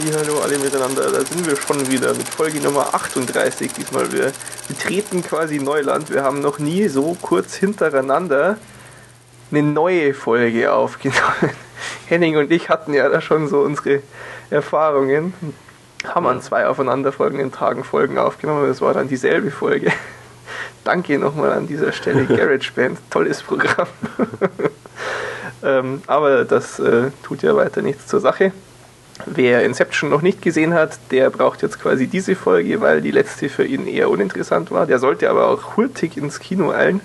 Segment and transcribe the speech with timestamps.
[0.00, 4.12] Hallo alle miteinander, da sind wir schon wieder mit Folge Nummer 38 diesmal.
[4.12, 4.30] Wir
[4.68, 6.08] betreten quasi Neuland.
[6.12, 8.58] Wir haben noch nie so kurz hintereinander
[9.50, 11.50] eine neue Folge aufgenommen.
[12.06, 14.02] Henning und ich hatten ja da schon so unsere
[14.50, 15.34] Erfahrungen.
[16.06, 19.90] Haben an zwei aufeinanderfolgenden Tagen Folgen aufgenommen, das war dann dieselbe Folge.
[20.84, 23.88] Danke nochmal an dieser Stelle, GarageBand, tolles Programm.
[25.64, 28.52] ähm, aber das äh, tut ja weiter nichts zur Sache.
[29.26, 33.48] Wer Inception noch nicht gesehen hat, der braucht jetzt quasi diese Folge, weil die letzte
[33.48, 34.86] für ihn eher uninteressant war.
[34.86, 37.00] Der sollte aber auch hurtig ins Kino eilen.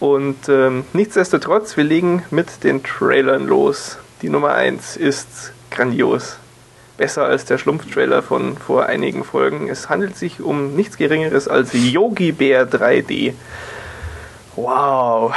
[0.00, 3.98] Und ähm, nichtsdestotrotz, wir legen mit den Trailern los.
[4.22, 6.38] Die Nummer 1 ist grandios.
[6.96, 9.68] Besser als der Schlumpf-Trailer von vor einigen Folgen.
[9.68, 13.34] Es handelt sich um nichts Geringeres als Yogi Bear 3D.
[14.62, 15.32] Wow.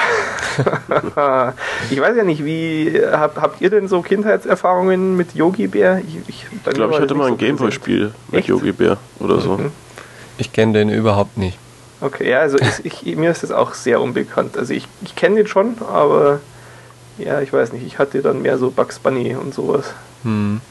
[1.92, 6.02] ich weiß ja nicht, wie hab, habt ihr denn so Kindheitserfahrungen mit Yogi Bär?
[6.08, 9.58] Ich, ich, ich glaube, ich hatte mal ein Gameboy-Spiel mit Yogi Bär oder so.
[9.58, 9.72] Mhm.
[10.38, 11.58] Ich kenne den überhaupt nicht.
[12.02, 14.58] Okay, ja, also ich, ich, mir ist das auch sehr unbekannt.
[14.58, 16.40] Also ich, ich kenne den schon, aber
[17.20, 19.94] ja, ich weiß nicht, ich hatte dann mehr so Bugs Bunny und sowas.
[20.24, 20.62] Hm.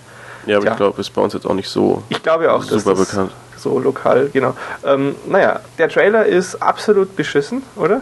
[0.46, 0.72] Ja, aber Tja.
[0.72, 3.30] ich glaube, ist bei uns jetzt auch nicht so ich glaube auch, super bekannt.
[3.56, 4.56] So lokal, genau.
[4.84, 8.00] Ähm, naja, der Trailer ist absolut beschissen, oder?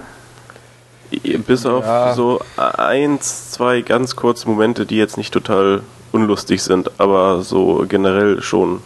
[1.47, 2.15] Bis auf ja.
[2.15, 8.43] so eins, zwei ganz kurze Momente, die jetzt nicht total unlustig sind, aber so generell
[8.43, 8.83] schon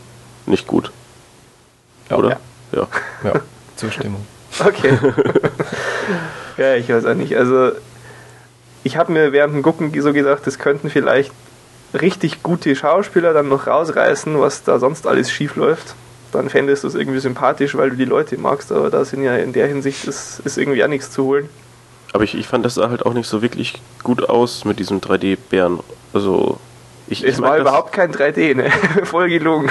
[0.46, 0.92] nicht gut.
[2.10, 2.16] Ja.
[2.16, 2.40] Oder?
[2.72, 2.86] Ja.
[3.24, 3.32] ja.
[3.76, 4.24] Zustimmung.
[4.64, 4.98] Okay.
[6.56, 7.36] ja, ich weiß auch nicht.
[7.36, 7.72] Also,
[8.84, 11.32] ich habe mir während dem Gucken so gedacht, das könnten vielleicht
[11.94, 15.94] richtig gute Schauspieler dann noch rausreißen, was da sonst alles schief läuft.
[16.32, 19.36] Dann fändest du es irgendwie sympathisch, weil du die Leute magst, aber da sind ja
[19.36, 21.48] in der Hinsicht ist, ist irgendwie auch nichts zu holen.
[22.12, 25.00] Aber ich, ich fand, das sah halt auch nicht so wirklich gut aus mit diesem
[25.00, 25.80] 3D-Bären.
[26.12, 26.58] Also,
[27.08, 28.70] ich, es ich war überhaupt kein 3D, ne?
[29.04, 29.70] Voll gelungen.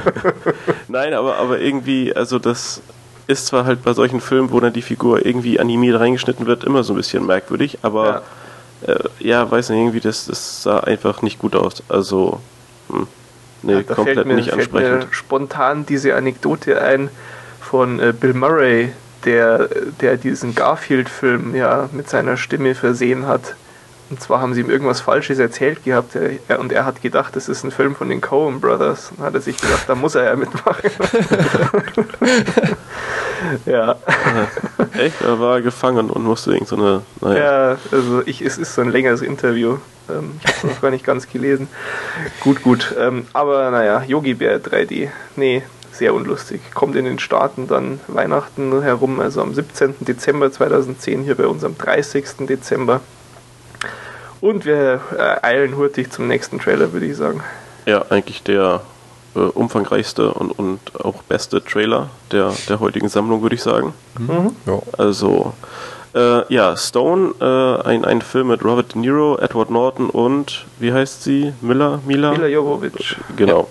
[0.88, 2.82] Nein, aber, aber irgendwie, also das
[3.26, 6.82] ist zwar halt bei solchen Filmen, wo dann die Figur irgendwie animiert reingeschnitten wird, immer
[6.82, 8.22] so ein bisschen merkwürdig, aber
[8.86, 11.82] ja, äh, ja weiß nicht, irgendwie, das, das sah einfach nicht gut aus.
[11.88, 12.40] Also,
[12.88, 13.06] hm,
[13.62, 15.06] nee, ja, komplett mir, nicht ansprechend.
[15.06, 17.10] Mir spontan diese Anekdote ein
[17.60, 18.92] von äh, Bill Murray,
[19.24, 19.68] der,
[20.00, 23.56] der diesen Garfield-Film ja mit seiner Stimme versehen hat.
[24.12, 26.18] Und zwar haben sie ihm irgendwas Falsches erzählt gehabt
[26.48, 29.10] er, und er hat gedacht, das ist ein Film von den Coen Brothers.
[29.16, 30.90] Und hat er sich gedacht, da muss er ja mitmachen.
[33.64, 33.96] ja.
[34.98, 35.22] Echt?
[35.22, 37.02] Er war gefangen und musste irgend so eine.
[37.22, 37.70] Naja.
[37.70, 39.78] Ja, also ich, es ist so ein längeres Interview.
[40.10, 41.68] Ähm, ich habe es noch gar nicht ganz gelesen.
[42.40, 42.94] Gut, gut.
[42.98, 45.08] Ähm, aber naja, Yogi Bär 3D.
[45.36, 45.62] Nee,
[46.02, 46.60] sehr unlustig.
[46.74, 49.94] Kommt in den Staaten dann Weihnachten herum, also am 17.
[50.00, 52.48] Dezember 2010, hier bei uns am 30.
[52.48, 53.00] Dezember.
[54.40, 57.40] Und wir äh, eilen hurtig zum nächsten Trailer, würde ich sagen.
[57.86, 58.80] Ja, eigentlich der
[59.36, 63.94] äh, umfangreichste und, und auch beste Trailer der, der heutigen Sammlung, würde ich sagen.
[64.18, 64.56] Mhm.
[64.66, 64.80] Ja.
[64.98, 65.52] Also,
[66.16, 70.92] äh, ja, Stone, äh, ein, ein Film mit Robert De Niro, Edward Norton und, wie
[70.92, 71.52] heißt sie?
[71.60, 72.00] Miller?
[72.04, 72.32] Mila?
[72.32, 73.14] Mila Jovovich.
[73.36, 73.68] Genau.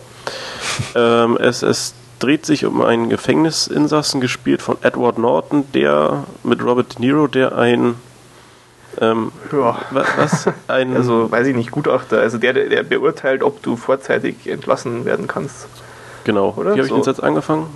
[0.95, 1.25] Ja.
[1.25, 6.97] Ähm, es, es dreht sich um einen Gefängnisinsassen, gespielt von Edward Norton, der mit Robert
[6.97, 7.95] De Niro, der ein
[8.99, 9.79] ähm, ja.
[9.91, 10.49] Was?
[10.67, 12.19] Ein also, weiß ich nicht, Gutachter.
[12.19, 15.67] Also der, der beurteilt, ob du vorzeitig entlassen werden kannst.
[16.23, 16.53] Genau.
[16.57, 16.75] Oder?
[16.75, 17.09] Wie habe ich so.
[17.09, 17.67] jetzt angefangen?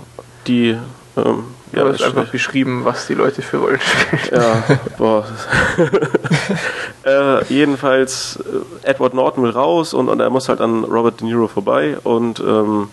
[0.46, 0.76] Die.
[1.16, 4.40] Ähm, ja, du hast einfach beschrieben, was die Leute für Rollen spielen.
[4.40, 4.62] Ja,
[4.98, 5.26] boah.
[7.04, 8.38] äh, jedenfalls,
[8.84, 11.96] äh, Edward Norton will raus und, und er muss halt an Robert De Niro vorbei
[12.04, 12.88] und ähm,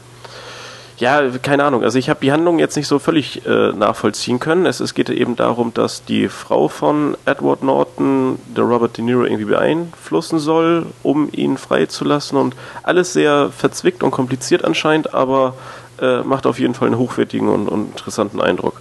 [1.04, 1.84] ja, keine Ahnung.
[1.84, 4.66] Also ich habe die Handlung jetzt nicht so völlig äh, nachvollziehen können.
[4.66, 9.26] Es, es geht eben darum, dass die Frau von Edward Norton der Robert De Niro
[9.26, 15.56] irgendwie beeinflussen soll, um ihn freizulassen und alles sehr verzwickt und kompliziert anscheinend, aber
[16.00, 18.80] äh, macht auf jeden Fall einen hochwertigen und, und interessanten Eindruck.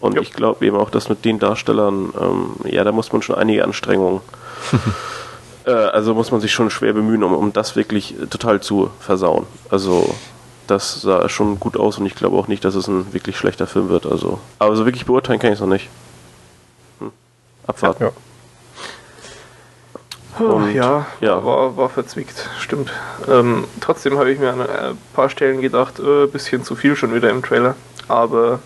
[0.00, 0.22] Und ja.
[0.22, 3.62] ich glaube eben auch, dass mit den Darstellern, ähm, ja, da muss man schon einige
[3.62, 4.20] Anstrengungen
[5.64, 9.46] äh, also muss man sich schon schwer bemühen, um, um das wirklich total zu versauen.
[9.70, 10.12] Also
[10.66, 13.66] das sah schon gut aus und ich glaube auch nicht, dass es ein wirklich schlechter
[13.66, 14.06] Film wird.
[14.06, 15.88] Also, aber so wirklich beurteilen kann ich es noch nicht.
[17.00, 17.10] Hm.
[17.66, 18.04] Abwarten.
[18.04, 18.12] Ja.
[20.38, 21.44] Und, ja, ja.
[21.44, 22.92] War, war verzwickt, stimmt.
[23.28, 26.94] Ähm, trotzdem habe ich mir an ein paar Stellen gedacht, ein äh, bisschen zu viel
[26.94, 27.74] schon wieder im Trailer.
[28.06, 28.60] Aber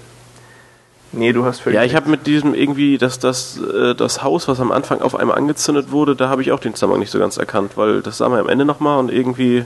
[1.12, 1.76] nee, du hast völlig.
[1.76, 5.14] Ja, ich habe mit diesem irgendwie, dass das, äh, das Haus, was am Anfang auf
[5.14, 8.18] einmal angezündet wurde, da habe ich auch den Zusammenhang nicht so ganz erkannt, weil das
[8.18, 9.64] sah man am Ende nochmal und irgendwie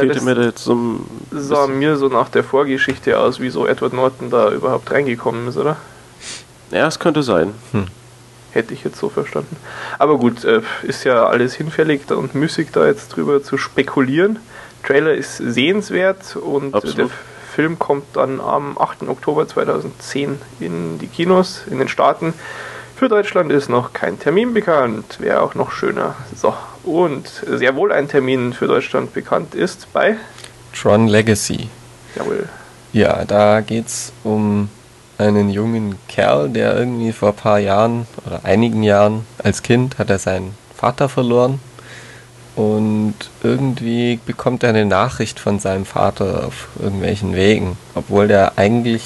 [0.00, 3.66] Fehlte mir da jetzt so ein sah mir so nach der Vorgeschichte aus, wie so
[3.66, 5.76] Edward Norton da überhaupt reingekommen ist, oder?
[6.70, 7.54] Ja, es könnte sein.
[7.72, 7.86] Hm.
[8.52, 9.56] Hätte ich jetzt so verstanden.
[9.98, 14.38] Aber gut, äh, ist ja alles hinfällig und müßig da jetzt drüber zu spekulieren.
[14.82, 16.98] Trailer ist sehenswert und Absolut.
[16.98, 17.08] der
[17.54, 19.08] Film kommt dann am 8.
[19.08, 22.34] Oktober 2010 in die Kinos in den Staaten.
[22.96, 26.14] Für Deutschland ist noch kein Termin bekannt, wäre auch noch schöner.
[26.34, 30.16] So, und sehr wohl ein Termin für Deutschland bekannt ist bei
[30.74, 31.68] Tron Legacy.
[32.16, 32.48] Jawohl.
[32.92, 34.68] Ja, da geht es um
[35.18, 40.10] einen jungen Kerl, der irgendwie vor ein paar Jahren oder einigen Jahren als Kind hat
[40.10, 41.60] er seinen Vater verloren
[42.54, 49.04] und irgendwie bekommt er eine Nachricht von seinem Vater auf irgendwelchen Wegen, obwohl der eigentlich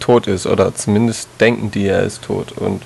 [0.00, 2.82] tot ist oder zumindest denken die, er ist tot und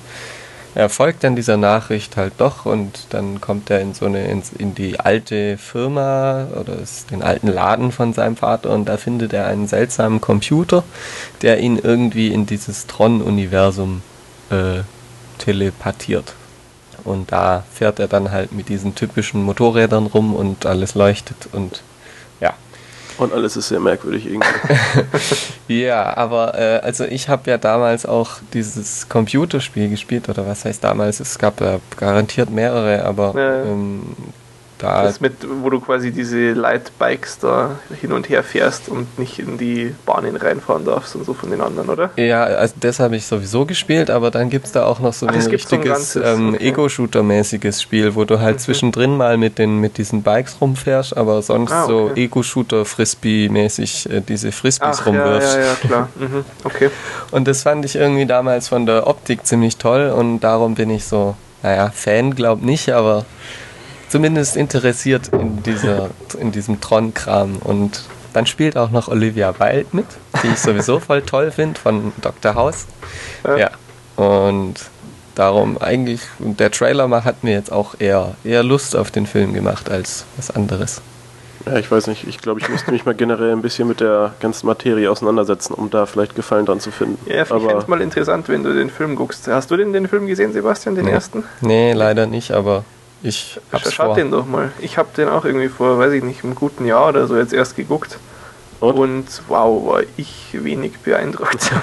[0.75, 4.41] er folgt dann dieser Nachricht halt doch und dann kommt er in so eine in,
[4.57, 6.77] in die alte Firma oder
[7.11, 10.83] den alten Laden von seinem Vater und da findet er einen seltsamen Computer,
[11.41, 14.01] der ihn irgendwie in dieses Tron-Universum
[14.49, 14.81] äh,
[15.37, 16.33] telepathiert.
[17.03, 21.83] Und da fährt er dann halt mit diesen typischen Motorrädern rum und alles leuchtet und
[23.23, 24.47] und alles ist sehr merkwürdig irgendwie.
[25.81, 30.83] ja, aber äh, also ich habe ja damals auch dieses Computerspiel gespielt, oder was heißt
[30.83, 31.19] damals?
[31.19, 33.63] Es gab ja garantiert mehrere, aber ja.
[33.63, 34.03] ähm,
[34.83, 39.39] da das mit, wo du quasi diese Lightbikes da hin und her fährst und nicht
[39.39, 42.09] in die Bahnen reinfahren darfst und so von den anderen, oder?
[42.17, 45.27] Ja, also das habe ich sowieso gespielt, aber dann gibt es da auch noch so
[45.27, 46.67] Ach, ein richtiges so ein ähm, okay.
[46.67, 48.59] Ego-Shooter-mäßiges Spiel, wo du halt mhm.
[48.59, 51.91] zwischendrin mal mit, den, mit diesen Bikes rumfährst, aber sonst ah, okay.
[51.91, 55.55] so Ego-Shooter-Frisbee-mäßig äh, diese Frisbees Ach, rumwirfst.
[55.55, 56.09] Ja, ja, ja, klar.
[56.23, 56.45] Mhm.
[56.63, 56.89] Okay.
[57.31, 61.05] Und das fand ich irgendwie damals von der Optik ziemlich toll und darum bin ich
[61.05, 63.25] so, naja, Fan glaub nicht, aber
[64.13, 67.55] zumindest interessiert in, dieser, in diesem Tron-Kram.
[67.63, 70.05] Und dann spielt auch noch Olivia Wilde mit,
[70.43, 72.53] die ich sowieso voll toll finde, von Dr.
[72.53, 72.85] House.
[73.43, 73.57] Ja.
[73.57, 73.71] ja.
[74.15, 74.75] Und
[75.33, 79.89] darum eigentlich, der Trailer hat mir jetzt auch eher, eher Lust auf den Film gemacht
[79.89, 81.01] als was anderes.
[81.65, 82.27] Ja, ich weiß nicht.
[82.27, 85.89] Ich glaube, ich müsste mich mal generell ein bisschen mit der ganzen Materie auseinandersetzen, um
[85.89, 87.17] da vielleicht Gefallen dran zu finden.
[87.27, 89.47] Ja, ich fände es mal interessant, wenn du den Film guckst.
[89.47, 91.11] Hast du denn den Film gesehen, Sebastian, den nee.
[91.11, 91.45] ersten?
[91.61, 92.85] Nee, leider nicht, aber
[93.23, 94.71] ich hab's Schaut den doch mal.
[94.79, 97.53] Ich habe den auch irgendwie vor, weiß ich nicht, einem guten Jahr oder so jetzt
[97.53, 98.17] erst geguckt.
[98.79, 101.71] Und, Und wow, war ich wenig beeindruckt.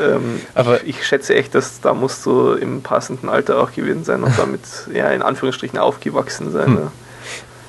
[0.00, 4.04] Ähm, Aber ich, ich, schätze echt, dass da musst du im passenden Alter auch gewesen
[4.04, 4.60] sein und damit
[4.92, 6.66] ja in Anführungsstrichen aufgewachsen sein.
[6.66, 6.90] Hm.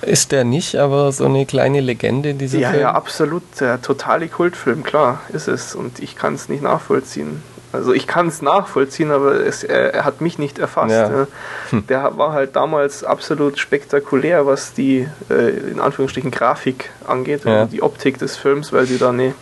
[0.01, 2.81] Ist der nicht, aber so eine kleine Legende, dieser ja, Film?
[2.81, 3.43] Ja, absolut.
[3.59, 5.75] Der totale Kultfilm, klar, ist es.
[5.75, 7.41] Und ich kann es nicht nachvollziehen.
[7.73, 10.91] Also ich kann es nachvollziehen, aber es, er, er, hat mich nicht erfasst.
[10.91, 11.09] Ja.
[11.09, 11.27] Ja.
[11.71, 11.87] Hm.
[11.87, 17.65] Der war halt damals absolut spektakulär, was die äh, in Anführungsstrichen Grafik angeht, ja.
[17.65, 19.33] die Optik des Films, weil sie da eine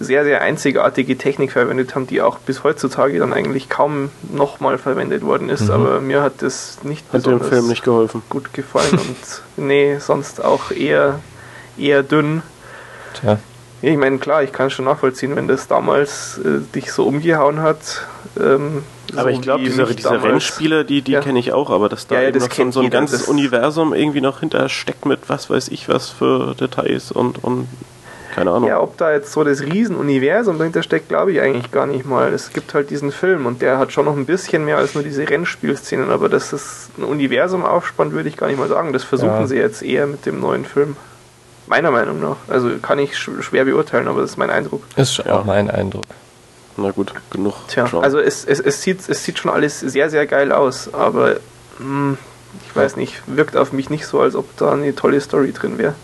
[0.00, 5.22] sehr, sehr einzigartige Technik verwendet haben, die auch bis heutzutage dann eigentlich kaum nochmal verwendet
[5.22, 5.64] worden ist.
[5.64, 5.70] Mhm.
[5.70, 8.22] Aber mir hat das nicht hat besonders dem Film nicht geholfen.
[8.30, 11.20] gut gefallen und nee, sonst auch eher,
[11.78, 12.42] eher dünn.
[13.20, 13.38] Tja.
[13.82, 18.06] Ich meine, klar, ich kann schon nachvollziehen, wenn das damals äh, dich so umgehauen hat.
[18.38, 18.82] Ähm,
[19.12, 21.20] aber so ich glaube, diese, diese Rennspiele, die, die ja.
[21.20, 23.94] kenne ich auch, aber dass da ja, ja, das noch so, so ein ganzes Universum
[23.94, 27.66] irgendwie noch hinter steckt mit was weiß ich was für Details und, und
[28.34, 28.68] keine Ahnung.
[28.68, 32.32] Ja, ob da jetzt so das Riesenuniversum dahinter steckt, glaube ich eigentlich gar nicht mal.
[32.32, 35.02] Es gibt halt diesen Film und der hat schon noch ein bisschen mehr als nur
[35.02, 38.92] diese Rennspielszenen, aber dass es ein Universum aufspannt, würde ich gar nicht mal sagen.
[38.92, 40.96] Das versuchen sie jetzt eher mit dem neuen Film.
[41.70, 42.36] Meiner Meinung nach.
[42.48, 44.82] Also kann ich schwer beurteilen, aber das ist mein Eindruck.
[44.96, 45.38] Ist ja.
[45.38, 46.04] auch mein Eindruck.
[46.76, 47.54] Na gut, genug.
[47.68, 48.02] Tja, Schauen.
[48.02, 51.36] also es, es, es, sieht, es sieht schon alles sehr, sehr geil aus, aber
[51.78, 52.18] mh, hm,
[52.66, 55.78] ich weiß nicht, wirkt auf mich nicht so, als ob da eine tolle Story drin
[55.78, 55.94] wäre.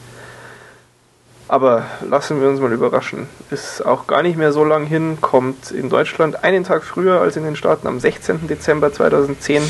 [1.49, 3.29] Aber lassen wir uns mal überraschen.
[3.51, 7.37] Ist auch gar nicht mehr so lang hin, kommt in Deutschland einen Tag früher als
[7.37, 8.47] in den Staaten am 16.
[8.47, 9.65] Dezember 2010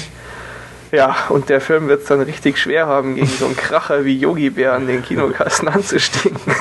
[0.93, 4.16] ja, und der Film wird es dann richtig schwer haben, gegen so einen Kracher wie
[4.16, 6.55] Yogi Bär an den Kinokassen anzustinken.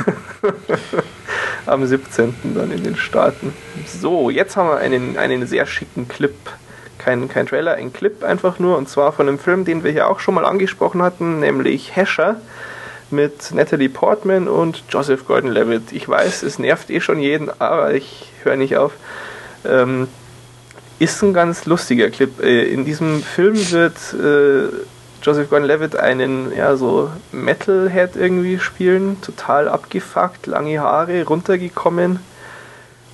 [1.66, 2.36] Am 17.
[2.56, 3.54] dann in den Staaten.
[3.88, 6.36] So, jetzt haben wir einen, einen sehr schicken Clip.
[7.00, 8.78] Kein, kein Trailer, ein Clip einfach nur.
[8.78, 12.38] Und zwar von einem Film, den wir hier auch schon mal angesprochen hatten, nämlich Hescher
[13.12, 15.92] mit Natalie Portman und Joseph Gordon-Levitt.
[15.92, 18.94] Ich weiß, es nervt eh schon jeden, aber ich höre nicht auf.
[19.66, 20.08] Ähm,
[21.00, 22.42] ist ein ganz lustiger Clip.
[22.42, 24.74] Äh, in diesem Film wird äh,
[25.22, 32.20] Joseph Gordon-Levitt einen ja so Metalhead irgendwie spielen, total abgefuckt, lange Haare, runtergekommen,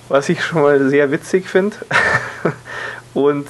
[0.08, 1.76] was ich schon mal sehr witzig finde.
[3.14, 3.46] Und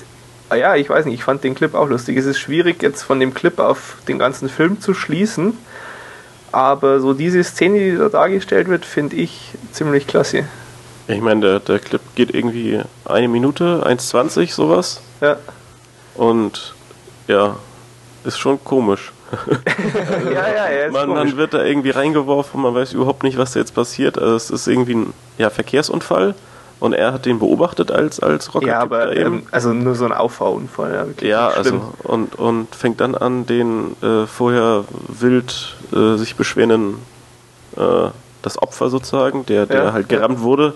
[0.48, 2.16] ah ja, ich weiß nicht, ich fand den Clip auch lustig.
[2.16, 5.58] Es ist schwierig jetzt von dem Clip auf den ganzen Film zu schließen,
[6.52, 10.44] aber so diese Szene, die da dargestellt wird, finde ich ziemlich klasse.
[11.08, 15.00] Ich meine, der, der Clip geht irgendwie eine Minute, 1,20 sowas.
[15.20, 15.36] Ja.
[16.14, 16.74] Und
[17.28, 17.56] ja,
[18.24, 19.12] ist schon komisch.
[20.24, 21.30] ja, ja, er ist man, komisch.
[21.30, 24.18] dann wird da irgendwie reingeworfen, man weiß überhaupt nicht, was da jetzt passiert.
[24.18, 26.34] Also es ist irgendwie ein ja, Verkehrsunfall
[26.80, 28.68] und er hat den beobachtet als, als Rocket.
[28.68, 30.92] Ja, aber ähm, also nur so ein Auffahrunfall.
[30.92, 36.36] Ja, wirklich ja, also und, und fängt dann an, den äh, vorher wild äh, sich
[36.36, 36.96] beschwerenden
[37.76, 38.08] äh,
[38.42, 40.18] das Opfer sozusagen, der, der Ja, halt ja.
[40.18, 40.74] gerammt wurde,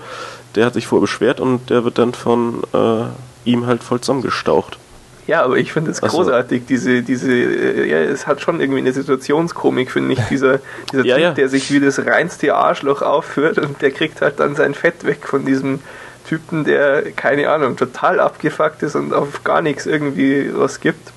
[0.54, 3.04] der hat sich vorher beschwert und der wird dann von äh,
[3.44, 4.78] ihm halt voll zusammengestaucht.
[5.26, 6.06] Ja, aber ich finde es so.
[6.06, 10.60] großartig, diese, diese, äh, ja, es hat schon irgendwie eine Situationskomik, finde ich, dieser,
[10.92, 11.32] dieser Ja, Typ, ja.
[11.32, 15.26] der sich wie das reinste Arschloch aufführt und der kriegt halt dann sein Fett weg
[15.26, 15.80] von diesem
[16.28, 21.12] Typen, der, keine Ahnung, total abgefuckt ist und auf gar nichts irgendwie was gibt.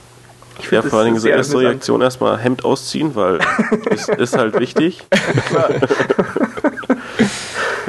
[0.60, 1.74] Ich das vor allen Dingen so erste amüsant.
[1.74, 3.40] Reaktion erstmal Hemd ausziehen, weil
[3.90, 5.06] ist, ist halt wichtig.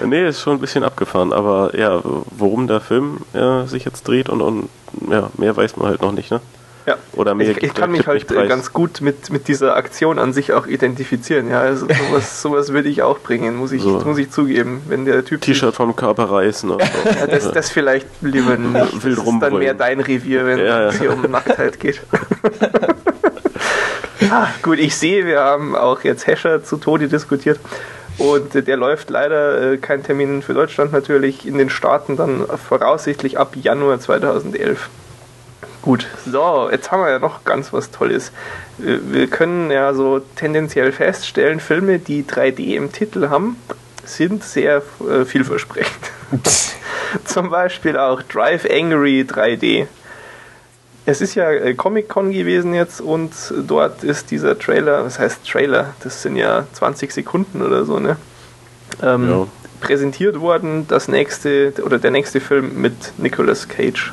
[0.05, 2.01] nee, ist schon ein bisschen abgefahren, aber ja,
[2.31, 4.69] worum der Film ja, sich jetzt dreht und, und
[5.11, 6.41] ja, mehr weiß man halt noch nicht, ne?
[6.87, 6.97] Ja.
[7.13, 8.49] Oder mehr ich, ich kann mich halt äh, preis.
[8.49, 11.51] ganz gut mit, mit dieser Aktion an sich auch identifizieren.
[11.51, 14.01] Ja, also sowas, sowas würde ich auch bringen, muss ich, So.
[14.05, 14.83] muss ich zugeben.
[14.89, 16.79] Wenn der Typ T-Shirt vom Körper reißen so.
[16.79, 18.95] Ja, das, das vielleicht lieber nicht.
[18.95, 20.89] Das Wild ist dann mehr dein Revier, wenn Ja, ja.
[20.89, 22.01] es hier um Nacktheit geht.
[24.31, 27.59] ah, gut, ich sehe, wir haben auch jetzt Hescher zu Tode diskutiert.
[28.19, 32.45] Und äh, der läuft leider, äh, kein Termin für Deutschland natürlich, in den Staaten dann
[32.69, 34.89] voraussichtlich ab Januar 2011.
[35.83, 38.33] Gut, so, jetzt haben wir ja noch ganz was Tolles.
[38.79, 43.57] Äh, Wir können ja so tendenziell feststellen, Filme, die 3D im Titel haben,
[44.05, 46.11] sind sehr äh, vielversprechend.
[47.25, 49.87] Zum Beispiel auch Drive Angry 3D.
[51.07, 53.33] Es ist ja äh, Comic-Con gewesen jetzt und
[53.67, 55.95] dort ist dieser Trailer, was heißt Trailer?
[56.03, 58.17] Das sind ja 20 Sekunden oder so, ne?
[59.03, 59.47] Ähm, Ja.
[59.81, 64.13] Präsentiert worden, das nächste oder der nächste Film mit Nicolas Cage.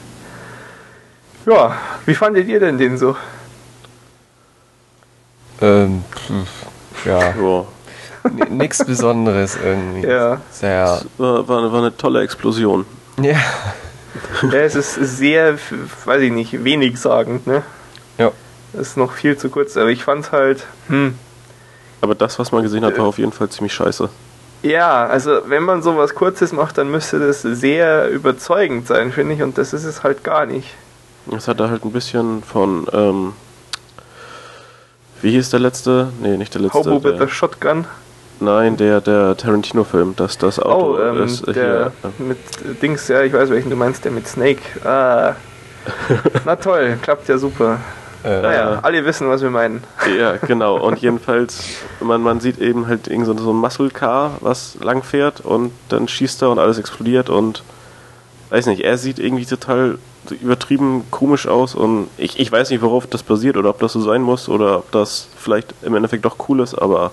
[1.47, 1.75] Ja,
[2.05, 3.15] wie fandet ihr denn den so?
[5.61, 6.03] Ähm,
[7.05, 7.65] ja, Ja.
[8.49, 10.05] nichts Besonderes irgendwie.
[10.07, 10.41] Ja.
[10.51, 11.01] Sehr.
[11.17, 12.85] War, war, war eine tolle Explosion.
[13.21, 13.37] Ja.
[14.43, 15.73] Ja, es ist sehr, f-
[16.05, 17.63] weiß ich nicht, wenig sagend, ne?
[18.17, 18.31] Ja.
[18.73, 21.17] Ist noch viel zu kurz, aber ich fand's halt, hm,
[22.01, 24.09] Aber das, was man gesehen hat, war auf jeden Fall ziemlich scheiße.
[24.63, 29.41] Ja, also wenn man sowas Kurzes macht, dann müsste das sehr überzeugend sein, finde ich,
[29.43, 30.73] und das ist es halt gar nicht.
[31.35, 33.33] Es hatte halt ein bisschen von, ähm,
[35.21, 36.09] wie hieß der letzte?
[36.21, 36.77] Nee, nicht der letzte.
[36.79, 37.85] Hobo with a Shotgun.
[38.39, 42.25] nein, der, der Tarantino-Film, das, das Auto Oh, ähm, ist äh, der hier.
[42.27, 42.37] mit
[42.81, 44.61] Dings, ja, ich weiß welchen du meinst, der mit Snake.
[44.85, 45.35] Ah.
[46.45, 47.79] Na toll, klappt ja super.
[48.23, 49.83] Äh, Naja, alle wissen, was wir meinen.
[50.17, 50.77] Ja, genau.
[50.77, 51.63] Und jedenfalls,
[51.99, 55.71] man, man sieht eben halt irgend so so ein Muscle Car, was lang fährt und
[55.89, 57.63] dann schießt er und alles explodiert und
[58.49, 59.97] weiß nicht, er sieht irgendwie total
[60.41, 64.01] übertrieben komisch aus und ich, ich weiß nicht, worauf das basiert oder ob das so
[64.01, 67.11] sein muss oder ob das vielleicht im Endeffekt doch cool ist, aber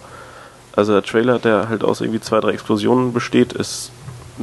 [0.74, 3.92] also der Trailer, der halt aus irgendwie zwei, drei Explosionen besteht, ist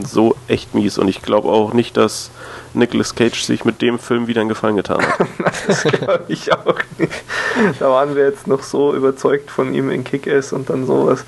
[0.01, 2.31] so echt mies und ich glaube auch nicht, dass
[2.73, 5.27] Nicolas Cage sich mit dem Film wieder einen Gefallen getan hat.
[5.67, 7.11] Das glaube ich auch nicht.
[7.79, 11.25] Da waren wir jetzt noch so überzeugt von ihm in Kick-Ass und dann sowas.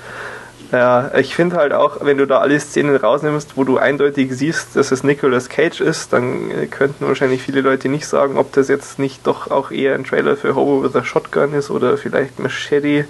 [0.74, 4.74] Ja, ich finde halt auch, wenn du da alle Szenen rausnimmst, wo du eindeutig siehst,
[4.74, 8.66] dass es Nicolas Cage ist, dann äh, könnten wahrscheinlich viele Leute nicht sagen, ob das
[8.66, 12.40] jetzt nicht doch auch eher ein Trailer für Hobo with a Shotgun ist oder vielleicht
[12.40, 13.04] Machete.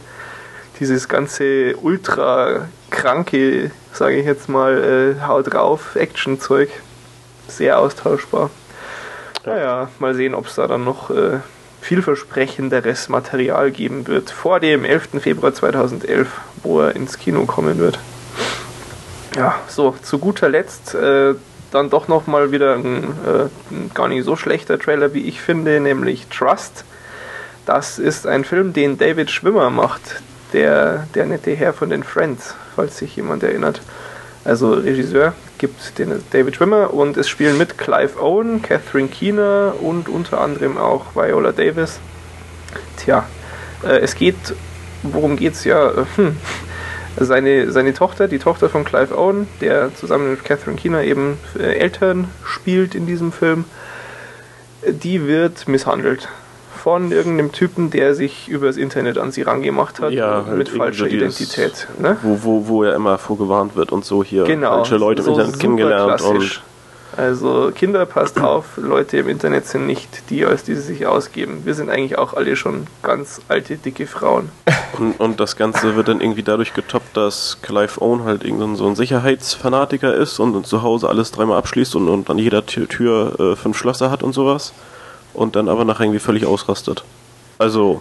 [0.79, 6.69] Dieses ganze ultra kranke, sage ich jetzt mal, äh, haut drauf Action-Zeug.
[7.49, 8.51] Sehr austauschbar.
[9.47, 11.39] Naja, mal sehen, ob es da dann noch äh,
[11.85, 15.21] vielversprechenderes Material geben wird vor dem 11.
[15.21, 16.29] Februar 2011,
[16.63, 17.99] wo er ins Kino kommen wird.
[19.37, 21.35] Ja, so, zu guter Letzt äh,
[21.71, 25.79] dann doch nochmal wieder ein, äh, ein gar nicht so schlechter Trailer, wie ich finde,
[25.79, 26.85] nämlich Trust.
[27.67, 30.23] Das ist ein Film, den David Schwimmer macht,
[30.55, 33.83] der, der nette Herr von den Friends, falls sich jemand erinnert.
[34.45, 40.09] Also Regisseur gibt den David Schwimmer und es spielen mit Clive Owen, Catherine Keener und
[40.09, 41.99] unter anderem auch Viola Davis.
[42.99, 43.27] Tja,
[43.83, 44.37] äh, es geht,
[45.03, 45.91] worum geht's ja?
[45.91, 46.37] Äh, Hm.
[47.17, 51.79] Seine, seine Tochter, die Tochter von Clive Owen, der zusammen mit Catherine Keener eben äh,
[51.79, 53.67] Eltern spielt in diesem Film,
[54.85, 56.29] die wird misshandelt
[56.85, 61.07] von irgendeinem Typen, der sich übers Internet an sie rangemacht hat Ja, halt mit falscher
[61.07, 61.89] Identität.
[61.99, 62.19] Ne?
[62.21, 64.69] wo, wo, wo er immer vorgewarnt wird und so hier Genau.
[64.69, 66.63] falsche Leute im so Internet super kennengelernt klassisch.
[67.17, 71.63] Also Kinder, passt auf, Leute im Internet sind nicht die, als die sie sich ausgeben.
[71.65, 74.51] Wir sind eigentlich auch alle schon ganz alte, dicke Frauen.
[74.93, 78.77] und, und, und das Ganze wird dann irgendwie dadurch getoppt, dass Clive Owen halt irgendein
[78.77, 82.67] so ein Sicherheitsfanatiker ist und, und zu Hause alles dreimal abschließt und, und an jeder
[82.67, 84.75] Tür, Tür äh, fünf Schlösser hat und sowas
[85.35, 87.05] und dann aber nachher irgendwie völlig ausrastet.
[87.59, 88.01] Also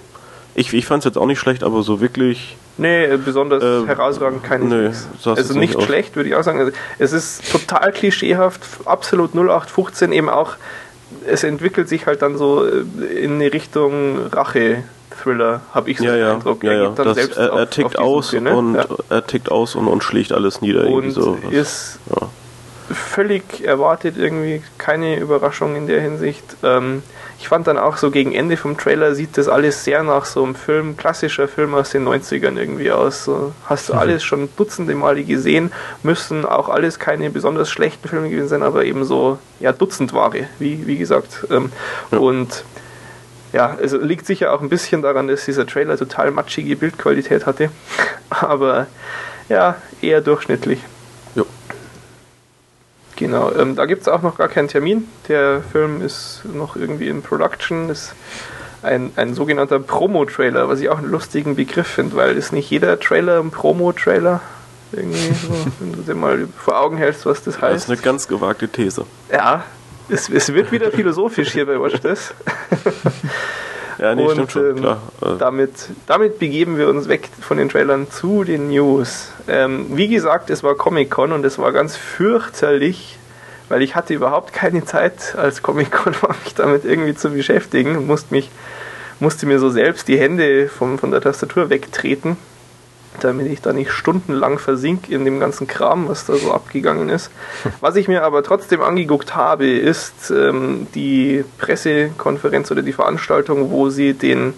[0.55, 2.55] Ich, ich fand es jetzt auch nicht schlecht, aber so wirklich.
[2.77, 6.59] Nee, äh, besonders Äh, herausragend keine jetzt Also nicht schlecht, würde ich auch sagen.
[6.59, 10.53] Also es ist total klischeehaft, absolut 0815 eben auch.
[11.25, 12.83] Es entwickelt sich halt dann so äh,
[13.19, 16.63] in eine Richtung Rache-Thriller, habe ich so Ja, den ja, Eindruck.
[16.63, 16.89] ja, Er ja.
[16.89, 18.55] geht dann Das, selbst er, er auf- tickt auf die aus Suche, ne?
[18.55, 18.85] und Ja.
[19.09, 20.83] er tickt aus und, und schlägt alles nieder.
[20.83, 21.37] irgendwie und so.
[21.49, 22.27] Ist ja.
[22.93, 26.43] Völlig erwartet irgendwie, keine Überraschung in der Hinsicht.
[26.63, 27.03] Ähm,
[27.39, 30.43] ich fand dann auch so gegen Ende vom Trailer sieht das alles sehr nach so
[30.43, 33.25] einem Film, klassischer Film aus den 90ern irgendwie aus.
[33.25, 33.93] So, hast Mhm.
[33.93, 35.71] du alles schon dutzende Male gesehen,
[36.03, 40.87] müssen auch alles keine besonders schlechten Filme gewesen sein, aber eben so, ja, Dutzendware, wie,
[40.87, 41.45] wie gesagt.
[41.49, 41.71] Ähm,
[42.11, 42.17] Ja.
[42.19, 42.63] Und
[43.51, 47.69] ja, es liegt sicher auch ein bisschen daran, dass dieser Trailer total matschige Bildqualität hatte,
[48.29, 48.87] aber
[49.49, 50.79] ja, eher durchschnittlich.
[53.15, 55.07] Genau, ähm, da gibt es auch noch gar keinen Termin.
[55.27, 57.89] Der Film ist noch irgendwie in Production.
[57.89, 58.13] Ist
[58.81, 62.99] ein, ein sogenannter Promo-Trailer, was ich auch einen lustigen Begriff finde, weil ist nicht jeder
[62.99, 64.41] Trailer ein Promo-Trailer.
[64.91, 67.85] Irgendwie so, wenn du dir mal vor Augen hältst, was das Das heißt.
[67.85, 69.05] ist eine ganz gewagte These.
[69.31, 69.63] Ja,
[70.09, 72.33] es, es wird wieder philosophisch hier bei Watch das.
[74.03, 75.01] Ja, nee, Und, stimmt schon, ähm, klar.
[75.21, 75.71] Äh, Damit,
[76.07, 79.31] damit begeben wir uns weg von den Trailern zu den News.
[79.47, 83.17] Ähm, wie gesagt, es war Comic-Con und es war ganz fürchterlich,
[83.69, 88.05] weil ich hatte überhaupt keine Zeit als Comic-Con war, mich damit irgendwie zu beschäftigen.
[88.05, 88.51] Musste, mich,
[89.21, 92.35] musste mir so selbst die Hände vom, von der Tastatur wegtreten,
[93.21, 97.31] damit ich da nicht stundenlang versink in dem ganzen Kram, was da so abgegangen ist.
[97.81, 103.89] Was ich mir aber trotzdem angeguckt habe, ist ähm, die Pressekonferenz oder die Veranstaltung, wo
[103.89, 104.53] sie den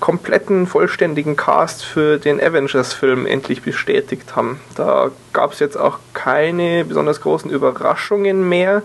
[0.00, 4.60] kompletten, vollständigen Cast für den Avengers-Film endlich bestätigt haben.
[4.74, 8.82] Da gab es jetzt auch keine besonders großen Überraschungen mehr.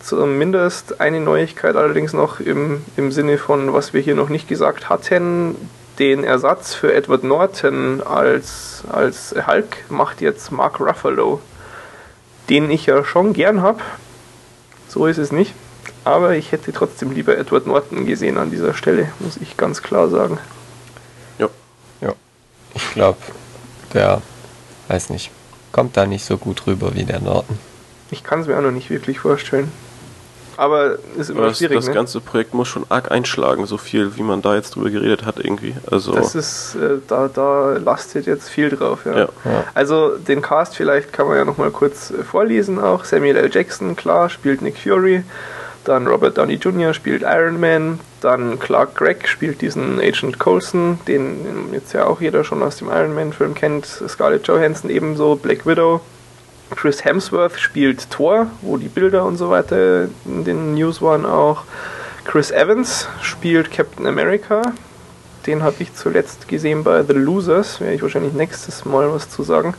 [0.00, 4.88] Zumindest eine Neuigkeit allerdings noch im, im Sinne von, was wir hier noch nicht gesagt
[4.88, 5.56] hatten.
[5.98, 11.40] Den Ersatz für Edward Norton als, als Hulk macht jetzt Mark Ruffalo,
[12.48, 13.80] den ich ja schon gern habe.
[14.88, 15.54] So ist es nicht.
[16.04, 20.08] Aber ich hätte trotzdem lieber Edward Norton gesehen an dieser Stelle, muss ich ganz klar
[20.08, 20.38] sagen.
[21.38, 21.48] ja.
[22.00, 22.12] Ja.
[22.74, 23.18] Ich glaube,
[23.94, 24.20] der,
[24.88, 25.30] weiß nicht,
[25.72, 27.58] kommt da nicht so gut rüber wie der Norton.
[28.10, 29.72] Ich kann es mir auch noch nicht wirklich vorstellen.
[30.56, 31.94] Aber ist immer das, schwierig, das ne?
[31.94, 35.38] ganze Projekt muss schon arg einschlagen, so viel, wie man da jetzt drüber geredet hat,
[35.38, 35.74] irgendwie.
[35.90, 39.12] Also, Das ist, äh, da, da lastet jetzt viel drauf, ja.
[39.18, 39.28] Ja.
[39.44, 39.64] Ja.
[39.74, 43.04] Also den Cast vielleicht kann man ja nochmal kurz äh, vorlesen auch.
[43.04, 43.50] Samuel L.
[43.52, 45.24] Jackson, klar, spielt Nick Fury.
[45.84, 46.94] Dann Robert Downey Jr.
[46.94, 48.00] spielt Iron Man.
[48.20, 52.88] Dann Clark Gregg spielt diesen Agent Coulson, den jetzt ja auch jeder schon aus dem
[52.88, 53.84] Iron Man-Film kennt.
[53.84, 56.00] Scarlett Johansson ebenso, Black Widow.
[56.70, 61.64] Chris Hemsworth spielt Thor, wo die Bilder und so weiter in den News waren auch.
[62.24, 64.62] Chris Evans spielt Captain America.
[65.46, 67.80] Den habe ich zuletzt gesehen bei The Losers.
[67.80, 69.74] Werde ich wahrscheinlich nächstes Mal was zu sagen.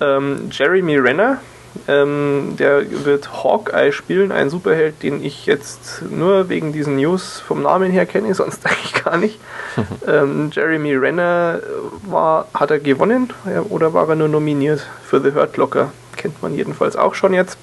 [0.00, 1.40] Ähm, Jeremy Renner,
[1.88, 7.62] ähm, der wird Hawkeye spielen, ein Superheld, den ich jetzt nur wegen diesen News vom
[7.62, 9.38] Namen her kenne, sonst eigentlich gar nicht.
[10.06, 11.60] ähm, Jeremy Renner
[12.02, 13.32] war, hat er gewonnen
[13.68, 15.92] oder war er nur nominiert für The Hurt Locker?
[16.16, 17.56] Kennt man jedenfalls auch schon jetzt.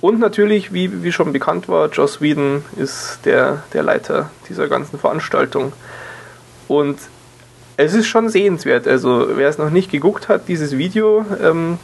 [0.00, 4.98] Und natürlich, wie, wie schon bekannt war, Joss Whedon ist der, der Leiter dieser ganzen
[4.98, 5.72] Veranstaltung.
[6.66, 6.98] Und
[7.76, 8.88] es ist schon sehenswert.
[8.88, 11.78] Also, wer es noch nicht geguckt hat, dieses Video, ähm,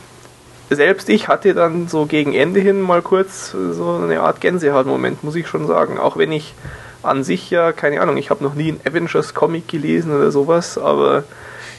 [0.70, 5.34] selbst ich hatte dann so gegen Ende hin mal kurz so eine Art Gänsehautmoment, muss
[5.34, 5.98] ich schon sagen.
[5.98, 6.54] Auch wenn ich
[7.02, 11.24] an sich ja, keine Ahnung, ich habe noch nie einen Avengers-Comic gelesen oder sowas, aber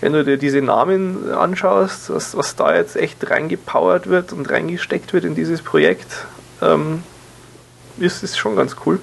[0.01, 5.13] wenn du dir diese Namen anschaust, was, was da jetzt echt reingepowert wird und reingesteckt
[5.13, 6.25] wird in dieses Projekt,
[6.61, 7.03] ähm,
[7.97, 8.99] ist, ist schon ganz cool.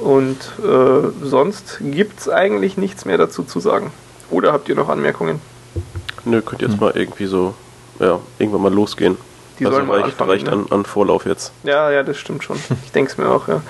[0.00, 3.92] Und äh, sonst gibt es eigentlich nichts mehr dazu zu sagen.
[4.30, 5.40] Oder habt ihr noch Anmerkungen?
[6.26, 7.54] nö, könnt jetzt mal irgendwie so,
[7.98, 9.16] ja, irgendwann mal losgehen.
[9.58, 10.52] Die also sollen reicht, anfangen, reicht ne?
[10.52, 11.52] an, an Vorlauf jetzt.
[11.62, 12.58] Ja, ja, das stimmt schon.
[12.84, 13.62] Ich denke es mir auch, ja.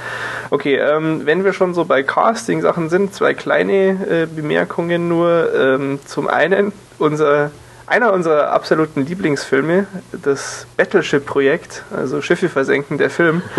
[0.50, 5.54] Okay, ähm, wenn wir schon so bei Casting-Sachen sind, zwei kleine äh, Bemerkungen nur.
[5.54, 7.52] Ähm, zum einen, unser,
[7.86, 13.42] einer unserer absoluten Lieblingsfilme, das Battleship-Projekt, also Schiffe versenken, der Film,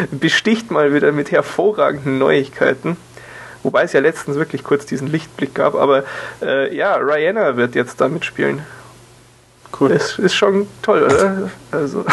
[0.10, 2.96] besticht mal wieder mit hervorragenden Neuigkeiten.
[3.62, 6.04] Wobei es ja letztens wirklich kurz diesen Lichtblick gab, aber
[6.42, 8.62] äh, ja, Rihanna wird jetzt da mitspielen.
[9.78, 9.90] Cool.
[9.90, 11.50] Das ist schon toll, oder?
[11.70, 12.04] Also,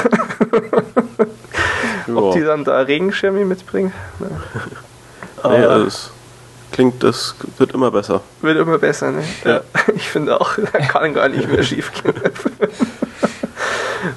[2.16, 3.94] ob die dann da Regenschirme mitbringen?
[4.20, 4.28] Ja.
[5.42, 6.12] Nee, also es
[6.74, 8.20] klingt, das wird immer besser.
[8.42, 9.24] wird immer besser, ne?
[9.46, 9.62] Ja.
[9.96, 12.14] Ich finde auch, da kann gar nicht mehr schief gehen.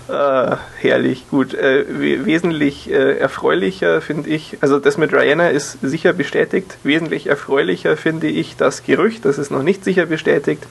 [0.08, 1.54] Äh, herrlich, gut.
[1.54, 1.84] Äh,
[2.24, 6.78] wesentlich äh, erfreulicher finde ich, also das mit Rihanna ist sicher bestätigt.
[6.82, 10.64] Wesentlich erfreulicher finde ich das Gerücht, das ist noch nicht sicher bestätigt,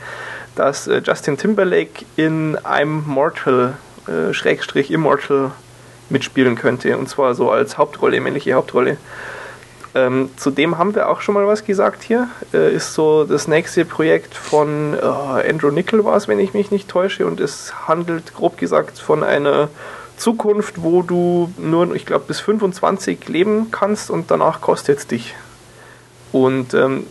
[0.56, 3.74] dass äh, Justin Timberlake in I'm Mortal,
[4.08, 5.52] äh, Schrägstrich Immortal
[6.10, 6.98] mitspielen könnte.
[6.98, 8.98] Und zwar so als Hauptrolle, männliche Hauptrolle.
[9.94, 12.30] Ähm, zudem haben wir auch schon mal was gesagt hier.
[12.54, 16.72] Äh, ist so das nächste Projekt von äh, Andrew Nickel war es, wenn ich mich
[16.72, 17.26] nicht täusche.
[17.26, 19.68] Und es handelt grob gesagt von einer
[20.16, 25.36] Zukunft, wo du nur, ich glaube, bis 25 leben kannst und danach kostet es dich.
[26.32, 27.06] Und ähm,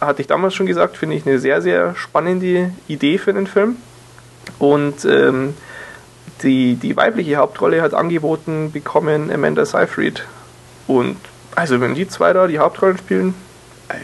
[0.00, 3.76] hatte ich damals schon gesagt, finde ich eine sehr, sehr spannende Idee für den Film.
[4.58, 5.54] Und ähm,
[6.42, 10.24] die, die weibliche Hauptrolle hat angeboten bekommen Amanda Seyfried.
[10.86, 11.16] Und
[11.54, 13.34] also wenn die zwei da die Hauptrollen spielen,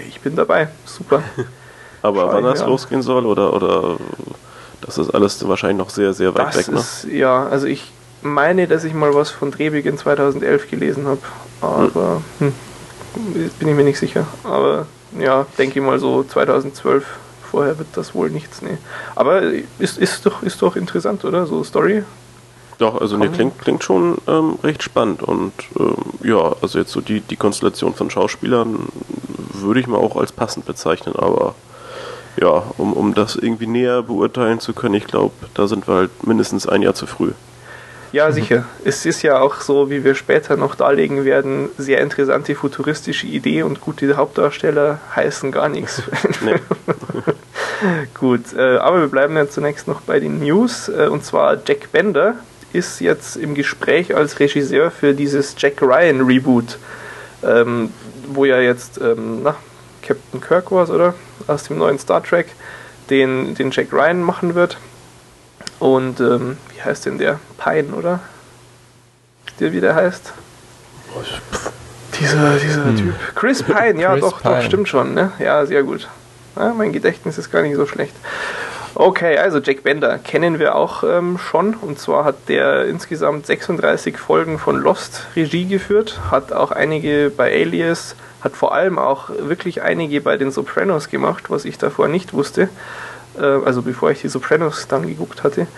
[0.08, 0.68] ich bin dabei.
[0.84, 1.22] Super.
[2.02, 3.96] Aber Schau wann das losgehen soll oder, oder
[4.80, 6.68] das ist alles wahrscheinlich noch sehr, sehr weit das weg.
[6.68, 6.80] Ne?
[6.80, 11.20] Ist, ja, also ich meine, dass ich mal was von Drehbeginn 2011 gelesen habe.
[11.60, 12.52] Aber hm.
[13.14, 14.26] Hm, bin ich mir nicht sicher.
[14.44, 14.86] Aber
[15.18, 17.04] ja, denke ich mal so 2012.
[17.50, 18.60] Vorher wird das wohl nichts.
[18.60, 18.76] Nee.
[19.14, 19.42] Aber
[19.78, 21.46] ist, ist, doch, ist doch interessant, oder?
[21.46, 22.04] So Story.
[22.78, 27.00] Doch, also ne, klingt, klingt schon ähm, recht spannend und ähm, ja, also jetzt so
[27.00, 28.88] die, die Konstellation von Schauspielern
[29.52, 31.56] würde ich mal auch als passend bezeichnen, aber
[32.40, 36.26] ja, um, um das irgendwie näher beurteilen zu können, ich glaube, da sind wir halt
[36.26, 37.32] mindestens ein Jahr zu früh.
[38.12, 38.64] Ja, sicher.
[38.84, 43.64] Es ist ja auch so, wie wir später noch darlegen werden, sehr interessante futuristische Idee
[43.64, 46.02] und gute Hauptdarsteller heißen gar nichts.
[46.40, 46.54] Nee.
[48.14, 51.92] Gut, äh, aber wir bleiben ja zunächst noch bei den News äh, und zwar Jack
[51.92, 52.36] Bender,
[52.72, 56.78] ist jetzt im Gespräch als Regisseur für dieses Jack Ryan Reboot,
[57.42, 57.92] ähm,
[58.28, 59.56] wo ja jetzt ähm, na,
[60.02, 61.14] Captain Kirk war oder
[61.46, 62.48] aus dem neuen Star Trek,
[63.10, 64.78] den, den Jack Ryan machen wird.
[65.78, 67.38] Und ähm, wie heißt denn der?
[67.56, 68.20] Pine, oder?
[69.60, 70.32] Der wie der heißt?
[72.20, 72.96] Dieser, dieser hm.
[72.96, 73.14] Typ.
[73.34, 74.56] Chris Pine, ja Chris doch, Pine.
[74.56, 75.32] doch, stimmt schon, ne?
[75.38, 76.08] Ja, sehr gut.
[76.56, 78.14] Ja, mein Gedächtnis ist gar nicht so schlecht.
[79.00, 81.74] Okay, also Jack Bender kennen wir auch ähm, schon.
[81.74, 87.52] Und zwar hat der insgesamt 36 Folgen von Lost Regie geführt, hat auch einige bei
[87.52, 92.32] Alias, hat vor allem auch wirklich einige bei den Sopranos gemacht, was ich davor nicht
[92.32, 92.70] wusste.
[93.38, 95.68] Äh, also bevor ich die Sopranos dann geguckt hatte.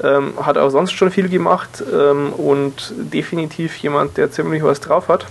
[0.00, 5.08] Ähm, hat auch sonst schon viel gemacht ähm, und definitiv jemand, der ziemlich was drauf
[5.08, 5.26] hat.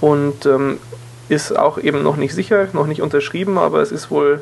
[0.00, 0.80] Und ähm,
[1.28, 4.40] ist auch eben noch nicht sicher, noch nicht unterschrieben, aber es ist wohl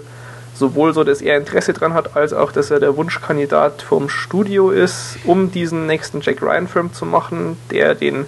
[0.57, 4.71] sowohl so, dass er Interesse dran hat, als auch, dass er der Wunschkandidat vom Studio
[4.71, 8.27] ist, um diesen nächsten Jack Ryan-Film zu machen, der den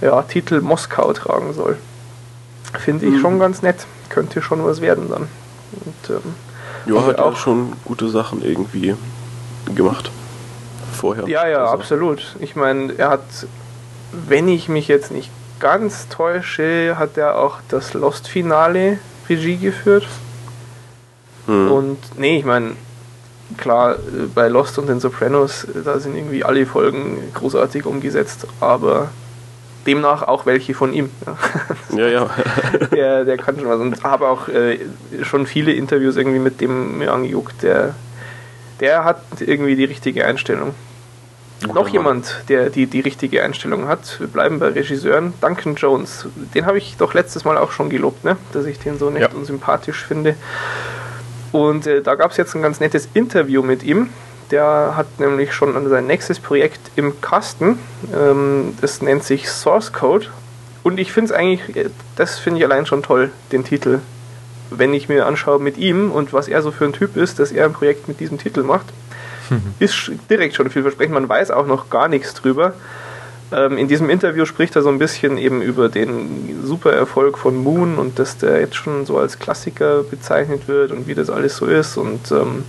[0.00, 1.76] ja, Titel Moskau tragen soll.
[2.78, 3.20] Finde ich mhm.
[3.20, 3.86] schon ganz nett.
[4.08, 5.28] Könnte schon was werden dann.
[5.84, 8.94] Und, ähm, ja, hat auch schon gute Sachen irgendwie
[9.74, 10.10] gemacht.
[10.92, 11.28] Vorher.
[11.28, 11.74] Ja, ja, also.
[11.74, 12.36] absolut.
[12.40, 13.20] Ich meine, er hat,
[14.12, 20.06] wenn ich mich jetzt nicht ganz täusche, hat er auch das Lost-Finale Regie geführt.
[21.48, 21.70] Mhm.
[21.72, 22.72] Und nee, ich meine,
[23.56, 23.96] klar,
[24.34, 29.08] bei Lost und den Sopranos, da sind irgendwie alle Folgen großartig umgesetzt, aber
[29.86, 31.10] demnach auch welche von ihm.
[31.90, 32.08] Ja, ja.
[32.08, 32.30] ja.
[32.92, 33.80] der, der kann schon was.
[33.80, 34.78] Und habe auch äh,
[35.22, 37.94] schon viele Interviews irgendwie mit dem mir angeguckt, der,
[38.80, 40.74] der hat irgendwie die richtige Einstellung.
[41.60, 41.92] Guter Noch Mann.
[41.92, 46.26] jemand, der die, die richtige Einstellung hat, wir bleiben bei Regisseuren, Duncan Jones.
[46.54, 48.36] Den habe ich doch letztes Mal auch schon gelobt, ne?
[48.52, 49.36] dass ich den so nett ja.
[49.36, 50.36] und sympathisch finde.
[51.52, 54.10] Und äh, da gab es jetzt ein ganz nettes Interview mit ihm.
[54.50, 57.78] Der hat nämlich schon sein nächstes Projekt im Kasten.
[58.14, 60.26] Ähm, das nennt sich Source Code.
[60.82, 64.00] Und ich finde es eigentlich, äh, das finde ich allein schon toll, den Titel.
[64.70, 67.52] Wenn ich mir anschaue mit ihm und was er so für ein Typ ist, dass
[67.52, 68.86] er ein Projekt mit diesem Titel macht,
[69.50, 69.74] mhm.
[69.78, 71.14] ist direkt schon vielversprechend.
[71.14, 72.74] Man weiß auch noch gar nichts drüber.
[73.50, 77.56] Ähm, in diesem Interview spricht er so ein bisschen eben über den super Erfolg von
[77.56, 81.56] Moon und dass der jetzt schon so als Klassiker bezeichnet wird und wie das alles
[81.56, 81.96] so ist.
[81.96, 82.64] Und ähm,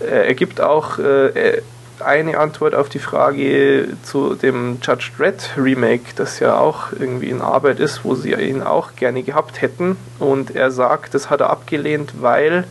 [0.00, 1.62] er gibt auch äh,
[2.04, 7.40] eine Antwort auf die Frage zu dem Judge Dredd Remake, das ja auch irgendwie in
[7.40, 9.96] Arbeit ist, wo sie ihn auch gerne gehabt hätten.
[10.18, 12.64] Und er sagt, das hat er abgelehnt, weil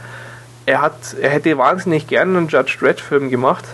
[0.65, 3.65] er hat, er hätte wahnsinnig gerne einen Judge Dredd Film gemacht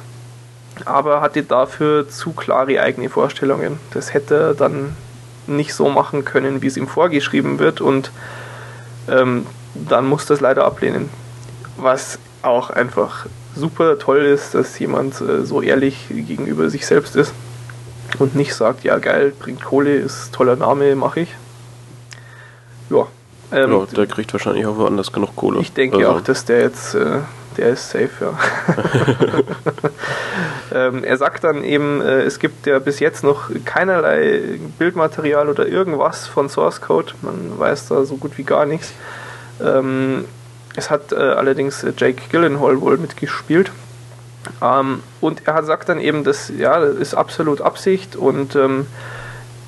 [0.85, 3.79] aber hatte dafür zu klare eigene Vorstellungen.
[3.91, 4.95] Das hätte er dann
[5.47, 8.11] nicht so machen können, wie es ihm vorgeschrieben wird und
[9.09, 11.09] ähm, dann muss das leider ablehnen.
[11.77, 17.33] Was auch einfach super toll ist, dass jemand äh, so ehrlich gegenüber sich selbst ist
[18.19, 21.35] und nicht sagt, ja geil, bringt Kohle, ist toller Name, mache ich.
[22.89, 23.07] Ja.
[23.51, 25.59] Ähm, ja, der kriegt wahrscheinlich auch woanders genug Kohle.
[25.59, 26.09] Ich denke also.
[26.09, 27.19] auch, dass der jetzt äh,
[27.57, 28.37] der ist safe, ja.
[30.87, 35.67] ähm, er sagt dann eben, äh, es gibt ja bis jetzt noch keinerlei Bildmaterial oder
[35.67, 37.13] irgendwas von Source Code.
[37.21, 38.93] Man weiß da so gut wie gar nichts.
[39.61, 40.25] Ähm,
[40.75, 43.71] es hat äh, allerdings Jake Gyllenhaal wohl mitgespielt.
[44.61, 48.87] Ähm, und er sagt dann eben, dass ja, das ist absolut Absicht und ähm,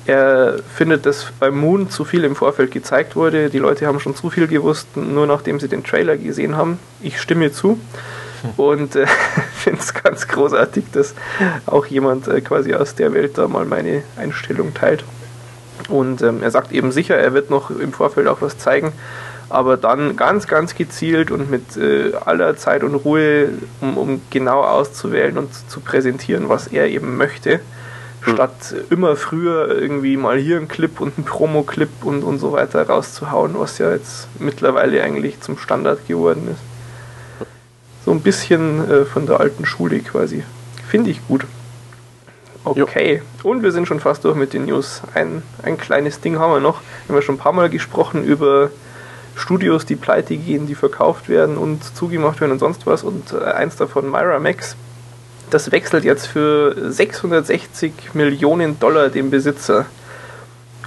[0.06, 3.50] er findet, dass beim Moon zu viel im Vorfeld gezeigt wurde.
[3.50, 6.78] Die Leute haben schon zu viel gewusst, nur nachdem sie den Trailer gesehen haben.
[7.02, 7.80] Ich stimme zu
[8.56, 9.06] und äh,
[9.56, 11.14] finde es ganz großartig, dass
[11.66, 15.04] auch jemand äh, quasi aus der Welt da mal meine Einstellung teilt.
[15.88, 18.92] Und ähm, er sagt eben sicher, er wird noch im Vorfeld auch was zeigen,
[19.48, 24.62] aber dann ganz, ganz gezielt und mit äh, aller Zeit und Ruhe, um, um genau
[24.62, 27.60] auszuwählen und zu präsentieren, was er eben möchte
[28.26, 32.86] statt immer früher irgendwie mal hier ein Clip und ein Promo-Clip und, und so weiter
[32.86, 37.46] rauszuhauen, was ja jetzt mittlerweile eigentlich zum Standard geworden ist.
[38.04, 40.44] So ein bisschen äh, von der alten Schule quasi.
[40.88, 41.44] Finde ich gut.
[42.64, 43.50] Okay, jo.
[43.50, 45.02] und wir sind schon fast durch mit den News.
[45.14, 46.80] Ein, ein kleines Ding haben wir noch.
[46.80, 48.70] Wir haben ja schon ein paar Mal gesprochen über
[49.36, 53.04] Studios, die pleite gehen, die verkauft werden und zugemacht werden und sonst was.
[53.04, 54.76] Und äh, eins davon, Myra Max,
[55.50, 59.86] das wechselt jetzt für 660 Millionen Dollar dem Besitzer.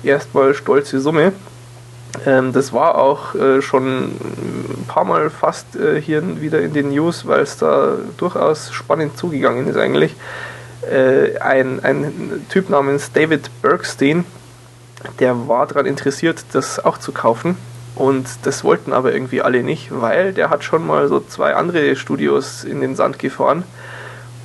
[0.03, 1.33] Erstmal stolze Summe.
[2.25, 6.89] Ähm, das war auch äh, schon ein paar Mal fast äh, hier wieder in den
[6.89, 10.15] News, weil es da durchaus spannend zugegangen ist eigentlich.
[10.89, 14.25] Äh, ein, ein Typ namens David Bergstein,
[15.19, 17.57] der war daran interessiert, das auch zu kaufen.
[17.95, 21.95] Und das wollten aber irgendwie alle nicht, weil der hat schon mal so zwei andere
[21.95, 23.63] Studios in den Sand gefahren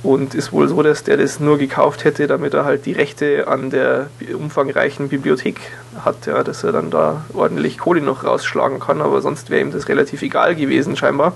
[0.05, 3.47] und ist wohl so, dass der das nur gekauft hätte, damit er halt die Rechte
[3.47, 5.59] an der umfangreichen Bibliothek
[6.03, 9.71] hat, ja, dass er dann da ordentlich Kohle noch rausschlagen kann, aber sonst wäre ihm
[9.71, 11.33] das relativ egal gewesen, scheinbar.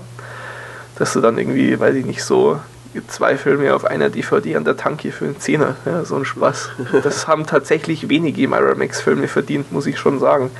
[0.96, 2.60] Dass er dann irgendwie, weiß ich nicht, so
[3.08, 6.70] zwei Filme auf einer DVD an der Tanke für einen Zehner, ja, so ein Spaß.
[7.02, 10.50] Das haben tatsächlich wenige Miramax-Filme verdient, muss ich schon sagen.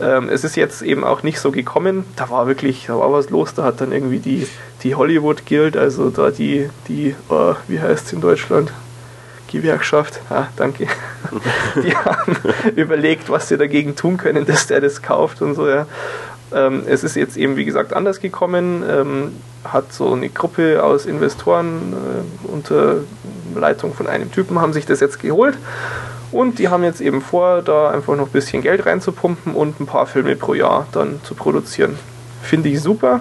[0.00, 2.04] Ähm, es ist jetzt eben auch nicht so gekommen.
[2.16, 3.54] Da war wirklich, da war was los.
[3.54, 4.46] Da hat dann irgendwie die,
[4.82, 8.72] die Hollywood Guild, also da die, die oh, wie heißt es in Deutschland?
[9.48, 10.88] Gewerkschaft, ah, danke.
[11.82, 12.36] die haben
[12.74, 15.86] überlegt, was sie dagegen tun können, dass der das kauft und so, ja.
[16.54, 18.82] Ähm, es ist jetzt eben, wie gesagt, anders gekommen.
[18.88, 19.32] Ähm,
[19.64, 22.98] hat so eine Gruppe aus Investoren äh, unter
[23.54, 25.56] Leitung von einem Typen haben sich das jetzt geholt
[26.32, 29.86] und die haben jetzt eben vor, da einfach noch ein bisschen Geld reinzupumpen und ein
[29.86, 31.98] paar Filme pro Jahr dann zu produzieren.
[32.42, 33.20] Finde ich super.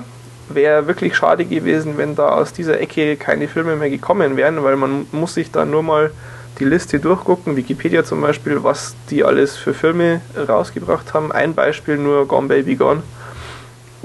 [0.50, 4.76] Wäre wirklich schade gewesen, wenn da aus dieser Ecke keine Filme mehr gekommen wären, weil
[4.76, 6.12] man muss sich dann nur mal
[6.60, 11.32] die Liste durchgucken, Wikipedia zum Beispiel, was die alles für Filme rausgebracht haben.
[11.32, 13.02] Ein Beispiel nur Gone Baby Gone.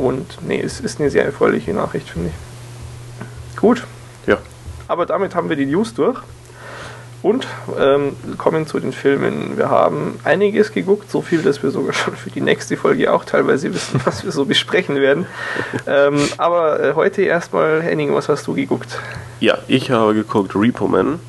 [0.00, 3.58] Und nee, es ist eine sehr erfreuliche Nachricht, finde ich.
[3.60, 3.84] Gut.
[4.26, 4.38] Ja.
[4.88, 6.18] Aber damit haben wir die News durch.
[7.22, 7.46] Und
[7.78, 9.58] ähm, kommen zu den Filmen.
[9.58, 13.26] Wir haben einiges geguckt, so viel, dass wir sogar schon für die nächste Folge auch
[13.26, 15.26] teilweise wissen, was wir so besprechen werden.
[15.86, 18.98] Ähm, aber äh, heute erstmal, Henning, was hast du geguckt?
[19.40, 21.20] Ja, ich habe geguckt Repo Man.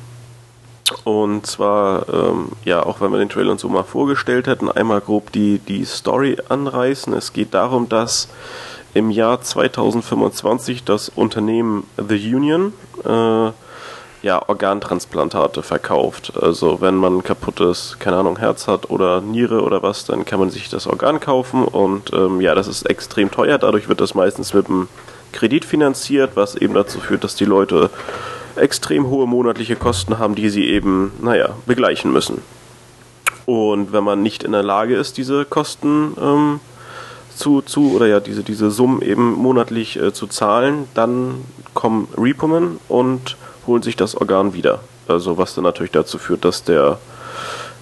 [1.04, 5.00] Und zwar, ähm, ja, auch wenn wir den Trailer uns so mal vorgestellt hätten, einmal
[5.00, 7.12] grob die, die Story anreißen.
[7.14, 8.28] Es geht darum, dass
[8.94, 12.72] im Jahr 2025 das Unternehmen The Union
[13.04, 13.52] äh,
[14.22, 16.32] ja, Organtransplantate verkauft.
[16.40, 20.50] Also wenn man kaputtes, keine Ahnung, Herz hat oder Niere oder was, dann kann man
[20.50, 23.58] sich das Organ kaufen und ähm, ja, das ist extrem teuer.
[23.58, 24.88] Dadurch wird das meistens mit einem
[25.32, 27.90] Kredit finanziert, was eben dazu führt, dass die Leute
[28.56, 32.42] extrem hohe monatliche Kosten haben, die sie eben, naja, begleichen müssen.
[33.46, 36.60] Und wenn man nicht in der Lage ist, diese Kosten ähm,
[37.34, 42.78] zu, zu, oder ja, diese, diese Summen eben monatlich äh, zu zahlen, dann kommen Repomen
[42.88, 43.36] und
[43.66, 44.80] holen sich das Organ wieder.
[45.08, 46.98] Also was dann natürlich dazu führt, dass der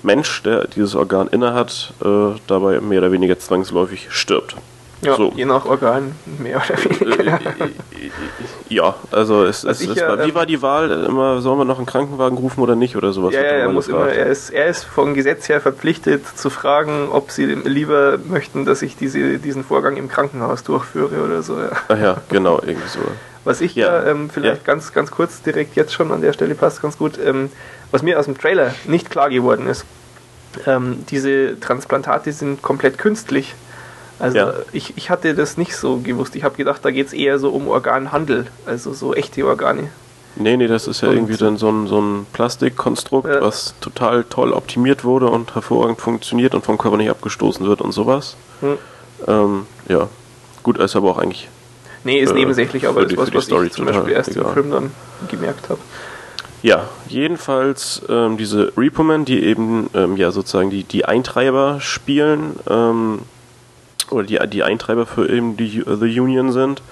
[0.02, 4.56] Mensch, der dieses Organ innehat, äh, dabei mehr oder weniger zwangsläufig stirbt.
[5.02, 5.32] Ja, so.
[5.34, 7.40] je nach Organ mehr oder weniger.
[7.40, 7.70] Äh, äh,
[8.68, 10.90] ja, also es, es, es ja, war, wie war die Wahl?
[10.90, 13.34] Immer sollen wir noch einen Krankenwagen rufen oder nicht oder sowas?
[13.34, 17.30] Ja, er muss immer, er ist, er ist vom Gesetz her verpflichtet zu fragen, ob
[17.30, 21.58] sie lieber möchten, dass ich diese, diesen Vorgang im Krankenhaus durchführe oder so.
[21.58, 21.70] Ja.
[21.88, 23.00] Ach ja, genau, irgendwie so.
[23.44, 24.72] Was ich ja, ähm, vielleicht ja.
[24.72, 27.50] ganz, ganz kurz direkt jetzt schon an der Stelle passt ganz gut, ähm,
[27.90, 29.86] was mir aus dem Trailer nicht klar geworden ist,
[30.66, 33.54] ähm, diese Transplantate sind komplett künstlich.
[34.20, 34.52] Also ja.
[34.72, 36.36] ich, ich hatte das nicht so gewusst.
[36.36, 39.90] Ich habe gedacht, da geht es eher so um Organhandel, also so echte Organe.
[40.36, 43.40] Nee, nee, das ist ja und irgendwie dann so ein, so ein Plastikkonstrukt, ja.
[43.40, 47.92] was total toll optimiert wurde und hervorragend funktioniert und vom Körper nicht abgestoßen wird und
[47.92, 48.36] sowas.
[48.60, 48.78] Hm.
[49.26, 50.08] Ähm, ja,
[50.62, 51.48] gut, ist aber auch eigentlich
[52.04, 54.52] Nee, ist äh, nebensächlich, aber das ist was, ich zum Beispiel erst im egal.
[54.54, 54.90] Film dann
[55.28, 55.80] gemerkt habe.
[56.62, 63.20] Ja, jedenfalls ähm, diese Repo-Men, die eben ähm, ja sozusagen die, die Eintreiber spielen, ähm,
[64.12, 66.82] oder die, die Eintreiber für eben die The Union sind,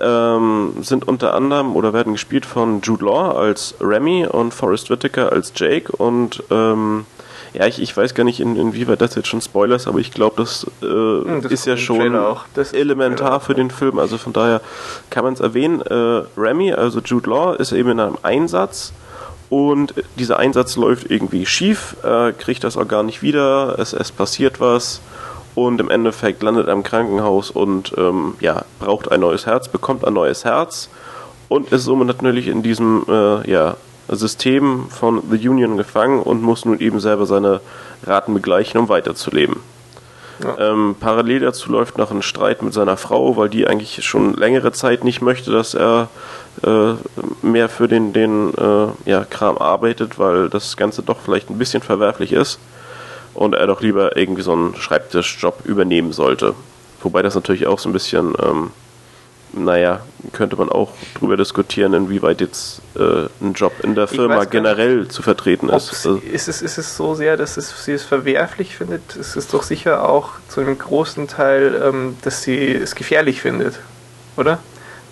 [0.00, 5.32] ähm, sind unter anderem oder werden gespielt von Jude Law als Remy und Forrest Whitaker
[5.32, 7.06] als Jake und ähm,
[7.54, 10.10] ja, ich, ich weiß gar nicht, in, inwieweit das jetzt schon Spoiler ist, aber ich
[10.10, 12.44] glaube, das, äh, Hm, das ist ja schon auch.
[12.56, 14.00] Ist elementar auch, für den Film.
[14.00, 14.60] Also von daher
[15.10, 15.80] kann man es erwähnen.
[15.80, 18.92] Äh, Remy, also Jude Law, ist eben in einem Einsatz
[19.50, 24.58] und dieser Einsatz läuft irgendwie schief, äh, kriegt das Organ nicht wieder, es, es passiert
[24.58, 25.00] was
[25.54, 30.04] und im Endeffekt landet er im Krankenhaus und ähm, ja, braucht ein neues Herz, bekommt
[30.04, 30.88] ein neues Herz
[31.48, 33.76] und ist somit natürlich in diesem äh, ja,
[34.08, 37.60] System von The Union gefangen und muss nun eben selber seine
[38.04, 39.56] Raten begleichen, um weiterzuleben.
[40.42, 40.72] Ja.
[40.72, 44.72] Ähm, parallel dazu läuft noch ein Streit mit seiner Frau, weil die eigentlich schon längere
[44.72, 46.08] Zeit nicht möchte, dass er
[46.66, 46.94] äh,
[47.42, 51.82] mehr für den, den äh, ja, Kram arbeitet, weil das Ganze doch vielleicht ein bisschen
[51.82, 52.58] verwerflich ist
[53.34, 56.54] und er doch lieber irgendwie so einen Schreibtischjob übernehmen sollte.
[57.02, 58.70] Wobei das natürlich auch so ein bisschen, ähm,
[59.52, 60.00] naja,
[60.32, 64.50] könnte man auch drüber diskutieren, inwieweit jetzt äh, ein Job in der Firma gar nicht,
[64.52, 65.90] generell zu vertreten ist.
[65.90, 69.16] Also, ist, es, ist es so sehr, dass es, sie es verwerflich findet?
[69.16, 73.80] Es ist doch sicher auch zu einem großen Teil, ähm, dass sie es gefährlich findet,
[74.36, 74.58] oder?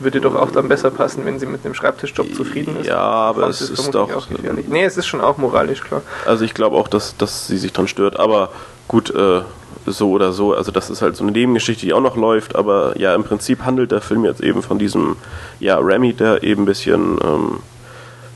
[0.02, 2.86] Würde doch auch dann besser passen, wenn sie mit einem Schreibtischjob zufrieden ist.
[2.86, 4.66] Ja, aber es ist doch- Auch gefährlich.
[4.68, 6.02] nee, es ist schon auch moralisch klar.
[6.26, 8.18] Also ich glaube auch, dass, dass sie sich dran stört.
[8.18, 8.50] Aber
[8.88, 9.42] gut, äh,
[9.86, 10.54] so oder so.
[10.54, 12.54] Also das ist halt so eine Nebengeschichte, die auch noch läuft.
[12.56, 15.16] Aber ja, im Prinzip handelt der Film jetzt eben von diesem,
[15.60, 17.58] ja, Remy, der eben ein bisschen ähm,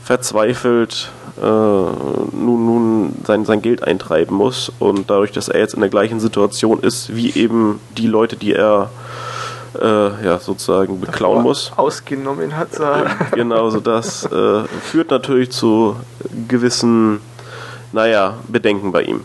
[0.03, 2.31] verzweifelt äh, nun,
[2.65, 4.71] nun sein, sein Geld eintreiben muss.
[4.79, 8.53] Und dadurch, dass er jetzt in der gleichen Situation ist, wie eben die Leute, die
[8.53, 8.89] er
[9.81, 11.71] äh, ja, sozusagen beklauen muss.
[11.75, 12.83] Ausgenommen hat sie.
[13.33, 15.95] Genau, so das äh, führt natürlich zu
[16.47, 17.19] gewissen,
[17.91, 19.21] naja, Bedenken bei ihm.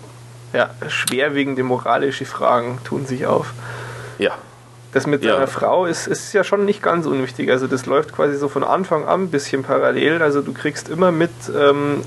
[0.52, 3.52] Ja, schwerwiegende moralische Fragen tun sich auf.
[4.18, 4.32] Ja.
[4.92, 5.34] Das mit Ja.
[5.34, 7.50] seiner Frau ist, ist ja schon nicht ganz unwichtig.
[7.50, 10.20] Also das läuft quasi so von Anfang an ein bisschen parallel.
[10.22, 12.02] Also du kriegst immer mit, ähm,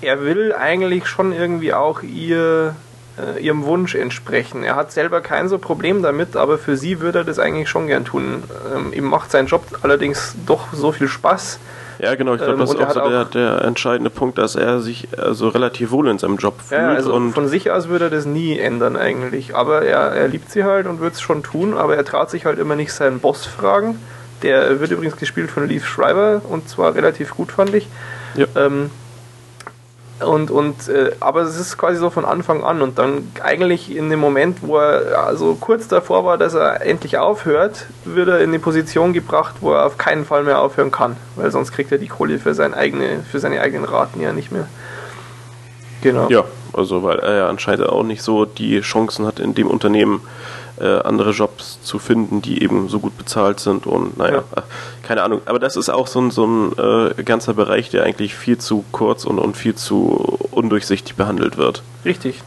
[0.00, 2.74] er will eigentlich schon irgendwie auch ihr,
[3.18, 4.62] äh, ihrem Wunsch entsprechen.
[4.62, 7.86] Er hat selber kein so Problem damit, aber für sie würde er das eigentlich schon
[7.86, 8.44] gern tun.
[8.74, 11.58] Ähm, ihm macht sein Job allerdings doch so viel Spaß.
[11.98, 14.80] Ja, genau, ich glaube, Ähm, das ist auch so der, der entscheidende Punkt, dass er
[14.80, 16.80] sich also relativ wohl in seinem Job fühlt.
[16.80, 19.54] Ja, also und von sich aus würde er das nie ändern eigentlich.
[19.56, 22.44] Aber er, er liebt sie halt und wird es schon tun, aber er traut sich
[22.44, 23.98] halt immer nicht seinen Boss fragen.
[24.42, 27.88] Der wird übrigens gespielt von Leaf Schreiber und zwar relativ gut, fand ich.
[28.34, 28.46] Ja.
[28.54, 28.90] Ähm,
[30.24, 34.08] und, und, äh, aber es ist quasi so von Anfang an und dann eigentlich in
[34.08, 38.52] dem Moment, wo er also kurz davor war, dass er endlich aufhört, wird er in
[38.52, 41.98] die Position gebracht, wo er auf keinen Fall mehr aufhören kann, weil sonst kriegt er
[41.98, 44.68] die Kohle für, sein eigene, für seine eigenen Raten ja nicht mehr.
[46.02, 46.28] Genau.
[46.28, 50.20] ja, also weil er ja anscheinend auch nicht so die Chancen hat, in dem Unternehmen
[50.80, 54.62] äh, andere Jobs zu finden, die eben so gut bezahlt sind und naja, Ja.
[54.62, 54.62] äh,
[55.06, 55.40] keine Ahnung.
[55.46, 56.72] Aber das ist auch so ein, so ein
[57.18, 61.82] äh, ganzer Bereich, der eigentlich viel zu kurz und, und viel zu undurchsichtig behandelt wird.
[62.04, 62.42] Richtig.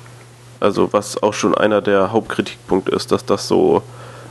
[0.60, 3.82] Also was auch schon einer der Hauptkritikpunkte ist, dass das so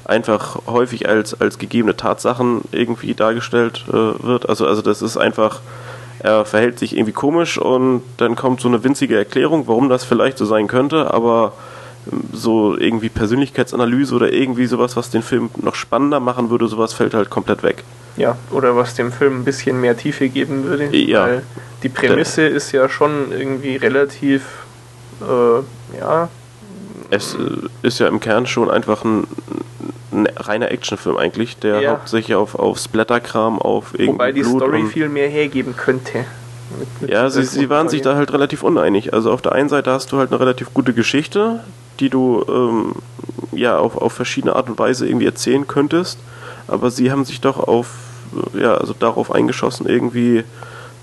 [0.05, 4.49] einfach häufig als, als gegebene Tatsachen irgendwie dargestellt äh, wird.
[4.49, 5.61] Also, also das ist einfach,
[6.21, 10.39] er verhält sich irgendwie komisch und dann kommt so eine winzige Erklärung, warum das vielleicht
[10.39, 11.53] so sein könnte, aber
[12.33, 17.15] so irgendwie Persönlichkeitsanalyse oder irgendwie sowas, was den Film noch spannender machen würde, sowas fällt
[17.15, 17.85] halt komplett weg.
[18.17, 20.95] Ja, oder was dem Film ein bisschen mehr Tiefe geben würde.
[20.97, 21.25] Ja.
[21.27, 21.43] Weil
[21.83, 24.43] die Prämisse ist ja schon irgendwie relativ,
[25.21, 26.29] äh, ja,
[27.11, 27.39] Es äh,
[27.87, 29.27] ist ja im Kern schon einfach ein,
[30.13, 31.91] ein reiner Actionfilm eigentlich, der Ja.
[31.93, 36.25] hauptsächlich auf, auf Splatterkram, auf irgendwie wobei die Blut Story viel mehr hergeben könnte.
[36.79, 39.15] Mit- mit Ja, sie, sie waren sich da halt relativ uneinig.
[39.15, 41.61] Also auf der einen Seite hast du halt eine relativ gute Geschichte,
[42.01, 42.93] die du ähm,
[43.53, 46.19] ja auf, auf verschiedene Art und Weise irgendwie erzählen könntest,
[46.67, 47.89] aber sie haben sich doch auf
[48.59, 50.45] ja also darauf eingeschossen irgendwie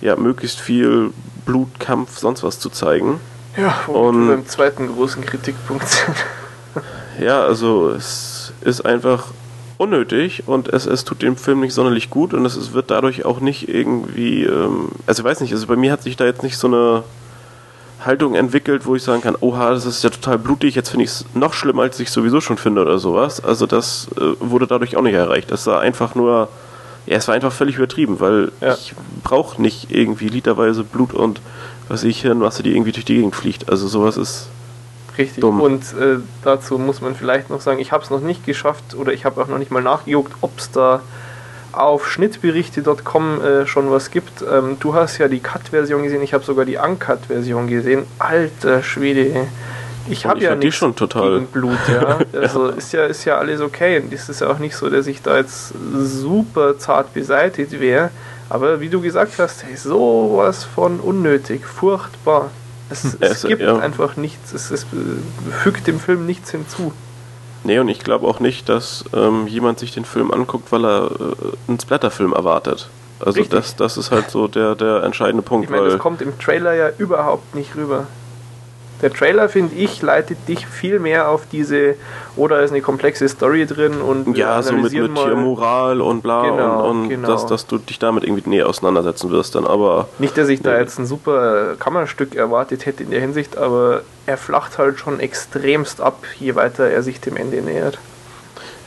[0.01, 1.11] ja möglichst viel
[1.45, 3.19] Blut, Kampf, sonst was zu zeigen.
[3.57, 6.15] Ja, Und- und beim zweiten großen Kritikpunkt sind.
[7.19, 9.25] Ja, also es ist einfach
[9.77, 13.25] unnötig und es, es tut dem Film nicht sonderlich gut und es, es wird dadurch
[13.25, 16.43] auch nicht irgendwie, ähm, also ich weiß nicht, also bei mir hat sich da jetzt
[16.43, 17.03] nicht so eine
[18.05, 21.11] Haltung entwickelt, wo ich sagen kann, oha, das ist ja total blutig, jetzt finde ich
[21.11, 23.43] es noch schlimmer, als ich sowieso schon finde oder sowas.
[23.43, 25.51] Also das äh, wurde dadurch auch nicht erreicht.
[25.51, 26.49] Es war einfach nur,
[27.05, 28.73] ja, es war einfach völlig übertrieben, weil Ja.
[28.73, 28.93] ich
[29.23, 31.41] brauche nicht irgendwie literweise Blut und
[31.87, 33.69] was ich, Hirnmasse, die irgendwie durch die Gegend fliegt.
[33.69, 34.47] Also sowas ist
[35.17, 35.39] Richtig.
[35.41, 35.61] Dumm.
[35.61, 39.13] Und äh, dazu muss man vielleicht noch sagen, ich habe es noch nicht geschafft oder
[39.13, 41.01] ich habe auch noch nicht mal nachgeguckt, ob es da
[41.77, 44.41] auf schnittberichte.com äh, schon was gibt.
[44.41, 48.05] Ähm, du hast ja die Cut-Version gesehen, ich habe sogar die Uncut-Version gesehen.
[48.19, 49.47] Alter Schwede,
[50.07, 52.19] ich habe ja nicht schon total gegen Blut, ja.
[52.39, 53.99] Also ist ja ist ja alles okay.
[53.99, 58.11] Und es ist ja auch nicht so, dass ich da jetzt super zart beseitigt wäre.
[58.49, 62.51] Aber wie du gesagt hast, hey, sowas von unnötig, furchtbar.
[62.89, 63.77] Es, es, es gibt ja.
[63.77, 64.85] einfach nichts, es, es
[65.63, 66.93] fügt dem Film nichts hinzu.
[67.65, 71.05] Nee, und ich glaube auch nicht, dass ähm, jemand sich den Film anguckt, weil er
[71.05, 71.35] äh,
[71.67, 72.89] einen Splatterfilm erwartet.
[73.19, 75.65] Also das, das ist halt so der, der entscheidende Punkt.
[75.65, 78.05] Ich meine, das kommt im Trailer ja überhaupt nicht rüber.
[79.01, 81.95] Der Trailer, finde ich, leitet dich viel mehr auf diese,
[82.35, 86.89] oder ist eine komplexe Story drin und ja, so mit, mit Tiermoral und bla genau,
[86.89, 87.27] und, und genau.
[87.27, 90.07] Dass, dass du dich damit irgendwie näher auseinandersetzen wirst dann, aber...
[90.19, 94.37] Nicht, dass ich da jetzt ein super Kammerstück erwartet hätte in der Hinsicht, aber er
[94.37, 97.97] flacht halt schon extremst ab, je weiter er sich dem Ende nähert.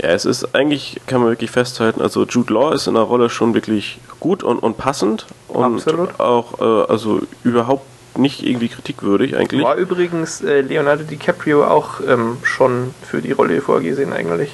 [0.01, 3.31] Ja, es ist eigentlich, kann man wirklich festhalten, also Jude Law ist in der Rolle
[3.31, 6.21] schon wirklich gut und, und passend und Absolut.
[6.21, 7.87] auch äh, also überhaupt
[8.17, 9.63] nicht irgendwie kritikwürdig eigentlich.
[9.63, 14.51] War übrigens äh, Leonardo DiCaprio auch ähm, schon für die Rolle vorgesehen eigentlich.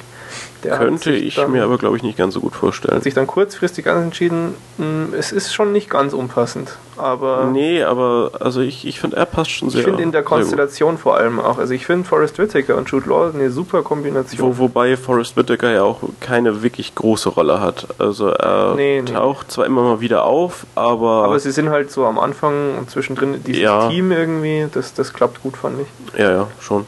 [0.64, 2.96] Der Könnte ich dann, mir aber, glaube ich, nicht ganz so gut vorstellen.
[2.96, 6.76] Hat sich dann kurzfristig entschieden, hm, es ist schon nicht ganz unpassend.
[6.96, 9.80] Aber nee, aber also ich, ich finde, er passt schon sehr.
[9.80, 11.58] Ich finde in der Konstellation vor allem auch.
[11.58, 14.58] Also ich finde Forrest Whitaker und Jude Law eine super Kombination.
[14.58, 17.88] Wo, wobei Forrest Whitaker ja auch keine wirklich große Rolle hat.
[17.98, 19.54] Also er nee, taucht nee.
[19.54, 21.24] zwar immer mal wieder auf, aber.
[21.24, 23.88] Aber sie sind halt so am Anfang und zwischendrin dieses ja.
[23.88, 26.18] Team irgendwie, das, das klappt gut, fand ich.
[26.18, 26.86] Ja, ja, schon.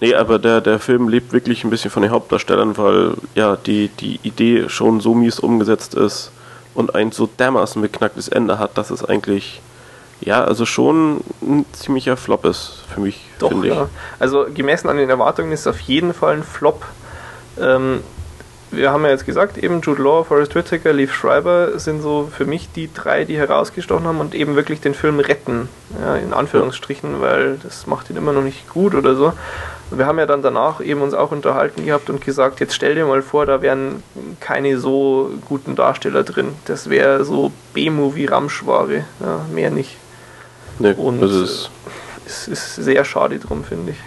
[0.00, 3.88] Nee, aber der, der Film lebt wirklich ein bisschen von den Hauptdarstellern, weil ja die,
[3.88, 6.30] die Idee schon so mies umgesetzt ist
[6.74, 9.60] und ein so dermaßen beknacktes Ende hat, dass es eigentlich
[10.24, 13.74] ja, also schon ein ziemlicher Flop ist für mich, finde ich.
[13.74, 13.88] Ja.
[14.20, 16.84] Also gemessen an den Erwartungen ist es auf jeden Fall ein Flop.
[17.60, 18.02] Ähm,
[18.72, 22.44] wir haben ja jetzt gesagt, eben Jude Law, Forrest Whitaker, Leaf Schreiber sind so für
[22.44, 25.68] mich die drei, die herausgestochen haben und eben wirklich den Film retten,
[26.00, 29.32] ja, in Anführungsstrichen, weil das macht ihn immer noch nicht gut oder so.
[29.90, 33.04] Wir haben ja dann danach eben uns auch unterhalten gehabt und gesagt, jetzt stell dir
[33.04, 34.02] mal vor, da wären
[34.40, 36.54] keine so guten Darsteller drin.
[36.64, 39.96] Das wäre so B-Movie-Ramschware, ja, mehr nicht.
[40.78, 41.70] Nee, und das ist
[42.32, 43.98] es ist sehr schade drum, finde ich.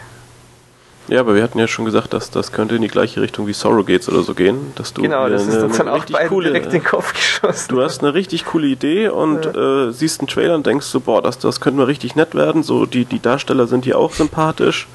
[1.07, 3.53] Ja, aber wir hatten ja schon gesagt, dass das könnte in die gleiche Richtung wie
[3.53, 6.71] Surrogates oder so gehen, dass du genau, das ist uns dann auch coole, direkt in
[6.71, 7.67] den Kopf geschossen.
[7.69, 9.87] Du hast eine richtig coole Idee und ja.
[9.87, 12.63] äh, siehst einen Trailer und denkst so, boah, das, das könnte mal richtig nett werden.
[12.63, 14.87] So die die Darsteller sind hier auch sympathisch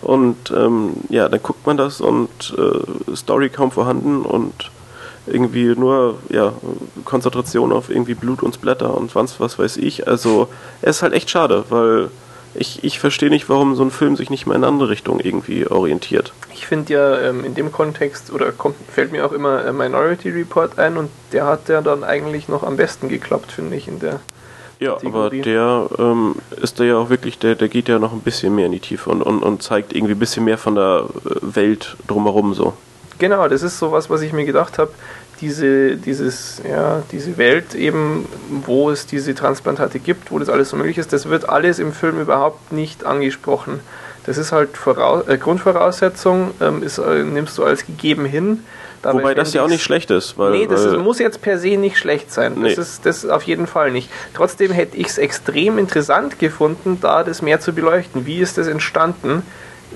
[0.00, 4.70] und ähm, ja, dann guckt man das und äh, Story kaum vorhanden und
[5.26, 6.52] irgendwie nur ja,
[7.04, 10.08] Konzentration auf irgendwie Blut und Blätter und was, was weiß ich.
[10.08, 10.48] Also
[10.82, 12.10] es ist halt echt schade, weil
[12.58, 15.20] ich, ich verstehe nicht, warum so ein Film sich nicht mehr in eine andere Richtung
[15.20, 16.32] irgendwie orientiert.
[16.52, 20.30] Ich finde ja ähm, in dem Kontext, oder kommt, fällt mir auch immer äh, Minority
[20.30, 24.00] Report ein und der hat ja dann eigentlich noch am besten geklappt, finde ich, in
[24.00, 24.20] der
[24.80, 25.40] ja, Kategorie.
[25.40, 28.54] aber der ähm, ist da ja auch wirklich, der, der geht ja noch ein bisschen
[28.54, 31.54] mehr in die Tiefe und, und, und zeigt irgendwie ein bisschen mehr von der äh,
[31.56, 32.74] Welt drumherum so.
[33.18, 34.92] Genau, das ist sowas, was ich mir gedacht habe
[35.40, 38.26] diese, dieses, ja, diese Welt eben,
[38.64, 41.92] wo es diese Transplantate gibt, wo das alles so möglich ist, das wird alles im
[41.92, 43.80] Film überhaupt nicht angesprochen.
[44.26, 48.64] Das ist halt Voraus äh, Grundvoraussetzung, ähm, ist, äh, nimmst du als gegeben hin.
[49.00, 50.36] Dabei Wobei das ja auch nicht schlecht ist.
[50.36, 52.54] Weil, nee, das weil muss jetzt per se nicht schlecht sein.
[52.56, 52.74] Nee.
[52.74, 54.10] Das ist das auf jeden Fall nicht.
[54.34, 58.26] Trotzdem hätte ich es extrem interessant gefunden, da das mehr zu beleuchten.
[58.26, 59.44] Wie ist das entstanden?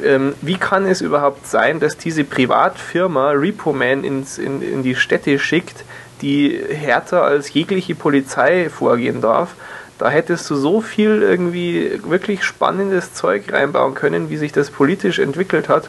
[0.02, 5.38] Ähm, wie kann es überhaupt sein, dass diese Privatfirma Repo-Man ins, in, in die Städte
[5.38, 5.84] schickt,
[6.22, 9.54] die härter als jegliche Polizei vorgehen darf?
[9.98, 15.18] Da hättest du so viel irgendwie wirklich spannendes Zeug reinbauen können, wie sich das politisch
[15.18, 15.88] entwickelt hat.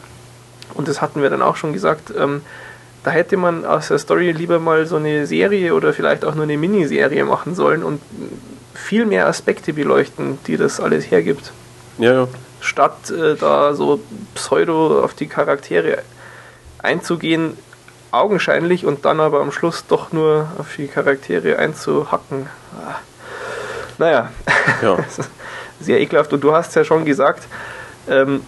[0.74, 2.14] Und das hatten wir dann auch schon gesagt.
[2.18, 2.42] Ähm,
[3.04, 6.44] da hätte man aus der Story lieber mal so eine Serie oder vielleicht auch nur
[6.44, 8.02] eine Miniserie machen sollen und
[8.74, 11.52] viel mehr Aspekte beleuchten, die das alles hergibt.
[11.98, 12.28] Ja, ja
[12.64, 14.00] statt äh, da so
[14.36, 16.00] pseudo auf die Charaktere
[16.80, 17.58] einzugehen,
[18.12, 22.48] augenscheinlich und dann aber am Schluss doch nur auf die Charaktere einzuhacken.
[22.76, 22.96] Ah.
[23.98, 24.32] Naja,
[24.82, 24.98] ja.
[25.80, 26.32] sehr ekelhaft.
[26.34, 27.48] Und du hast ja schon gesagt,
[28.08, 28.42] ähm,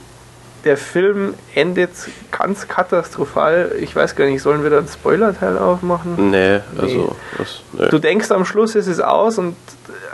[0.65, 1.91] der Film endet
[2.31, 3.71] ganz katastrophal.
[3.79, 6.31] Ich weiß gar nicht, sollen wir da einen Spoiler-Teil aufmachen?
[6.31, 7.15] Nee, also.
[7.37, 7.87] Das, nee.
[7.89, 9.55] Du denkst am Schluss, es ist aus und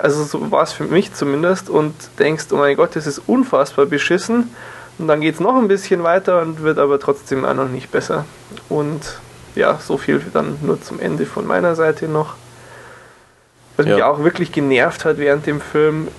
[0.01, 3.85] also so war es für mich zumindest und denkst, oh mein Gott, das ist unfassbar
[3.85, 4.53] beschissen.
[4.97, 7.91] Und dann geht es noch ein bisschen weiter und wird aber trotzdem auch noch nicht
[7.91, 8.25] besser.
[8.67, 9.19] Und
[9.55, 12.35] ja, so viel dann nur zum Ende von meiner Seite noch.
[13.77, 13.95] Was ja.
[13.95, 16.09] mich auch wirklich genervt hat während dem Film,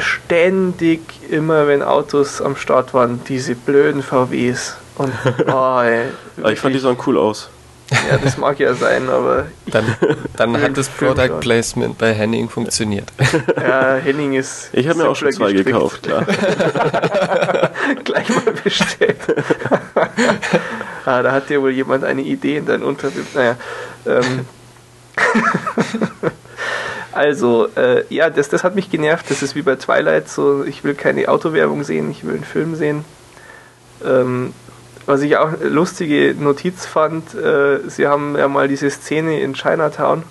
[0.00, 4.76] ständig immer, wenn Autos am Start waren, diese blöden VWs.
[4.96, 5.12] Und,
[5.46, 7.50] oh, ey, ich fand die sahen cool aus.
[7.90, 9.46] Ja, das mag ja sein, aber.
[9.66, 9.96] Dann,
[10.36, 13.10] dann hat das Product Placement bei Henning funktioniert.
[13.56, 14.68] Ja, Henning ist.
[14.72, 15.74] Ich habe mir auch schon zwei gestrickt.
[15.74, 16.26] gekauft, klar.
[18.04, 19.16] Gleich mal bestellt.
[21.06, 23.34] ah, da hat dir wohl jemand eine Idee in dein Unterbild.
[23.34, 23.56] Naja.
[24.06, 24.44] Ähm.
[27.18, 29.28] Also, äh, ja, das, das hat mich genervt.
[29.28, 32.76] Das ist wie bei Twilight so, ich will keine Autowerbung sehen, ich will einen Film
[32.76, 33.04] sehen.
[34.06, 34.52] Ähm,
[35.04, 40.22] was ich auch lustige Notiz fand, äh, sie haben ja mal diese Szene in Chinatown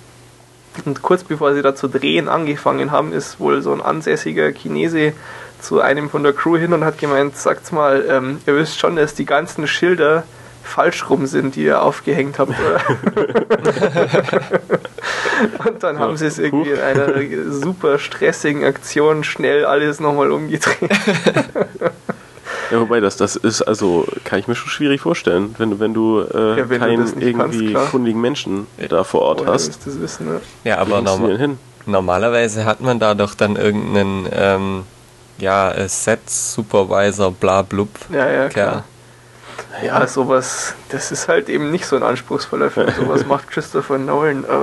[0.85, 5.11] und kurz bevor sie da zu drehen angefangen haben, ist wohl so ein ansässiger Chinese
[5.59, 8.95] zu einem von der Crew hin und hat gemeint, sagt's mal, ähm, ihr wisst schon,
[8.95, 10.23] dass die ganzen Schilder
[10.67, 12.81] falsch rum sind, die ihr aufgehängt habt, oder?
[15.67, 20.89] und dann haben sie es irgendwie in einer super stressigen Aktion schnell alles nochmal umgedreht.
[22.69, 26.21] Ja, wobei das, das ist, also kann ich mir schon schwierig vorstellen, wenn, wenn du
[26.21, 29.85] äh, ja, wenn keinen du irgendwie kannst, kundigen Menschen da vor Ort Woher hast.
[29.85, 30.41] Das wissen, ne?
[30.65, 34.83] Ja, aber normal, normalerweise hat man da doch dann irgendeinen ähm,
[35.37, 37.89] ja, Set Supervisor, bla blub.
[38.11, 38.83] Ja, ja, klar.
[39.83, 42.91] Ja, sowas, das ist halt eben nicht so ein anspruchsvoller Film.
[42.97, 44.45] Sowas macht Christopher Nolan.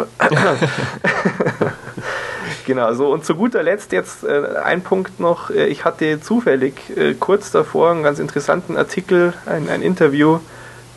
[2.67, 5.51] Genau, so und zu guter Letzt jetzt äh, ein Punkt noch.
[5.51, 10.39] Äh, ich hatte zufällig äh, kurz davor einen ganz interessanten Artikel, ein, ein Interview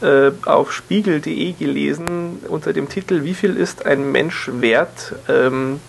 [0.01, 5.15] äh, auf spiegel.de gelesen unter dem Titel Wie viel ist ein Mensch wert?
[5.27, 5.81] Ähm,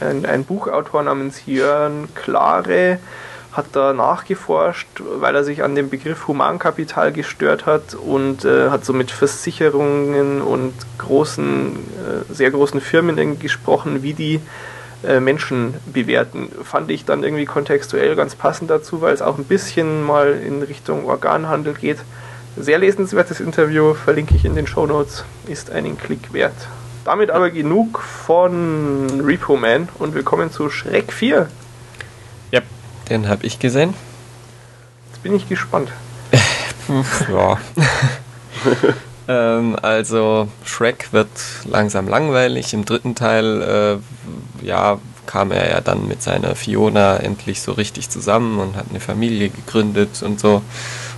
[0.00, 2.98] ein, ein Buchautor namens Jörn Klare
[3.52, 4.88] hat da nachgeforscht,
[5.18, 10.40] weil er sich an dem Begriff Humankapital gestört hat und äh, hat so mit Versicherungen
[10.40, 14.40] und großen, äh, sehr großen Firmen gesprochen, wie die
[15.04, 16.48] äh, Menschen bewerten.
[16.64, 20.62] Fand ich dann irgendwie kontextuell ganz passend dazu, weil es auch ein bisschen mal in
[20.62, 21.98] Richtung Organhandel geht.
[22.56, 26.54] Sehr lesenswertes Interview, verlinke ich in den Show Notes, ist einen Klick wert.
[27.04, 31.48] Damit aber genug von Repo Man und wir kommen zu Schreck 4.
[33.12, 33.92] Den habe ich gesehen.
[35.10, 35.92] Jetzt bin ich gespannt.
[37.30, 37.58] ja.
[39.28, 41.28] ähm, also Shrek wird
[41.66, 42.72] langsam langweilig.
[42.72, 44.00] Im dritten Teil
[44.62, 48.86] äh, ja, kam er ja dann mit seiner Fiona endlich so richtig zusammen und hat
[48.88, 50.62] eine Familie gegründet und so.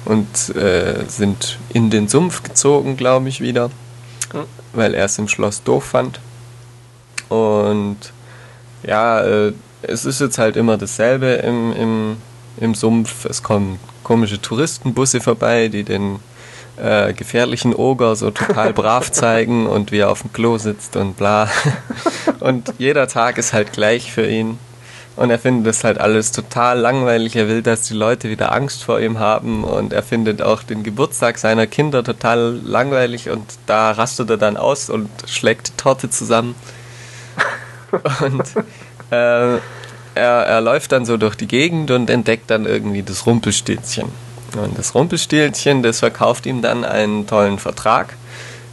[0.05, 3.69] Und äh, sind in den Sumpf gezogen, glaube ich, wieder.
[4.33, 4.47] Mhm.
[4.73, 6.19] Weil er es im Schloss doof fand.
[7.29, 7.99] Und
[8.83, 9.53] ja, äh,
[9.89, 12.17] es ist jetzt halt immer dasselbe im, im,
[12.59, 13.25] im Sumpf.
[13.25, 16.21] Es kommen komische Touristenbusse vorbei, die den
[16.77, 21.17] äh, gefährlichen Oger so total brav zeigen und wie er auf dem Klo sitzt und
[21.17, 21.49] bla.
[22.41, 24.59] Und jeder Tag ist halt gleich für ihn.
[25.17, 27.37] Und er findet das halt alles total langweilig.
[27.37, 29.65] Er will, dass die Leute wieder Angst vor ihm haben.
[29.65, 33.31] Und er findet auch den Geburtstag seiner Kinder total langweilig.
[33.31, 36.55] Und da rastet er dann aus und schlägt die Torte zusammen.
[38.21, 38.43] Und
[39.11, 39.59] äh,
[40.15, 44.09] er, er läuft dann so durch die Gegend und entdeckt dann irgendwie das Rumpelstilzchen.
[44.57, 48.15] Und das Rumpelstilzchen, das verkauft ihm dann einen tollen Vertrag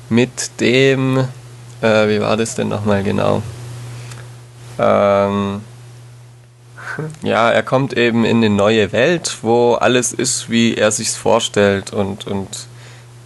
[0.09, 1.17] mit dem,
[1.82, 3.41] äh, wie war das denn nochmal genau?
[4.77, 5.61] Ähm,
[7.23, 11.91] ja, er kommt eben in eine neue Welt, wo alles ist, wie er sich's vorstellt
[11.93, 12.67] und, und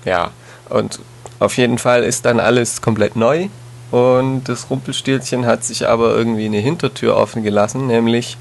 [0.05, 0.31] ja,
[0.69, 0.99] und
[1.39, 3.49] auf jeden Fall ist dann alles komplett neu
[3.95, 8.35] und das Rumpelstilzchen hat sich aber irgendwie eine Hintertür offen gelassen, nämlich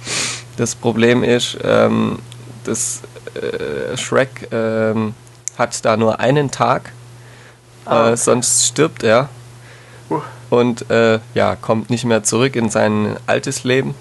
[0.57, 2.18] das Problem ist, ähm,
[2.64, 3.02] das
[3.36, 5.14] äh, Shrek ähm,
[5.57, 6.90] hat da nur einen Tag,
[7.84, 9.28] ah, äh, sonst stirbt er
[10.11, 10.22] uh.
[10.50, 13.94] und äh, ja, kommt nicht mehr zurück in sein altes Leben.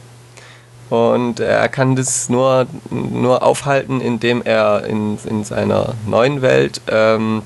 [0.89, 7.43] Und er kann das nur, nur aufhalten, indem er in, in seiner neuen Welt ähm,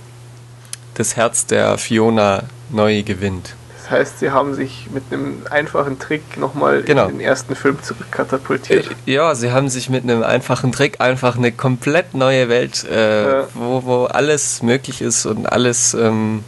[0.94, 3.58] das Herz der Fiona neu gewinnt.
[3.90, 7.06] Das heißt, sie haben sich mit einem einfachen Trick nochmal genau.
[7.06, 8.90] in den ersten Film zurückkatapultiert.
[9.06, 13.40] Äh, ja, sie haben sich mit einem einfachen Trick einfach eine komplett neue Welt, äh,
[13.40, 13.48] ja.
[13.54, 16.44] wo, wo alles möglich ist und alles, ähm,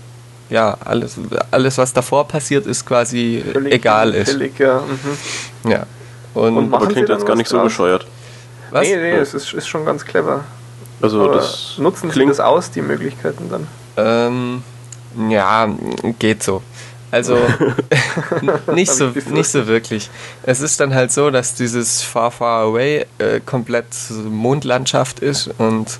[0.49, 1.17] ja, alles,
[1.51, 4.31] alles, was davor passiert ist, quasi völlig egal ist.
[4.31, 4.81] Völlig, ja.
[4.81, 5.71] Mhm.
[5.71, 5.85] ja.
[6.33, 8.05] Und, und aber klingt jetzt gar nicht so bescheuert.
[8.71, 8.85] Was?
[8.85, 10.43] Nee, nee, es ist, ist schon ganz clever.
[11.01, 13.67] Also aber das nutzen sie das aus, die Möglichkeiten dann?
[13.95, 14.63] Ähm,
[15.29, 15.69] ja,
[16.19, 16.61] geht so.
[17.11, 17.37] Also
[18.73, 20.09] nicht, so, nicht so wirklich.
[20.43, 23.87] Es ist dann halt so, dass dieses Far Far Away äh, komplett
[24.29, 25.99] Mondlandschaft ist und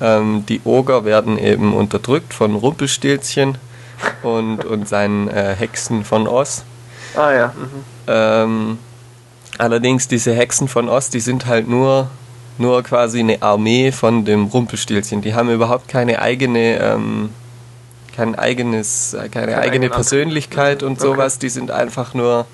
[0.00, 3.58] ähm, die Oger werden eben unterdrückt von Rumpelstilzchen
[4.22, 6.64] und, und seinen äh, Hexen von Oz.
[7.14, 7.46] Ah ja.
[7.48, 7.84] Mhm.
[8.06, 8.78] Ähm,
[9.58, 12.10] allerdings diese Hexen von Oz, die sind halt nur,
[12.58, 15.22] nur quasi eine Armee von dem Rumpelstilzchen.
[15.22, 16.78] Die haben überhaupt keine eigene...
[16.78, 17.30] Ähm,
[18.16, 21.02] kein eigenes, keine Kein eigene Persönlichkeit und Okay.
[21.02, 21.38] sowas.
[21.38, 22.46] Die sind einfach nur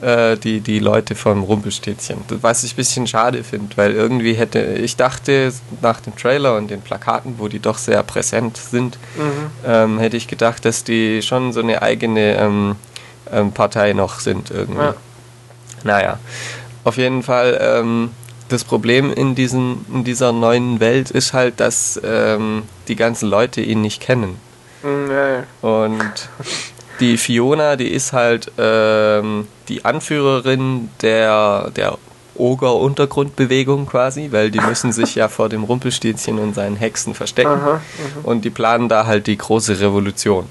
[0.00, 2.18] äh, die, die Leute vom Rumpelstilzchen.
[2.40, 6.70] Was ich ein bisschen schade finde, weil irgendwie hätte, ich dachte nach dem Trailer und
[6.70, 9.30] den Plakaten, wo die doch sehr präsent sind, Mhm.
[9.66, 12.76] ähm, hätte ich gedacht, dass die schon so eine eigene ähm,
[13.32, 14.80] ähm, Partei noch sind irgendwie.
[14.82, 14.94] Ja.
[15.84, 16.18] Naja,
[16.84, 18.10] auf jeden Fall, ähm,
[18.48, 23.60] das Problem in, diesen, in dieser neuen Welt ist halt, dass ähm, die ganzen Leute
[23.62, 24.36] ihn nicht kennen.
[24.84, 25.44] Ja.
[25.60, 26.28] Und
[27.00, 31.98] die Fiona, die ist halt ähm, die Anführerin der, der
[32.36, 37.50] Oger-Untergrundbewegung quasi, weil die müssen sich ja vor dem Rumpelstilzchen und seinen Hexen verstecken.
[37.50, 37.80] Aha,
[38.22, 40.46] Und die planen da halt die große Revolution.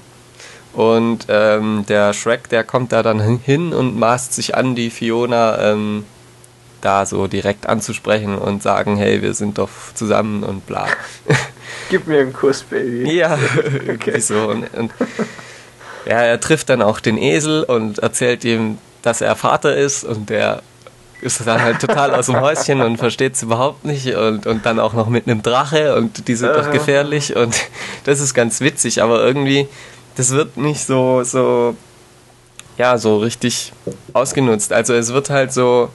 [0.74, 5.72] Und ähm, der Shrek, der kommt da dann hin und maßt sich an, die Fiona
[5.72, 6.04] ähm,
[6.82, 10.86] da so direkt anzusprechen und sagen, hey, wir sind doch zusammen und bla.
[11.90, 13.10] Gib mir einen Kuss, Baby.
[13.10, 14.48] Ja, irgendwie so.
[14.48, 14.92] Und, und
[16.04, 20.28] ja, er trifft dann auch den Esel und erzählt ihm, dass er Vater ist und
[20.28, 20.62] der
[21.20, 24.80] ist dann halt total aus dem Häuschen und versteht es überhaupt nicht und, und dann
[24.80, 27.54] auch noch mit einem Drache und die sind doch gefährlich und
[28.04, 29.68] das ist ganz witzig, aber irgendwie,
[30.16, 31.76] das wird nicht so, so,
[32.76, 33.72] ja, so richtig
[34.12, 34.72] ausgenutzt.
[34.72, 35.90] Also es wird halt so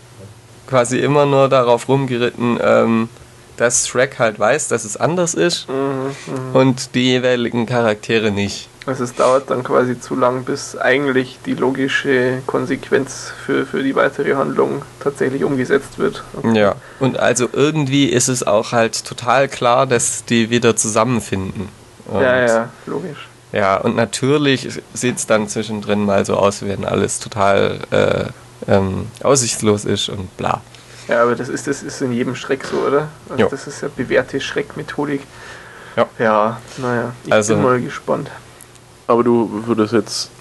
[0.67, 3.09] quasi immer nur darauf rumgeritten, ähm,
[3.57, 8.69] dass Shrek halt weiß, dass es anders ist Mhm, und die jeweiligen Charaktere nicht.
[8.85, 13.95] Also es dauert dann quasi zu lang, bis eigentlich die logische Konsequenz für, für die
[13.95, 16.23] weitere Handlung tatsächlich umgesetzt wird.
[16.53, 16.75] Ja.
[16.99, 21.67] Und also irgendwie ist es auch halt total klar, dass die wieder zusammenfinden.
[22.05, 23.27] Und, Ja, ja, logisch.
[23.51, 28.25] Ja, und natürlich sieht es dann zwischendrin mal so aus, wenn alles total äh,
[28.67, 30.61] ähm, aussichtslos ist und bla.
[31.07, 33.07] Ja, aber das ist, das ist in jedem Schreck so, oder?
[33.29, 33.49] Also Ja.
[33.49, 35.21] das ist ja bewährte Schreckmethodik.
[35.95, 36.05] Ja.
[36.19, 38.29] Ja, naja, ich Also- bin mal gespannt.
[39.07, 40.31] Aber du würdest jetzt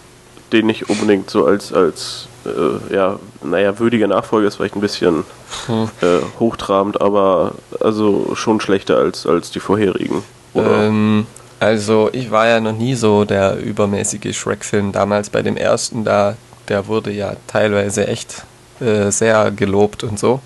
[0.52, 5.24] den nicht unbedingt so als, als äh, ja, naja, würdiger Nachfolger ist vielleicht ein bisschen
[5.66, 5.88] Puh.
[6.02, 10.22] äh, hochtrabend, aber also schon schlechter als, als die vorherigen.
[10.54, 10.84] Oder?
[10.84, 11.26] Ähm,
[11.60, 14.92] also ich war ja noch nie so der übermäßige Shrek-Film.
[14.92, 16.36] Damals bei dem ersten, da,
[16.68, 18.44] der wurde ja teilweise echt
[18.80, 20.40] äh, sehr gelobt und so.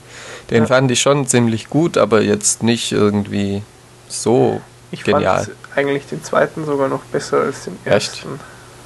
[0.50, 0.66] Den Ja.
[0.66, 3.62] fand ich schon ziemlich gut, aber jetzt nicht irgendwie
[4.08, 4.60] so
[4.90, 5.44] Ich genial.
[5.44, 8.24] fand eigentlich den zweiten sogar noch besser als den Echt?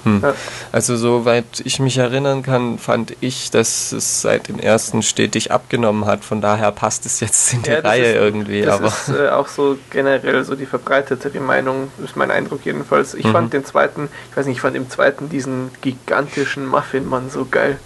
[0.04, 0.20] Hm.
[0.22, 0.34] Ja.
[0.72, 6.06] Also soweit ich mich erinnern kann, fand ich, dass es seit dem ersten stetig abgenommen
[6.06, 6.24] hat.
[6.24, 8.62] Von daher passt es jetzt in die Ja, Reihe ist- irgendwie.
[8.62, 13.14] Das aber ist äh, auch so generell so die verbreitetere Meinung, ist mein Eindruck jedenfalls.
[13.14, 13.32] Ich Mhm.
[13.32, 17.78] fand den zweiten, ich weiß nicht, ich fand im zweiten diesen gigantischen Muffin-Mann so geil.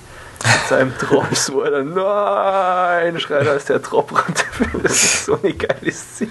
[0.44, 4.70] Mit seinem Drops, wo er dann Nein schreit, als der Drop runterfällt.
[4.84, 6.30] Das ist so eine geile Szene.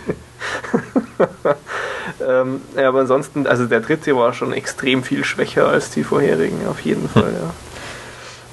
[2.26, 6.68] Ähm, ja, aber ansonsten, also der dritte war schon extrem viel schwächer als die vorherigen,
[6.70, 7.54] auf jeden Fall, ja.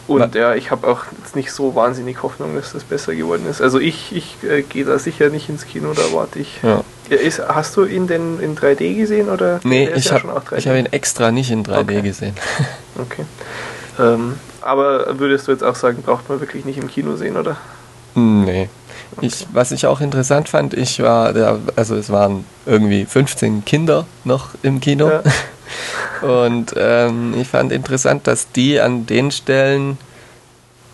[0.07, 3.63] Und ja, ich habe auch jetzt nicht so wahnsinnig Hoffnung, dass das besser geworden ist.
[3.63, 6.61] Also ich, ich äh, gehe da sicher nicht ins Kino, da warte ich.
[6.63, 6.83] ja.
[7.09, 9.61] Ist, hast du ihn denn in 3D gesehen oder?
[9.65, 10.57] Nee, ich ja habe schon auch 3D.
[10.59, 12.03] ich hab ihn extra nicht in 3D Okay.
[12.03, 12.35] gesehen.
[13.01, 13.25] Okay.
[13.99, 17.57] Ähm, aber würdest du jetzt auch sagen, braucht man wirklich nicht im Kino sehen, oder?
[18.15, 18.69] Nee.
[19.21, 24.07] Ich, was ich auch interessant fand, ich war, da, also es waren irgendwie 15 Kinder
[24.25, 25.09] noch im Kino.
[25.11, 25.23] Ja.
[26.23, 29.99] Und ähm, ich fand interessant, dass die an den Stellen,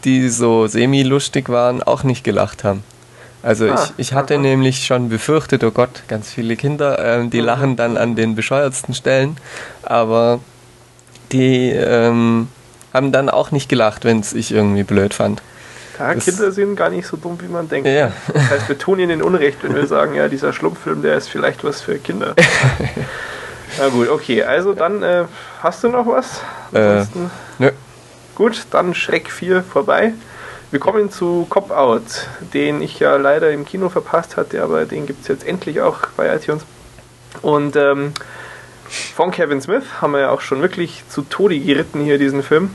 [0.05, 2.83] die so semi-lustig waren, auch nicht gelacht haben.
[3.43, 4.43] Also Ah, ich, ich hatte aha.
[4.43, 7.47] nämlich schon befürchtet, oh Gott, ganz viele Kinder, ähm, die Mhm.
[7.47, 9.37] lachen dann an den bescheuertsten Stellen,
[9.83, 10.41] aber
[11.33, 12.49] die ähm,
[12.93, 15.43] haben dann auch nicht gelacht, wenn es ich irgendwie blöd fand.
[16.01, 17.87] Ja, Kinder sind gar nicht so dumm, wie man denkt.
[17.87, 18.11] Ja.
[18.33, 21.63] Das heißt, wir tun ihnen Unrecht, wenn wir sagen, ja, dieser Schlumpffilm, der ist vielleicht
[21.63, 22.35] was für Kinder.
[23.79, 24.43] Na gut, okay.
[24.43, 25.25] Also dann, äh,
[25.63, 26.41] hast du noch was?
[26.73, 27.71] Äh, Ansonsten, Nö.
[28.35, 30.15] gut, dann Schreck 4 vorbei.
[30.71, 35.05] Wir kommen zu Cop Out, den ich ja leider im Kino verpasst hatte, aber den
[35.07, 36.65] gibt es jetzt endlich auch bei iTunes.
[37.43, 38.13] Und ähm,
[38.89, 42.71] von Kevin Smith haben wir ja auch schon wirklich zu Tode geritten hier diesen Film.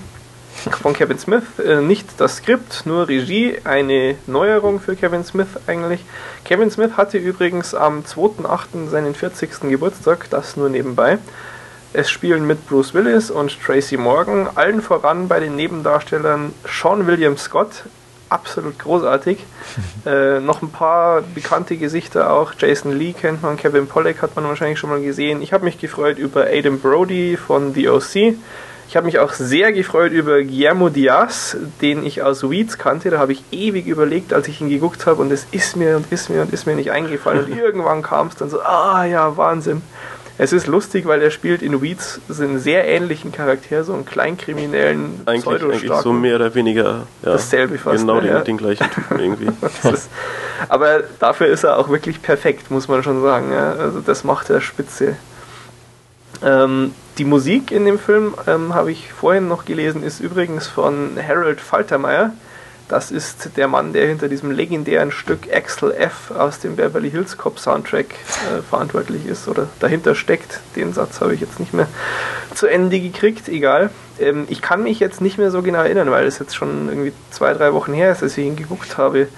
[0.71, 6.03] Von Kevin Smith, äh, nicht das Skript, nur Regie, eine Neuerung für Kevin Smith eigentlich.
[6.43, 8.89] Kevin Smith hatte übrigens am 2.8.
[8.89, 9.69] seinen 40.
[9.69, 11.19] Geburtstag, das nur nebenbei.
[11.93, 17.37] Es spielen mit Bruce Willis und Tracy Morgan, allen voran bei den Nebendarstellern Sean William
[17.37, 17.83] Scott,
[18.29, 19.37] absolut großartig.
[20.05, 22.53] äh, noch ein paar bekannte Gesichter auch.
[22.57, 25.41] Jason Lee kennt man, Kevin Pollak hat man wahrscheinlich schon mal gesehen.
[25.41, 28.35] Ich habe mich gefreut über Adam Brody von The OC.
[28.87, 33.09] Ich habe mich auch sehr gefreut über Guillermo Diaz, den ich aus Weeds kannte.
[33.09, 36.11] Da habe ich ewig überlegt, als ich ihn geguckt habe und es ist mir und
[36.11, 37.45] ist mir und ist mir nicht eingefallen.
[37.45, 39.81] Und irgendwann kam es dann so, ah ja, Wahnsinn.
[40.37, 45.21] Es ist lustig, weil er spielt in Weeds einen sehr ähnlichen Charakter, so einen kleinkriminellen,
[45.25, 48.01] eigentlich, eigentlich so mehr oder weniger ja, dasselbe fast.
[48.01, 48.41] Genau ne, den, ja.
[48.41, 49.47] den, gleichen Typen irgendwie.
[49.89, 50.09] ist,
[50.67, 53.53] aber dafür ist er auch wirklich perfekt, muss man schon sagen.
[53.53, 53.73] Ja.
[53.73, 55.15] Also das macht er spitze.
[56.43, 61.17] Ähm, die Musik in dem Film, ähm, habe ich vorhin noch gelesen, ist übrigens von
[61.21, 62.31] Harold Faltermeier.
[62.87, 67.35] Das ist der Mann, der hinter diesem legendären Stück Axel F aus dem Beverly Hills
[67.35, 70.59] Cop Soundtrack äh, verantwortlich ist oder dahinter steckt.
[70.75, 71.87] Den Satz habe ich jetzt nicht mehr
[72.53, 73.89] zu Ende gekriegt, egal.
[74.19, 77.13] Ähm, ich kann mich jetzt nicht mehr so genau erinnern, weil es jetzt schon irgendwie
[77.31, 79.29] zwei, drei Wochen her ist, als ich ihn geguckt habe.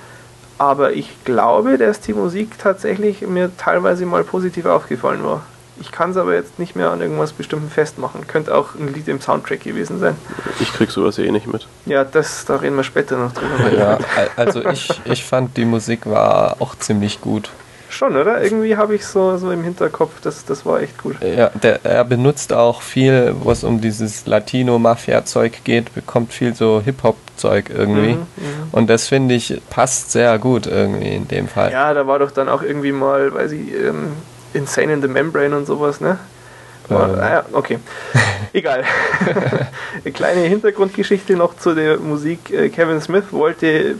[0.58, 5.46] Aber ich glaube, dass die Musik tatsächlich mir teilweise mal positiv aufgefallen war.
[5.80, 8.28] Ich kann es aber jetzt nicht mehr an irgendwas Bestimmten festmachen.
[8.28, 10.16] Könnte auch ein Lied im Soundtrack gewesen sein.
[10.60, 11.68] Ich krieg sowas eh nicht mit.
[11.86, 13.78] Ja, das, da reden wir später noch drüber.
[13.78, 14.00] Ja,
[14.36, 17.50] also ich, ich fand die Musik war auch ziemlich gut.
[17.90, 18.44] Schon, oder?
[18.44, 21.16] Irgendwie habe ich so, so im Hinterkopf, das, das war echt gut.
[21.22, 26.82] Ja, der, er benutzt auch viel, wo es um dieses Latino-Mafia-Zeug geht, bekommt viel so
[26.84, 28.16] Hip-Hop-Zeug irgendwie.
[28.16, 31.72] Mhm, mhm, Und das finde ich passt sehr gut irgendwie in dem Fall.
[31.72, 34.12] Ja, da war doch dann auch irgendwie mal, weil sie ähm,
[34.58, 36.18] Insane in the Membrane und sowas, ne?
[36.90, 37.20] War, ähm.
[37.20, 37.80] ah, okay.
[38.54, 38.84] Egal.
[40.04, 42.52] Eine kleine Hintergrundgeschichte noch zu der Musik.
[42.52, 43.96] Äh, Kevin Smith wollte äh,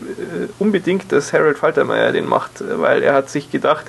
[0.58, 3.86] unbedingt, dass Harold Faltermeyer den macht, weil er hat sich gedacht,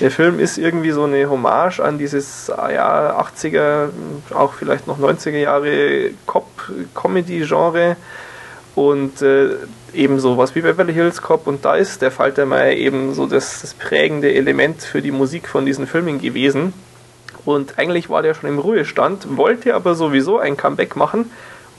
[0.00, 3.88] der Film ist irgendwie so eine Hommage an dieses ah ja, 80er,
[4.34, 7.96] auch vielleicht noch 90er Jahre Cop-Comedy-Genre
[8.74, 9.50] und äh,
[9.94, 13.74] eben sowas wie Beverly Hills Cop und da ist der Faltermeier eben so das, das
[13.74, 16.72] prägende Element für die Musik von diesen Filmen gewesen.
[17.44, 21.30] Und eigentlich war der schon im Ruhestand, wollte aber sowieso ein Comeback machen.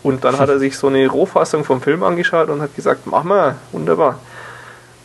[0.03, 3.23] Und dann hat er sich so eine Rohfassung vom Film angeschaut und hat gesagt, mach
[3.23, 4.19] mal, wunderbar.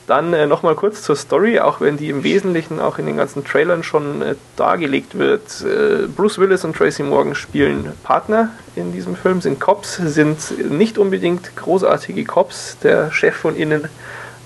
[0.09, 3.45] Dann äh, nochmal kurz zur Story, auch wenn die im Wesentlichen auch in den ganzen
[3.45, 5.61] Trailern schon äh, dargelegt wird.
[5.61, 10.97] Äh, Bruce Willis und Tracy Morgan spielen Partner in diesem Film, sind Cops, sind nicht
[10.97, 12.79] unbedingt großartige Cops.
[12.83, 13.85] Der Chef von ihnen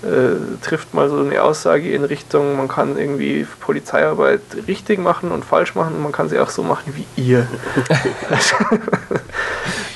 [0.01, 5.45] äh, trifft mal so eine Aussage in Richtung, man kann irgendwie Polizeiarbeit richtig machen und
[5.45, 7.47] falsch machen und man kann sie auch so machen wie ihr.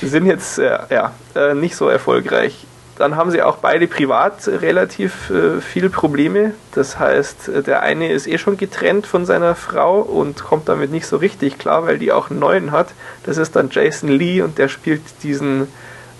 [0.00, 2.64] sind jetzt äh, ja, äh, nicht so erfolgreich.
[2.98, 6.54] Dann haben sie auch beide privat relativ äh, viele Probleme.
[6.72, 10.90] Das heißt, äh, der eine ist eh schon getrennt von seiner Frau und kommt damit
[10.90, 12.88] nicht so richtig klar, weil die auch einen neuen hat.
[13.24, 15.68] Das ist dann Jason Lee und der spielt diesen,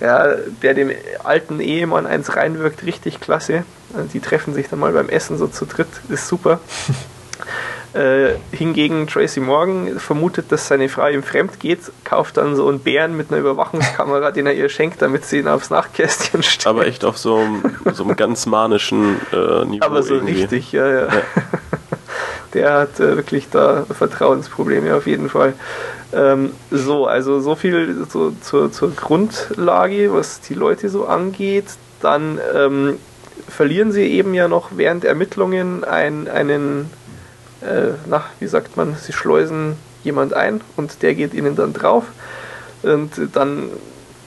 [0.00, 0.92] ja, der dem
[1.24, 3.64] alten Ehemann eins reinwirkt, richtig klasse.
[4.12, 6.60] Die treffen sich dann mal beim Essen so zu dritt, ist super.
[7.94, 12.80] Äh, hingegen Tracy Morgan vermutet, dass seine Frau ihm fremd geht, kauft dann so einen
[12.80, 16.66] Bären mit einer Überwachungskamera, den er ihr schenkt, damit sie ihn aufs Nachtkästchen stellt.
[16.66, 17.62] Aber echt auf so einem,
[17.94, 19.86] so einem ganz manischen äh, Niveau.
[19.86, 20.42] Aber so irgendwie.
[20.42, 21.06] richtig, ja, ja.
[21.06, 21.10] ja.
[22.54, 25.54] Der hat äh, wirklich da Vertrauensprobleme auf jeden Fall.
[26.12, 31.66] Ähm, so, also so viel so, zur, zur Grundlage, was die Leute so angeht.
[32.00, 32.98] Dann ähm,
[33.48, 36.90] verlieren sie eben ja noch während Ermittlungen ein, einen
[37.62, 42.04] äh, na, wie sagt man, sie schleusen jemand ein und der geht ihnen dann drauf
[42.82, 43.70] und dann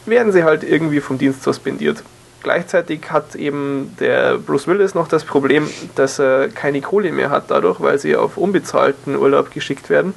[0.05, 2.03] werden sie halt irgendwie vom Dienst suspendiert.
[2.43, 7.45] Gleichzeitig hat eben der Bruce Willis noch das Problem, dass er keine Kohle mehr hat
[7.49, 10.15] dadurch, weil sie auf unbezahlten Urlaub geschickt werden.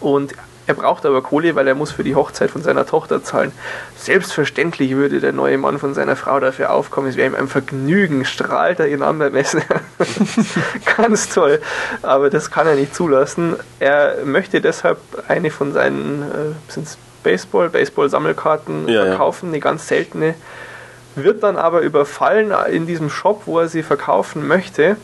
[0.00, 0.34] Und
[0.68, 3.52] er braucht aber Kohle, weil er muss für die Hochzeit von seiner Tochter zahlen.
[3.96, 7.08] Selbstverständlich würde der neue Mann von seiner Frau dafür aufkommen.
[7.08, 9.62] Es wäre ihm ein Vergnügen, strahlt er ihn an beim Essen.
[10.98, 11.62] Ganz toll.
[12.02, 13.56] Aber das kann er nicht zulassen.
[13.80, 16.80] Er möchte deshalb eine von seinen äh,
[17.22, 19.52] Baseball, Baseball-Sammelkarten ja, verkaufen, ja.
[19.52, 20.34] eine ganz seltene.
[21.14, 24.98] Wird dann aber überfallen in diesem Shop, wo er sie verkaufen möchte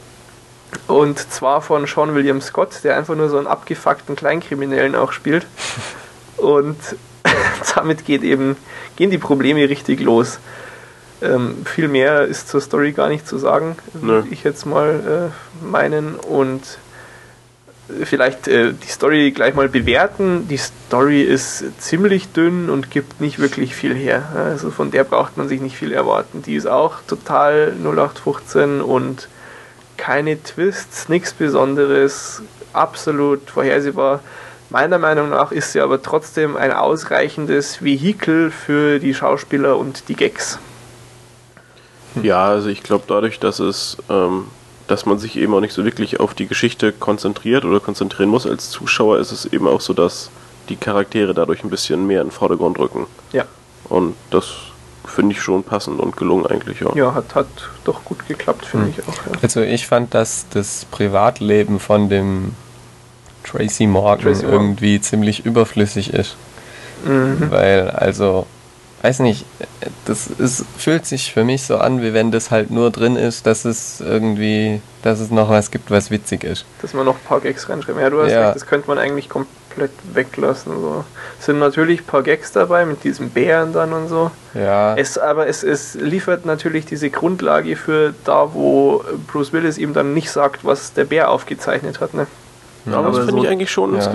[0.87, 5.47] und zwar von Sean William Scott, der einfach nur so einen abgefuckten Kleinkriminellen auch spielt.
[6.37, 6.77] Und
[7.75, 8.57] damit geht eben,
[8.97, 10.39] gehen die Probleme richtig los.
[11.23, 15.65] Ähm, viel mehr ist zur Story gar nicht zu sagen, würde ich jetzt mal äh,
[15.65, 16.17] meinen.
[16.17, 16.63] Und
[18.05, 20.49] vielleicht äh, die Story gleich mal bewerten.
[20.49, 24.23] Die Story ist ziemlich dünn und gibt nicht wirklich viel her.
[24.35, 26.43] Also von der braucht man sich nicht viel erwarten.
[26.43, 29.29] Die ist auch total 0815 und
[29.97, 32.43] keine Twists, nichts Besonderes,
[32.73, 34.21] absolut vorhersehbar.
[34.71, 40.17] Meiner Meinung nach ist sie aber trotzdem ein ausreichendes Vehikel für die Schauspieler und die
[40.17, 40.59] Gags.
[42.23, 44.47] Ja, also ich glaube dadurch, dass es, ähm,
[44.87, 48.47] dass man sich eben auch nicht so wirklich auf die Geschichte konzentriert oder konzentrieren muss
[48.47, 50.31] als Zuschauer, ist es eben auch so, dass
[50.69, 53.07] die Charaktere dadurch ein bisschen mehr in den Vordergrund rücken.
[53.33, 53.45] Ja.
[53.89, 54.55] Und das
[55.07, 56.91] finde ich schon passend und gelungen eigentlich, ja.
[56.95, 57.47] Ja, hat, hat
[57.85, 58.95] doch gut geklappt, finde hm.
[58.97, 59.27] ich auch.
[59.27, 59.39] Ja.
[59.43, 62.55] Also ich fand, dass das Privatleben von dem
[63.45, 64.61] Tracy Morgan Tracy Morgan.
[64.61, 66.37] irgendwie ziemlich überflüssig ist.
[67.05, 67.51] Mhm.
[67.51, 68.47] Weil, also,
[69.03, 69.45] weiß nicht,
[70.07, 73.47] das ist, fühlt sich für mich so an, wie wenn das halt nur drin ist,
[73.47, 76.65] dass es irgendwie, dass es noch was gibt, was witzig ist.
[76.81, 78.01] Dass man noch ein paar Gags reinschreiben.
[78.01, 78.47] Ja, du hast Ja.
[78.47, 79.53] recht, das könnte man eigentlich komplett
[80.13, 80.73] weglassen.
[80.81, 81.05] So.
[81.39, 84.31] Es sind natürlich ein paar Gags dabei mit diesem Bären dann und so.
[84.55, 89.93] Ja, Es, aber es, es liefert natürlich diese Grundlage für da, wo Bruce Willis ihm
[89.95, 92.15] dann nicht sagt, was der Bär aufgezeichnet hat.
[92.15, 92.27] Ne?
[92.87, 94.11] Aber Aber das finde so- ich eigentlich schon Ja,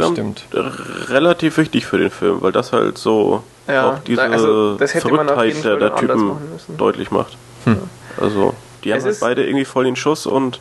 [1.07, 4.93] relativ wichtig für den Film, weil das halt so Ja, auch diese da- also das
[4.93, 6.31] hätte man auf Verrücktheit jeden der, der Typen
[6.77, 7.37] deutlich macht.
[7.65, 7.77] Hm.
[8.17, 8.53] Also
[8.83, 10.59] die haben Es halt ist- beide irgendwie voll den Schuss und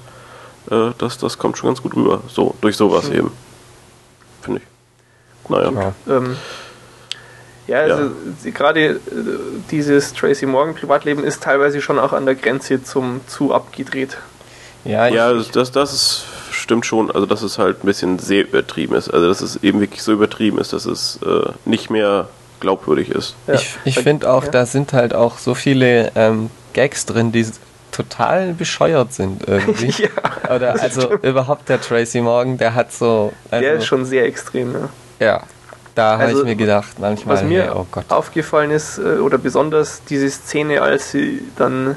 [0.71, 2.21] äh, das, das kommt schon ganz gut rüber.
[2.29, 3.15] So, durch sowas Mhm.
[3.15, 3.31] eben.
[4.43, 4.67] Finde ich.
[5.49, 5.71] Naja.
[6.07, 6.17] ja.
[6.17, 6.37] Ähm,
[7.67, 8.11] ja, also Ja.
[8.41, 8.99] sie- gerade äh,
[9.71, 14.17] dieses Tracy Morgan Privatleben ist teilweise schon auch an der Grenze zum zu abgedreht.
[14.85, 17.11] ja, Ja, ich, das, das ist, stimmt schon.
[17.11, 19.11] Also, dass es halt ein bisschen sehr übertrieben ist.
[19.11, 22.29] Also, dass es eben wirklich so übertrieben ist, dass es äh, nicht mehr
[22.61, 23.35] glaubwürdig ist.
[23.47, 23.55] Ja.
[23.55, 24.51] ich, ich finde auch, Ja.
[24.51, 27.47] da sind halt auch so viele ähm, Gags drin, die
[27.93, 29.93] total bescheuert sind irgendwie.
[30.49, 33.33] ja, Oder also überhaupt der Tracy Morgan, der hat so.
[33.51, 34.73] Also, der ist schon sehr extrem.
[34.73, 34.89] Ja.
[35.19, 35.43] Ja,
[35.95, 39.37] da habe Also, ich mir gedacht, manchmal, Was mir hey, oh aufgefallen ist, äh, oder
[39.39, 41.97] besonders diese Szene, als sie dann,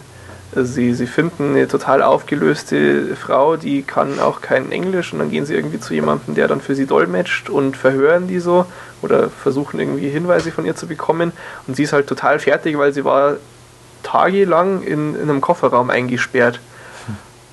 [0.55, 5.29] äh, sie, sie finden eine total aufgelöste Frau, die kann auch kein Englisch und dann
[5.29, 8.65] gehen sie irgendwie zu jemandem, der dann für sie dolmetscht und verhören die so
[9.03, 11.31] oder versuchen irgendwie Hinweise von ihr zu bekommen.
[11.67, 13.35] Und sie ist halt total fertig, weil sie war
[14.01, 16.59] tagelang in, in einem Kofferraum eingesperrt.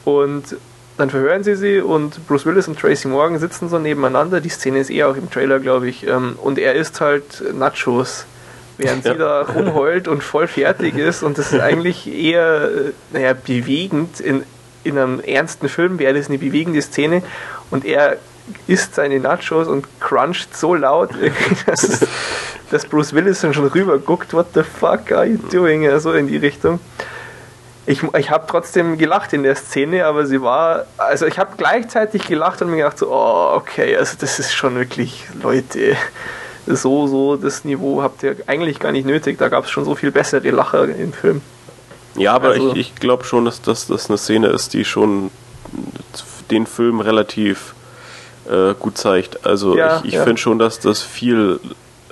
[0.05, 0.57] Und
[0.99, 4.41] dann verhören sie sie und Bruce Willis und Tracy Morgan sitzen so nebeneinander.
[4.41, 6.07] Die Szene ist eh auch im Trailer, glaube ich.
[6.07, 8.27] ähm, Und er isst halt Nachos,
[8.77, 9.15] während sie Ja.
[9.15, 11.23] da rumheult und voll fertig ist.
[11.23, 14.21] Und das ist eigentlich eher, äh, naja, bewegend.
[14.21, 14.43] In,
[14.85, 17.23] in einem ernsten Film wäre das eine bewegende Szene.
[17.71, 18.17] Und er
[18.67, 21.11] isst seine Nachos und cruncht so laut,
[21.67, 22.01] dass,
[22.71, 25.87] dass Bruce Willis dann schon rüber guckt, what the fuck are you doing?
[26.01, 26.81] So in die Richtung.
[27.91, 32.27] Ich, ich habe trotzdem gelacht in der Szene, aber sie war, also ich habe gleichzeitig
[32.27, 35.97] gelacht und mir gedacht so, oh, okay, also das ist schon wirklich, Leute,
[36.67, 39.95] so, so, das Niveau habt ihr eigentlich gar nicht nötig, da gab es schon so
[39.95, 41.41] viel bessere Lacher im Film.
[42.15, 45.31] Ja, aber Also- ich, ich glaube schon, dass das dass eine Szene ist, die schon
[46.51, 47.75] den Film relativ
[48.51, 49.47] äh, gut zeigt.
[49.47, 50.25] Also Ja, ich, ich ja.
[50.25, 51.59] finde schon, dass das viel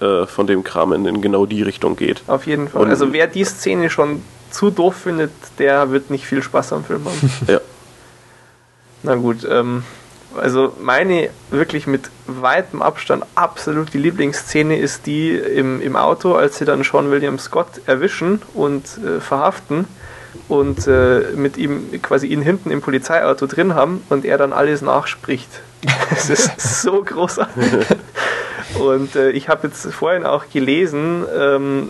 [0.00, 2.22] äh, von dem Kram in, in genau die Richtung geht.
[2.28, 2.82] Auf jeden Fall.
[2.82, 6.84] Und- also wer die Szene schon zu doof findet, der wird nicht viel Spaß am
[6.84, 7.32] Film haben.
[7.46, 7.60] Ja.
[9.02, 9.84] Na gut, ähm,
[10.36, 16.58] also meine wirklich mit weitem Abstand absolut die Lieblingsszene ist die im, im Auto, als
[16.58, 19.86] sie dann Sean William Scott erwischen und äh, verhaften
[20.48, 24.82] und äh, mit ihm quasi ihn hinten im Polizeiauto drin haben und er dann alles
[24.82, 25.48] nachspricht.
[26.10, 27.86] Es ist so großartig.
[28.78, 31.88] Und äh, ich habe jetzt vorhin auch gelesen, ähm,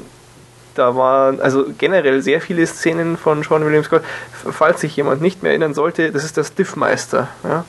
[0.77, 4.03] da waren also generell sehr viele Szenen von Sean William Scott.
[4.51, 7.65] Falls sich jemand nicht mehr erinnern sollte, das ist der Stiffmeister, ja?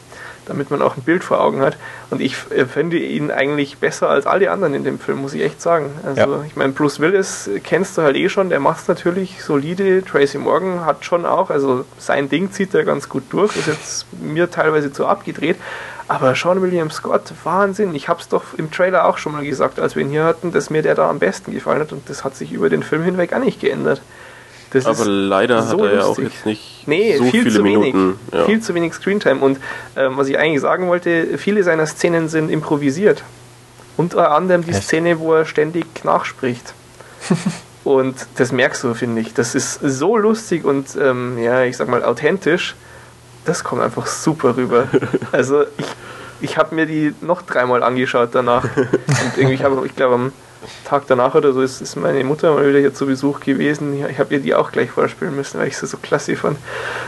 [0.46, 1.76] damit man auch ein Bild vor Augen hat.
[2.10, 5.42] Und ich äh, finde ihn eigentlich besser als alle anderen in dem Film, muss ich
[5.44, 5.90] echt sagen.
[6.06, 6.44] Also Ja.
[6.48, 10.04] ich meine, Bruce Willis kennst du halt eh schon, der macht es natürlich solide.
[10.06, 14.06] Tracy Morgan hat schon auch, also sein Ding zieht er ganz gut durch, ist jetzt
[14.22, 15.58] mir teilweise zu abgedreht.
[16.08, 17.94] Aber Sean William Scott, Wahnsinn.
[17.94, 20.52] Ich habe es doch im Trailer auch schon mal gesagt, als wir ihn hier hatten,
[20.54, 21.92] dass mir der da am besten gefallen hat.
[21.92, 24.02] Und das hat sich über den Film hinweg auch nicht geändert.
[24.72, 26.34] Das Aber ist leider so hat er ja auch lustig.
[26.34, 27.94] jetzt nicht Nee, so viel viele zu Minuten.
[27.94, 28.16] wenig.
[28.34, 28.46] Ja.
[28.46, 29.40] Viel zu wenig Screentime.
[29.42, 29.60] Und
[29.98, 33.24] ähm, was ich eigentlich sagen wollte, viele seiner Szenen sind improvisiert.
[33.98, 34.84] Unter anderem die Echt?
[34.84, 36.74] Szene, wo er ständig nachspricht.
[37.84, 39.34] und das merkst du, finde ich.
[39.34, 42.76] Das ist so lustig und, ähm, ja, ich sag mal, authentisch.
[43.48, 44.88] Das kommt einfach super rüber.
[45.32, 45.86] Also, ich,
[46.42, 48.64] ich habe mir die noch dreimal angeschaut danach.
[48.76, 50.32] Und irgendwie, ich, hab- ich glaube, am
[50.86, 54.06] Tag danach oder so ist, ist meine Mutter mal wieder hier zu Besuch gewesen.
[54.10, 56.58] Ich habe ihr die auch gleich vorspielen müssen, weil ich sie so klasse fand.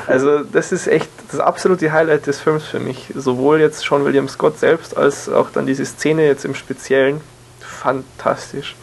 [0.08, 3.12] Also das ist echt das absolute Highlight des Films für mich.
[3.16, 7.22] Sowohl jetzt Sean William Scott selbst, als auch dann diese Szene jetzt im Speziellen.
[7.60, 8.76] Fantastisch.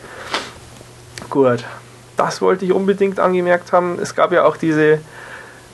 [1.31, 1.65] Gut,
[2.17, 3.99] das wollte ich unbedingt angemerkt haben.
[4.01, 4.99] Es gab ja auch diese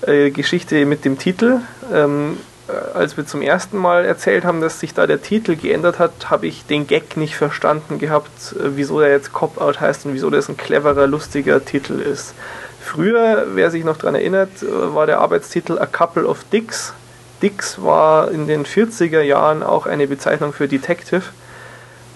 [0.06, 1.60] äh, Geschichte mit dem Titel.
[1.92, 2.38] Ähm,
[2.68, 6.30] äh, als wir zum ersten Mal erzählt haben, dass sich da der Titel geändert hat,
[6.30, 10.30] habe ich den Gag nicht verstanden gehabt, äh, wieso der jetzt Cop-Out heißt und wieso
[10.30, 12.34] das ein cleverer, lustiger Titel ist.
[12.80, 16.94] Früher, wer sich noch daran erinnert, war der Arbeitstitel A Couple of Dicks.
[17.40, 21.22] Dicks war in den 40er Jahren auch eine Bezeichnung für Detective,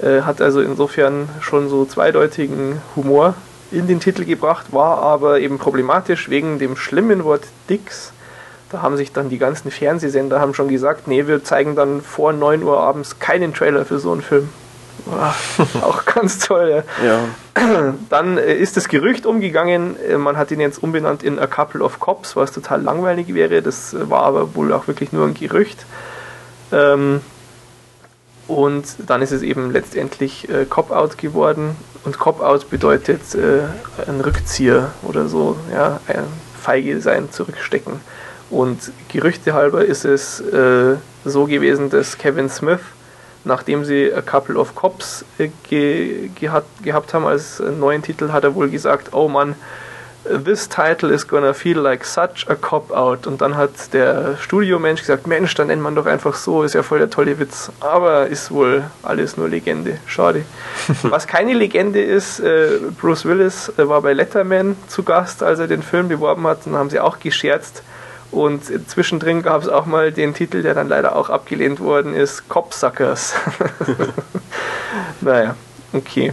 [0.02, 3.34] hat also insofern schon so zweideutigen Humor
[3.70, 8.12] in den Titel gebracht, war aber eben problematisch wegen dem schlimmen Wort Dicks.
[8.70, 12.32] Da haben sich dann die ganzen Fernsehsender haben schon gesagt, nee, wir zeigen dann vor
[12.32, 14.48] 9 Uhr abends keinen Trailer für so einen Film.
[15.82, 16.82] auch ganz toll.
[17.04, 17.06] Ja.
[17.06, 17.94] ja.
[18.10, 21.82] Dann äh, ist das Gerücht umgegangen, äh, man hat ihn jetzt umbenannt in A Couple
[21.82, 23.62] of Cops, was total langweilig wäre.
[23.62, 25.86] Das äh, war aber wohl auch wirklich nur ein Gerücht.
[26.72, 27.20] Ähm,
[28.48, 31.74] und dann ist es eben letztendlich Cop-Out geworden.
[32.06, 33.62] Und Cop-Out bedeutet äh,
[34.08, 36.22] ein Rückzieher oder so, ja, ein
[36.62, 37.94] feige sein, zurückstecken.
[38.48, 40.94] Und Gerüchte halber ist es äh,
[41.24, 42.78] so gewesen, dass Kevin Smith,
[43.42, 48.54] nachdem sie A Couple of Cops äh, ge gehabt, haben als neuen Titel, hat er
[48.54, 49.56] wohl gesagt, oh Mann,
[50.44, 53.26] This title is gonna feel like such a cop-out.
[53.26, 56.82] Und dann hat der Studiomensch gesagt, Mensch, dann nennt man doch einfach so, ist ja
[56.82, 57.70] voll der tolle Witz.
[57.80, 59.98] Aber ist wohl alles nur Legende.
[60.06, 60.44] Schade.
[61.02, 65.66] Was keine Legende ist, äh, Bruce Willis äh, war bei Letterman zu Gast, als er
[65.66, 66.66] den Film beworben hat.
[66.66, 67.82] Und haben sie auch gescherzt.
[68.30, 72.48] Und zwischendrin gab es auch mal den Titel, der dann leider auch abgelehnt worden ist,
[72.48, 73.34] Copsuckers.
[75.20, 75.54] naja,
[75.92, 76.32] okay.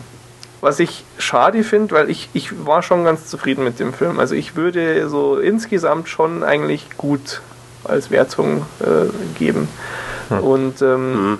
[0.63, 4.17] Was ich schade finde, weil ich, ich war schon ganz zufrieden mit dem Film.
[4.17, 7.41] Also ich würde so insgesamt schon eigentlich gut
[7.83, 9.67] als Wertung äh, geben.
[10.29, 10.39] Hm.
[10.39, 11.37] Und ähm, mhm.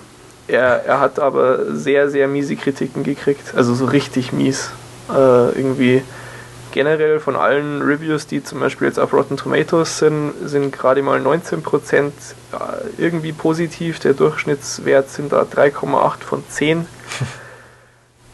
[0.50, 3.56] er, er hat aber sehr, sehr miese Kritiken gekriegt.
[3.56, 4.72] Also so richtig mies.
[5.10, 6.04] Äh, irgendwie
[6.74, 11.22] generell von allen Reviews, die zum Beispiel jetzt auf Rotten Tomatoes sind, sind gerade mal
[11.22, 12.12] 19% äh,
[12.98, 14.00] irgendwie positiv.
[14.00, 16.86] Der Durchschnittswert sind da 3,8 von 10.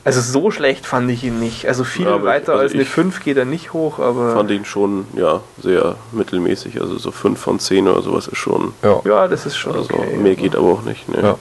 [0.09, 1.67] Also so schlecht fand ich ihn nicht.
[1.67, 4.33] Also viel ja, weiter also als eine 5 geht er nicht hoch, aber.
[4.33, 6.81] fand ihn schon, ja, sehr mittelmäßig.
[6.81, 8.73] Also so 5 von 10 oder sowas ist schon.
[8.81, 9.75] Ja, ja das ist schon.
[9.75, 11.07] Also okay, mehr geht aber auch nicht.
[11.09, 11.37] Ne.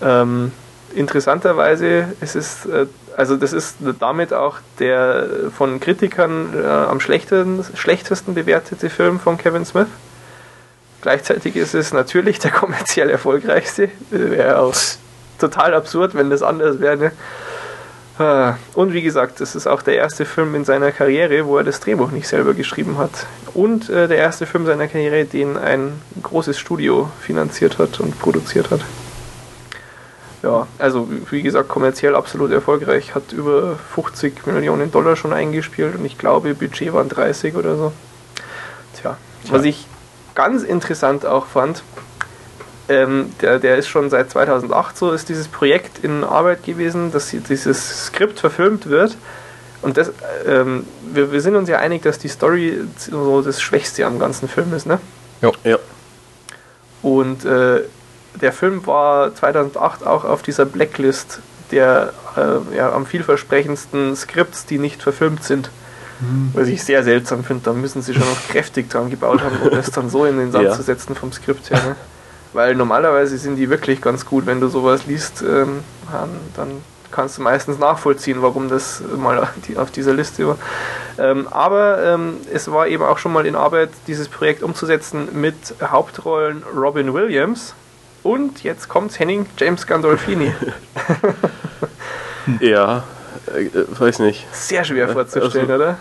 [0.00, 0.22] Ja.
[0.22, 0.52] Ähm,
[0.94, 2.86] interessanterweise ist es, äh,
[3.18, 9.36] also das ist damit auch der von Kritikern äh, am schlechtesten, schlechtesten bewertete Film von
[9.36, 9.88] Kevin Smith.
[11.02, 13.90] Gleichzeitig ist es natürlich der kommerziell erfolgreichste.
[14.10, 14.74] Wäre auch
[15.38, 16.96] total absurd, wenn das anders wäre.
[16.96, 17.12] Ne?
[18.18, 21.64] Ah, und wie gesagt, es ist auch der erste Film in seiner Karriere, wo er
[21.64, 23.26] das Drehbuch nicht selber geschrieben hat.
[23.52, 28.70] Und äh, der erste Film seiner Karriere, den ein großes Studio finanziert hat und produziert
[28.70, 28.80] hat.
[30.42, 33.14] Ja, also wie gesagt, kommerziell absolut erfolgreich.
[33.14, 37.92] Hat über 50 Millionen Dollar schon eingespielt und ich glaube, Budget waren 30 oder so.
[38.94, 39.18] Tja,
[39.50, 39.86] was ich
[40.34, 41.82] ganz interessant auch fand,
[42.88, 47.30] ähm, der, der ist schon seit 2008 so, ist dieses Projekt in Arbeit gewesen, dass
[47.30, 49.16] dieses Skript verfilmt wird.
[49.82, 50.12] Und das,
[50.46, 54.48] ähm, wir, wir sind uns ja einig, dass die Story so das Schwächste am ganzen
[54.48, 55.00] Film ist, ne?
[55.42, 55.52] Ja.
[55.64, 55.78] ja.
[57.02, 57.82] Und äh,
[58.40, 64.78] der Film war 2008 auch auf dieser Blacklist der äh, ja, am vielversprechendsten Skripts, die
[64.78, 65.70] nicht verfilmt sind.
[66.20, 66.50] Mhm.
[66.54, 69.70] Was ich sehr seltsam finde, da müssen sie schon noch kräftig dran gebaut haben, um
[69.70, 70.72] das dann so in den Sand ja.
[70.72, 71.82] zu setzen vom Skript her.
[71.82, 71.96] Ne?
[72.56, 75.80] Weil normalerweise sind die wirklich ganz gut, wenn du sowas liest, ähm,
[76.56, 79.46] dann kannst du meistens nachvollziehen, warum das mal
[79.76, 80.58] auf dieser Liste war.
[81.18, 85.54] Ähm, aber ähm, es war eben auch schon mal in Arbeit, dieses Projekt umzusetzen mit
[85.82, 87.74] Hauptrollen Robin Williams
[88.22, 90.54] und jetzt kommt Henning James Gandolfini.
[92.60, 93.04] ja,
[93.54, 94.46] äh, weiß nicht.
[94.52, 95.98] Sehr schwer vorzustellen, also, oder?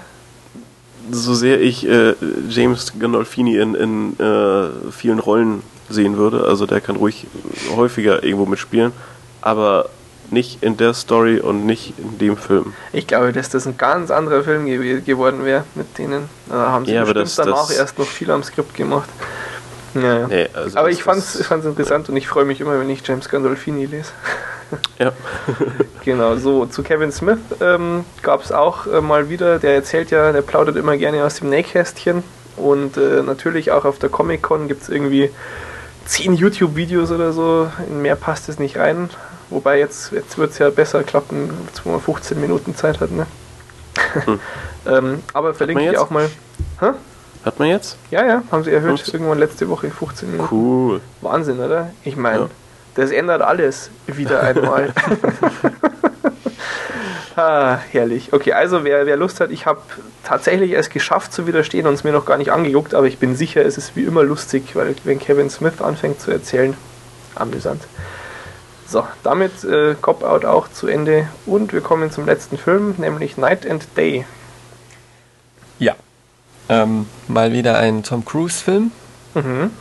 [1.12, 2.14] So sehr ich äh,
[2.48, 6.46] James Gandolfini in, in äh, vielen Rollen sehen würde.
[6.46, 7.28] Also der kann ruhig
[7.76, 8.92] häufiger irgendwo mitspielen,
[9.42, 9.90] aber
[10.32, 12.74] nicht in der Story und nicht in dem Film.
[12.94, 16.30] Ich glaube, dass das ein ganz anderer Film ge geworden wäre mit denen.
[16.48, 19.10] Da haben sie ja, bestimmt das, dann das auch erst noch viel am Skript gemacht.
[19.94, 20.28] Ja, ja.
[20.28, 22.12] Nee, also aber ich fand es interessant ja.
[22.12, 24.12] und ich freue mich immer, wenn ich James Gandolfini lese.
[24.98, 25.12] Ja.
[26.04, 30.32] genau, so zu Kevin Smith ähm, gab es auch äh, mal wieder, der erzählt ja,
[30.32, 32.24] der plaudert immer gerne aus dem Nähkästchen
[32.58, 35.30] und äh, natürlich auch auf der Comic-Con gibt es irgendwie
[36.06, 37.70] zehn YouTube-Videos oder so.
[37.88, 39.10] In mehr passt es nicht rein.
[39.50, 41.50] Wobei jetzt, jetzt wird es ja besser klappen,
[41.84, 43.12] wo man 15 Minuten Zeit hat.
[43.12, 43.28] Ne?
[44.26, 44.40] Hm.
[44.88, 46.30] ähm, aber verlinke ich auch mal.
[46.80, 46.92] Hä?
[47.44, 47.98] Hat man jetzt?
[48.10, 49.00] Ja, ja, haben sie erhöht.
[49.00, 49.14] Hm.
[49.14, 50.50] Irgendwann letzte Woche 15 Minuten.
[50.52, 51.02] Cool.
[51.22, 51.92] Wahnsinn, oder?
[52.04, 52.50] Ich meine, ja.
[52.96, 54.92] das ändert alles wieder einmal.
[57.36, 58.32] Ah, herrlich.
[58.32, 59.82] Okay, also wer, wer Lust hat, ich habe
[60.24, 63.36] tatsächlich es geschafft zu widerstehen und es mir noch gar nicht angeguckt, aber ich bin
[63.36, 66.76] sicher, es ist wie immer lustig, weil wenn Kevin Smith anfängt zu erzählen,
[67.36, 67.84] amüsant.
[68.88, 73.36] So, damit äh, Cop Out auch zu Ende und wir kommen zum letzten Film, nämlich
[73.36, 74.26] Night and Day.
[75.80, 75.96] Ja.
[76.70, 78.92] Ähm, mal wieder ein Tom Cruise-Film.
[79.34, 79.72] Mhm.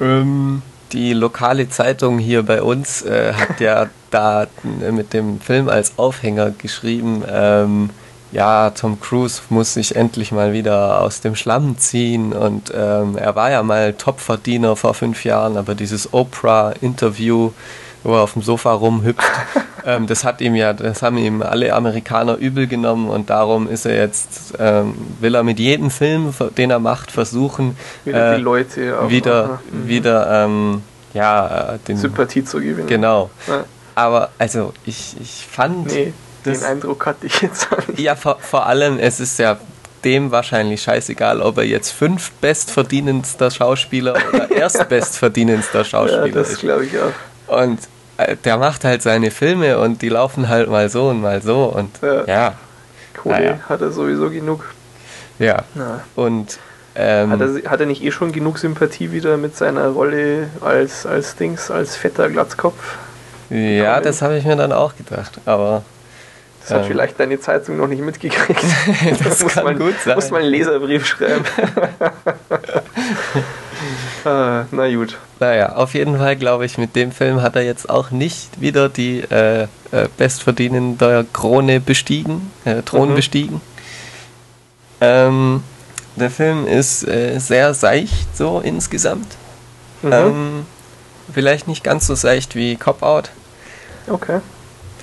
[0.00, 0.62] Ähm,
[0.92, 4.46] die lokale Zeitung hier bei uns äh, hat ja da
[4.90, 7.90] mit dem Film als Aufhänger geschrieben, ähm,
[8.32, 13.34] ja, Tom Cruise muss sich endlich mal wieder aus dem Schlamm ziehen und ähm, er
[13.34, 17.50] war ja mal Topverdiener vor fünf Jahren, aber dieses Oprah-Interview,
[18.02, 19.22] wo er auf dem Sofa rumhüpft,
[19.84, 23.86] ähm, das hat ihm ja, das haben ihm alle Amerikaner übel genommen und darum ist
[23.86, 28.42] er jetzt, ähm, will er mit jedem Film, den er macht, versuchen, Wieder äh, die
[28.42, 29.88] Leute auch wieder, noch, ne?
[29.88, 30.82] wieder, ähm,
[31.14, 32.86] ja, äh, den, Sympathie zu gewinnen.
[32.86, 33.30] genau.
[33.46, 33.64] Ja.
[33.94, 36.12] Aber also ich, ich fand Nee,
[36.44, 37.98] das, den Eindruck hatte ich jetzt auch nicht.
[37.98, 39.58] ja vor, vor allem, es ist ja
[40.04, 46.60] dem wahrscheinlich scheißegal, ob er jetzt fünf bestverdienendster Schauspieler oder erstbestverdienendster Schauspieler Ja, das ist.
[46.60, 47.60] glaube ich auch.
[47.62, 47.80] Und
[48.44, 51.90] der macht halt seine Filme und die laufen halt mal so und mal so und
[52.02, 52.24] Ja.
[52.26, 52.54] ja,
[53.16, 53.58] Kohle Naja.
[53.68, 54.64] hat er sowieso genug.
[55.38, 55.62] ja.
[55.74, 56.00] Na.
[56.16, 56.58] Und
[56.96, 61.06] ähm, Hat, er, hat er nicht eh schon genug Sympathie wieder mit seiner Rolle als,
[61.06, 62.96] als Dings, als fetter Glatzkopf?
[63.48, 65.32] ja, das habe ich mir dann auch gedacht.
[65.46, 65.82] Aber
[66.62, 66.88] Das hat Ähm.
[66.88, 68.62] vielleicht deine Zeitung noch nicht mitgekriegt.
[69.24, 70.14] das muss kann man, gut sein.
[70.16, 71.44] Muss man einen Leserbrief schreiben.
[74.24, 75.16] ah, na gut.
[75.38, 78.88] Naja, auf jeden Fall glaube ich, mit dem Film hat er jetzt auch nicht wieder
[78.88, 79.66] die äh, äh,
[80.16, 83.14] bestverdienende Krone bestiegen, äh, Thron Mhm.
[83.14, 83.60] bestiegen.
[85.00, 85.62] Ähm,
[86.16, 89.28] der Film ist äh, sehr seicht so insgesamt.
[90.02, 90.12] Mhm.
[90.12, 90.66] Ähm,
[91.32, 93.30] vielleicht nicht ganz so seicht wie Cop Out,
[94.08, 94.40] okay.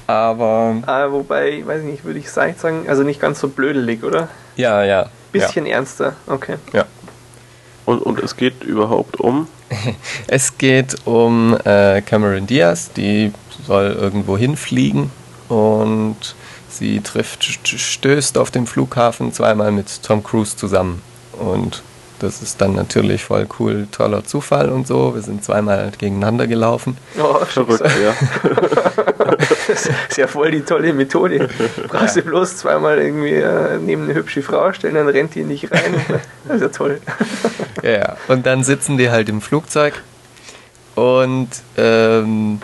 [0.07, 4.03] aber Ah, wobei, weiß ich nicht, würde ich seicht sagen, also nicht ganz so blödelig,
[4.03, 4.27] oder?
[4.55, 5.07] ja, ja.
[5.31, 6.55] Bisschen ernster, okay.
[6.73, 6.85] Ja.
[7.87, 9.47] Und, und es geht überhaupt um.
[10.27, 13.31] Es geht um äh, Cameron Diaz, die
[13.65, 15.09] soll irgendwo hinfliegen
[15.49, 16.35] und
[16.69, 21.01] sie trifft, st- stößt auf dem Flughafen zweimal mit Tom Cruise zusammen.
[21.39, 21.81] Und
[22.19, 25.13] das ist dann natürlich voll cool, toller Zufall und so.
[25.15, 26.97] Wir sind zweimal gegeneinander gelaufen.
[27.19, 28.13] Oh, Verrückt, ja.
[29.67, 31.49] Das ist ja voll die tolle Methode.
[31.87, 35.71] Brauchst du bloß zweimal irgendwie äh, neben eine hübsche Frau stellen, dann rennt die nicht
[35.71, 35.95] rein.
[36.47, 37.01] Das ist ja toll.
[37.83, 38.17] Ja, ja.
[38.27, 40.01] Und dann sitzen die halt im Flugzeug
[40.95, 42.61] und ähm,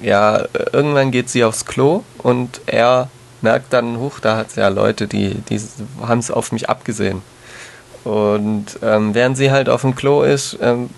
[0.00, 3.10] ja, irgendwann geht sie aufs Klo und er
[3.42, 5.60] merkt dann, huch, da hat es ja Leute, die, die
[6.02, 7.22] haben es auf mich abgesehen.
[8.04, 10.90] Und ähm, während sie halt auf dem Klo ist, ähm,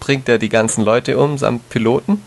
[0.00, 2.22] bringt er die ganzen Leute um, samt Piloten.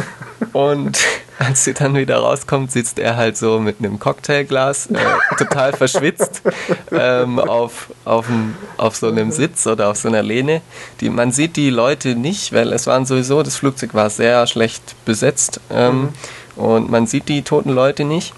[0.52, 0.98] Und
[1.38, 4.96] als sie dann wieder rauskommt, sitzt er halt so mit einem Cocktailglas, äh,
[5.38, 6.42] total verschwitzt,
[6.90, 10.62] ähm, auf, auf, einem- auf so einem Sitz oder auf so einer Lehne.
[11.00, 14.96] Die, man sieht die Leute nicht, weil es waren sowieso, das Flugzeug war sehr schlecht
[15.04, 16.08] besetzt ähm,
[16.56, 18.34] und man sieht die toten Leute nicht.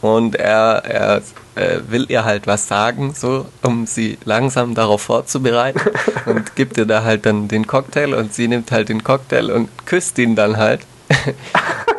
[0.00, 1.22] Und er, er
[1.56, 5.80] äh, will ihr halt was sagen, so, um sie langsam darauf vorzubereiten.
[6.26, 9.68] und gibt ihr da halt dann den Cocktail und sie nimmt halt den Cocktail und
[9.86, 10.80] küsst ihn dann halt.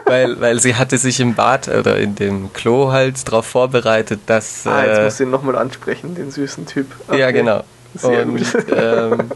[0.06, 4.66] weil, weil sie hatte sich im Bad oder in dem Klo halt darauf vorbereitet, dass.
[4.68, 6.88] Ah, jetzt äh, musst du ihn nochmal ansprechen, den süßen Typ.
[7.10, 7.34] ja, Okay.
[7.34, 7.64] genau.
[7.95, 8.66] Sehr und, gut.
[8.76, 9.30] Ähm,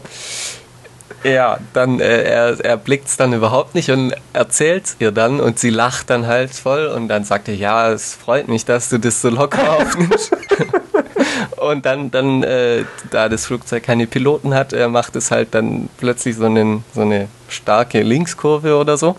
[1.24, 5.40] ja, dann äh, er, er blickt es dann überhaupt nicht und erzählt es ihr dann
[5.40, 8.88] und sie lacht dann halt voll und dann sagt er, ja, es freut mich, dass
[8.88, 10.32] du das so locker aufnimmst.
[11.56, 15.88] Und dann, dann äh, da das Flugzeug keine Piloten hat, er macht es halt dann
[15.98, 19.16] plötzlich so, einen, so eine starke Linkskurve oder so.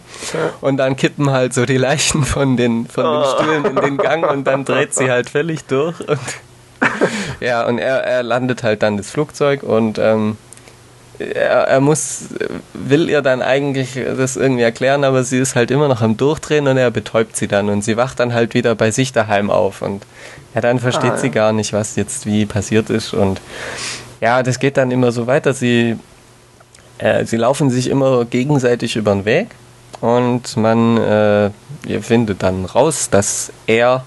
[0.61, 3.25] Und dann kippen halt so die Leichen von den, von den Oh.
[3.37, 5.99] Stühlen in den Gang und dann dreht sie halt völlig durch.
[6.07, 6.19] Und
[7.39, 10.37] ja, und er, er landet halt dann das Flugzeug und ähm,
[11.19, 12.25] er, er muss,
[12.73, 16.67] will ihr dann eigentlich das irgendwie erklären, aber sie ist halt immer noch am Durchdrehen
[16.67, 19.81] und er betäubt sie dann und sie wacht dann halt wieder bei sich daheim auf
[19.81, 20.03] und
[20.55, 21.33] ja, dann versteht Ah, sie ja.
[21.33, 23.41] gar nicht, was jetzt wie passiert ist und
[24.21, 25.53] ja, das geht dann immer so weiter.
[25.53, 25.95] Sie,
[26.97, 29.47] äh, sie laufen sich immer gegenseitig über den Weg
[30.01, 31.51] und man äh,
[32.01, 34.03] findet dann raus, dass er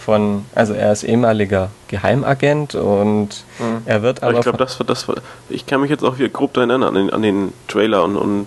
[0.00, 3.82] von, also er ist ehemaliger Geheimagent und Mhm.
[3.86, 5.16] er wird Aber aber ich glaube, das war das war,
[5.48, 8.16] Ich kann mich jetzt auch wieder grob daran erinnern an den, an den Trailer und,
[8.16, 8.46] und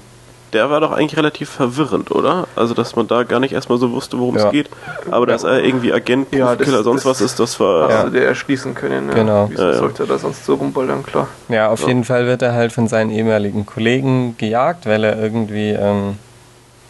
[0.53, 2.45] der war doch eigentlich relativ verwirrend, oder?
[2.55, 4.45] Also, dass man da gar nicht erstmal so wusste, worum Ja.
[4.45, 4.69] es geht.
[5.09, 7.85] Aber dass er irgendwie Agent, Ja, das- Profikiller, sonst das- was ist, das war.
[7.87, 8.03] Hast Ja.
[8.03, 9.09] du dir erschließen können.
[9.09, 9.15] Ja.
[9.15, 9.47] Genau.
[9.49, 9.77] Wieso Ja, ja.
[9.79, 11.27] sollte er da sonst so rumballern, klar.
[11.49, 11.87] Ja, auf Ja.
[11.87, 16.19] jeden Fall wird er halt von seinen ehemaligen Kollegen gejagt, weil er irgendwie, ähm,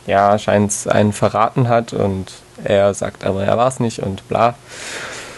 [0.07, 2.33] ja, scheint einen verraten hat und
[2.63, 4.55] er sagt aber, er war es nicht und bla.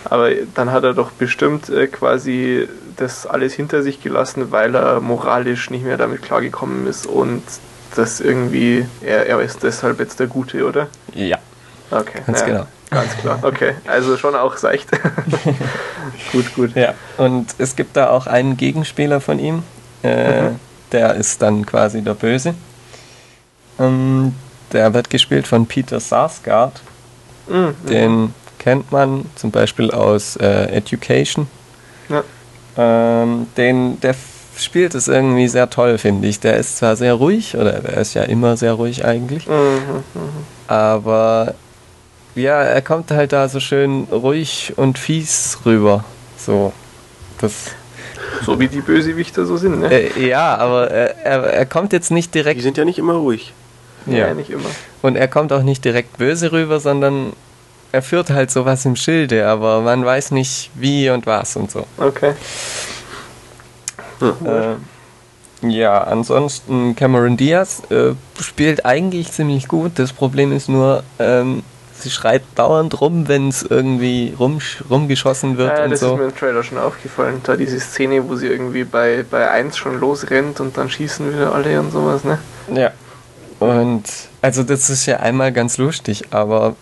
[0.05, 4.99] Aber dann hat er doch bestimmt äh, quasi das alles hinter sich gelassen, weil er
[5.01, 7.41] moralisch nicht mehr damit klargekommen ist und
[7.95, 10.87] das irgendwie, er, er ist deshalb jetzt der Gute, oder?
[11.13, 11.37] Ja,
[11.91, 12.21] Okay.
[12.25, 12.65] Ganz ja, genau.
[12.89, 13.39] Ganz klar.
[13.43, 13.75] Okay.
[13.87, 14.89] Also schon auch seicht.
[16.31, 16.75] gut, gut.
[16.75, 16.93] ja.
[17.17, 19.63] Und es gibt da auch einen Gegenspieler von ihm,
[20.03, 20.59] äh, Mhm.
[20.91, 22.55] der ist dann quasi der Böse.
[23.79, 24.33] Ähm,
[24.71, 26.81] der wird gespielt von Peter Sarsgaard,
[27.47, 27.75] Mhm.
[27.89, 31.47] den kennt man zum Beispiel aus äh, Education.
[32.09, 32.23] Ja.
[32.77, 34.15] Ähm, den, der
[34.57, 36.39] spielt es irgendwie sehr toll, finde ich.
[36.39, 40.29] Der ist zwar sehr ruhig, oder der ist ja immer sehr ruhig eigentlich, Mhm, mhm.
[40.67, 41.53] aber
[42.35, 46.03] ja, er kommt halt da so schön ruhig und fies rüber.
[46.37, 46.73] So.
[47.39, 47.71] Das,
[48.45, 49.89] So wie die Bösewichter so sind, ne?
[49.91, 52.61] äh, ja, aber er, er, er kommt jetzt nicht Die direkt.
[52.61, 53.53] sind ja nicht immer ruhig.
[54.05, 54.69] Ja, nicht immer.
[55.01, 57.33] Und er kommt auch nicht direkt böse rüber, sondern
[57.91, 61.85] er führt halt sowas im Schilde, aber man weiß nicht wie und was und so.
[61.97, 62.33] Okay.
[64.21, 64.75] Äh,
[65.67, 69.93] ja, ansonsten Cameron Diaz äh, spielt eigentlich ziemlich gut.
[69.95, 71.63] Das Problem ist nur, ähm,
[71.97, 74.59] sie schreit dauernd rum, wenn es irgendwie rum,
[74.89, 76.17] rumgeschossen wird Ja, und das ist so.
[76.17, 77.41] mir im Trailer schon aufgefallen.
[77.43, 81.53] Da diese Szene, wo sie irgendwie bei, bei 1 schon losrennt und dann schießen wieder
[81.53, 82.39] alle und sowas, ne?
[82.73, 82.91] Ja.
[83.59, 84.03] Und
[84.41, 86.75] also das ist ja einmal ganz lustig, aber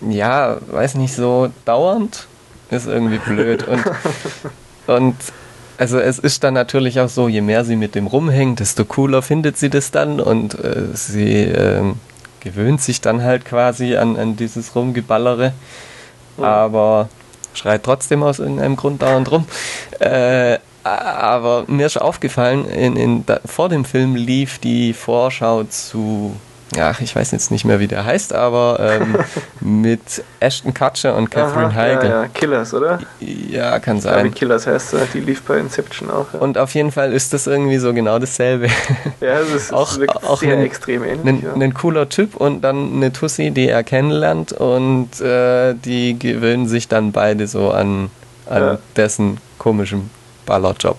[0.00, 2.26] ja, weiß nicht, so dauernd
[2.70, 3.66] ist irgendwie blöd.
[3.66, 3.84] Und,
[4.86, 5.16] und
[5.78, 9.22] also es ist dann natürlich auch so, je mehr sie mit dem rumhängt, desto cooler
[9.22, 11.96] findet sie das dann und äh, sie ähm,
[12.40, 15.52] gewöhnt sich dann halt quasi an, an dieses Rumgeballere,
[16.36, 16.44] Mhm.
[16.44, 17.08] aber
[17.54, 19.46] schreit trotzdem aus irgendeinem Grund dauernd rum.
[19.98, 26.34] Äh, aber mir ist aufgefallen, in, in, da, vor dem Film lief die Vorschau zu,
[26.78, 29.16] ach, ich weiß jetzt nicht mehr, wie der heißt, aber ähm,
[29.60, 32.08] mit Ashton Kutcher und Catherine Aha, Heigl.
[32.08, 32.98] Ja, ja, Killers, oder?
[33.20, 34.34] Ja, kann Ich glaube, sein.
[34.34, 35.00] Killers heißt er.
[35.12, 36.26] Die lief bei Inception auch.
[36.32, 38.66] Ja, Und auf jeden Fall ist das irgendwie so genau dasselbe.
[39.20, 41.26] ja das ist auch- wirklich auch sehr ein- extrem ähnlich.
[41.26, 41.52] Ein, ja.
[41.54, 46.88] ein cooler Typ und dann eine Tussi, die er kennenlernt und äh, die gewöhnen sich
[46.88, 48.10] dann beide so an,
[48.48, 48.78] an Ja.
[48.96, 50.08] dessen komischem
[50.50, 50.98] Ballerjob.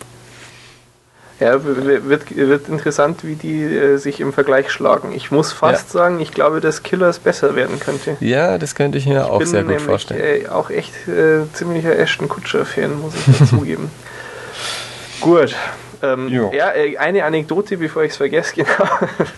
[1.41, 5.11] Ja, wird, wird interessant, wie die äh, sich im Vergleich schlagen.
[5.11, 8.15] Ich muss fast sagen, ich glaube, dass Killers besser werden könnte.
[8.21, 10.45] Ja, das könnte ich mir auch bin sehr gut vorstellen.
[10.45, 13.89] Äh, auch echt äh, ziemlicher Ashton Kutscher-Fan, muss ich dazugeben.
[15.19, 15.55] Gut.
[16.03, 18.89] Ähm, ja, äh, eine Anekdote, bevor ich es vergesse, genau,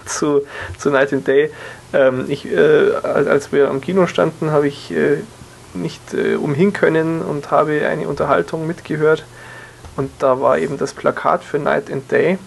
[0.06, 0.41] zu,
[0.77, 1.49] zu Night and Day.
[1.94, 5.18] Ähm, ich, äh, als wir am Kino standen, habe ich äh,
[5.73, 6.02] nicht
[6.40, 9.26] umhin können und habe eine Unterhaltung mitgehört.
[9.95, 12.38] Und da war eben das Plakat für Night and Day.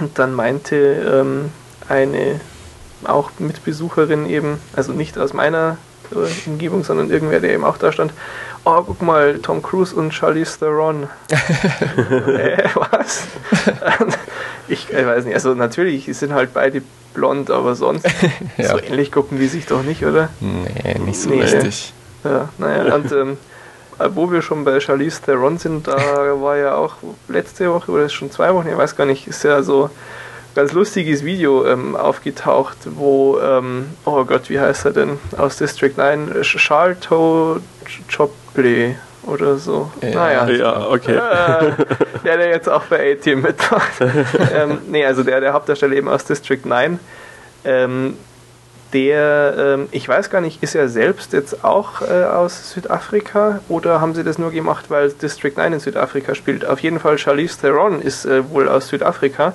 [0.00, 1.50] Und dann meinte ähm,
[1.88, 2.40] eine
[3.04, 5.76] auch Mitbesucherin eben, also nicht aus meiner
[6.10, 8.12] äh, Umgebung, sondern irgendwer, der eben auch da stand,
[8.64, 11.08] oh, guck mal, Tom Cruise und Charlize Theron.
[11.28, 13.24] äh, was?
[14.68, 16.82] ich äh, weiß nicht, also natürlich sind halt beide
[17.12, 18.06] blond, aber sonst
[18.56, 18.70] Ja.
[18.70, 20.30] so ähnlich gucken die sich doch nicht, oder?
[20.40, 21.42] Nee, nicht so Nee.
[21.42, 21.92] richtig.
[22.24, 23.36] Ja, naja, und ähm, äh,
[24.14, 25.96] wo wir schon bei Charlize Theron sind, da
[26.40, 26.96] war ja auch
[27.28, 29.90] letzte Woche oder ist schon zwei Wochen, ich weiß gar nicht, ist ja so ein
[30.54, 35.96] ganz lustiges Video ähm, aufgetaucht, wo, ähm, oh Gott, wie heißt er denn, aus District
[35.96, 37.62] 9, Charlton
[38.14, 38.96] Chopley
[39.26, 39.90] oder so.
[40.02, 40.10] Ja.
[40.10, 40.48] Naja.
[40.48, 41.16] Ja, okay.
[41.16, 41.72] Äh,
[42.24, 44.00] der, der jetzt auch bei A-Team mitmacht.
[44.54, 46.98] ähm, nee, also der, der Hauptdarsteller eben aus District 9.
[47.64, 48.16] Ähm,
[48.94, 54.00] der, ähm, ich weiß gar nicht, ist er selbst jetzt auch äh, aus Südafrika oder
[54.00, 56.64] haben sie das nur gemacht, weil District 9 in Südafrika spielt?
[56.64, 59.52] Auf jeden Fall Charlize Theron ist äh, wohl aus Südafrika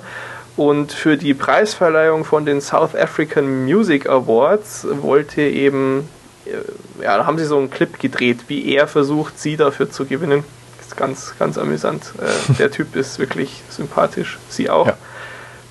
[0.56, 6.06] und für die Preisverleihung von den South African Music Awards wollte eben,
[6.44, 10.04] äh, ja, da haben sie so einen Clip gedreht, wie er versucht, sie dafür zu
[10.04, 10.44] gewinnen.
[10.82, 12.12] Ist ganz, ganz amüsant.
[12.58, 14.88] Der Typ ist wirklich sympathisch, sie auch.
[14.88, 14.98] Ja.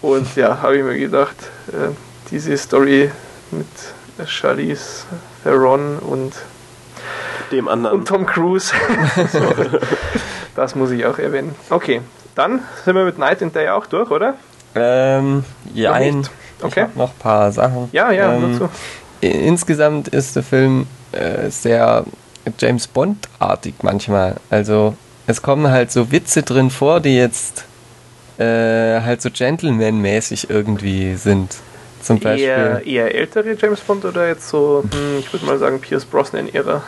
[0.02, 1.36] Und ja, habe ich mir gedacht,
[2.32, 3.12] diese Story
[3.52, 3.68] mit
[4.28, 5.06] Charlize
[5.44, 6.34] Theron und,
[7.52, 8.00] Dem anderen.
[8.00, 8.74] und Tom Cruise,
[9.32, 9.40] so,
[10.56, 11.56] das muss ich auch erwähnen.
[11.70, 12.02] Okay,
[12.36, 14.36] dann sind wir mit Night and Day auch durch, oder?
[14.76, 15.44] Ähm,
[15.74, 16.28] ja, Noch ein,
[16.62, 16.86] Okay.
[16.96, 17.90] noch ein paar Sachen.
[17.94, 18.70] Ja, ja, ähm,
[19.24, 22.04] i- Insgesamt ist der Film äh, sehr
[22.60, 24.36] James Bond-artig manchmal.
[24.50, 24.96] Also
[25.26, 27.64] es kommen halt so Witze drin vor, die jetzt
[28.38, 31.56] äh, halt so Gentleman-mäßig irgendwie sind.
[32.02, 32.48] Zum Beispiel.
[32.48, 36.82] Eher, eher ältere James Bond oder jetzt so, hm, ich würde mal sagen, Pierce Brosnan-Ära?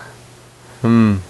[0.81, 1.21] Hm,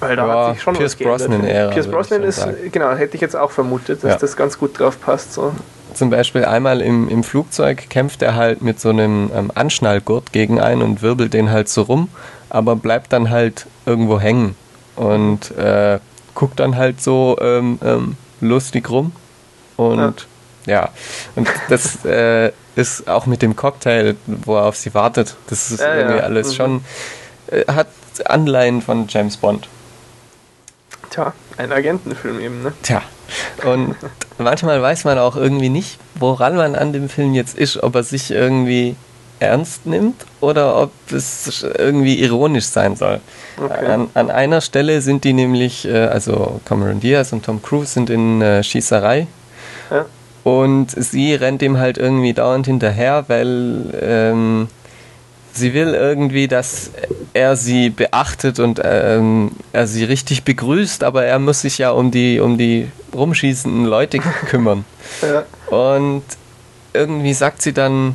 [0.00, 1.44] Weil da Ja, hat sich schon Pierce was Brosnan.
[1.44, 2.56] Ära, Pierce Brosnan ist, sagen.
[2.72, 4.18] genau, hätte ich jetzt auch vermutet, dass Ja.
[4.18, 5.32] das ganz gut drauf passt.
[5.34, 5.52] So.
[5.94, 10.60] zum Beispiel einmal im, im Flugzeug kämpft er halt mit so einem ähm, Anschnallgurt gegen
[10.60, 12.08] einen und wirbelt den halt so rum,
[12.50, 14.56] aber bleibt dann halt irgendwo hängen
[14.96, 16.00] und äh,
[16.34, 19.12] guckt dann halt so ähm, ähm, lustig rum.
[19.76, 20.12] Und ja,
[21.36, 25.36] und das äh, ist auch mit dem Cocktail, wo er auf sie wartet.
[25.48, 26.22] Das ist Ja, irgendwie ja.
[26.24, 26.54] alles Mhm.
[26.54, 26.84] schon,
[27.48, 27.88] äh, hat
[28.24, 29.68] Anleihen von James Bond.
[31.10, 32.72] Tja, ein Agentenfilm eben, ne?
[32.82, 33.02] Tja,
[33.64, 33.94] und
[34.38, 38.02] manchmal weiß man auch irgendwie nicht, woran man an dem Film jetzt ist, ob er
[38.02, 38.96] sich irgendwie
[39.40, 43.20] ernst nimmt oder ob es irgendwie ironisch sein soll.
[43.62, 43.86] Okay.
[43.86, 48.10] An, an, einer Stelle sind die nämlich, äh, also Cameron Diaz und Tom Cruise sind
[48.10, 49.26] in äh, Schießerei.
[49.90, 50.06] Ja.
[50.44, 54.68] Und sie rennt ihm halt irgendwie dauernd hinterher, weil ähm,
[55.52, 56.90] sie will irgendwie, dass
[57.32, 62.10] er sie beachtet und ähm, er sie richtig begrüßt, aber er muss sich ja um
[62.10, 64.84] die, um die rumschießenden Leute kümmern.
[65.22, 65.44] Ja.
[65.74, 66.24] Und
[66.92, 68.14] irgendwie sagt sie dann,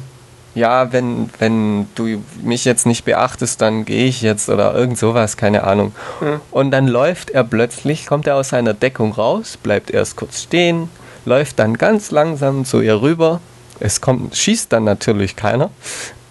[0.55, 5.37] ja, wenn, wenn du mich jetzt nicht beachtest, dann gehe ich jetzt oder irgend sowas,
[5.37, 5.93] keine Ahnung.
[6.21, 6.41] Mhm.
[6.51, 10.89] Und dann läuft er plötzlich, kommt er aus seiner Deckung raus, bleibt erst kurz stehen,
[11.25, 13.41] läuft dann ganz langsam zu ihr rüber.
[13.79, 15.71] Es kommt, schießt dann natürlich keiner.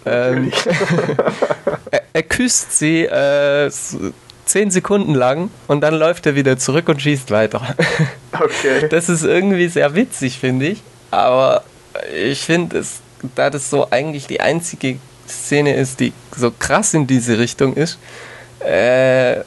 [0.05, 0.51] Ähm,
[1.91, 3.69] er, er, küsst sie äh,
[4.45, 7.61] zehn Sekunden lang und dann läuft er wieder zurück und schießt weiter.
[8.31, 8.87] Okay.
[8.89, 10.81] Das ist irgendwie sehr witzig, finde ich.
[11.11, 11.63] Aber
[12.15, 13.01] ich finde es,
[13.35, 17.97] da das so eigentlich die einzige Szene ist, die so krass in diese Richtung ist,
[18.59, 19.41] äh,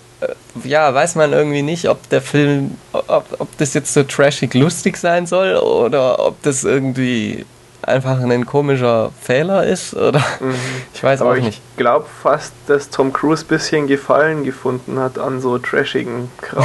[0.64, 4.96] ja, weiß man irgendwie nicht, ob der Film, ob, ob das jetzt so trashig lustig
[4.96, 7.44] sein soll oder ob das irgendwie
[7.82, 10.54] einfach ein komischer Fehler ist oder mhm.
[10.94, 11.60] ich weiß Aber auch nicht.
[11.70, 16.64] Ich glaube fast, dass Tom Cruise ein bisschen Gefallen gefunden hat an so trashigen Kram.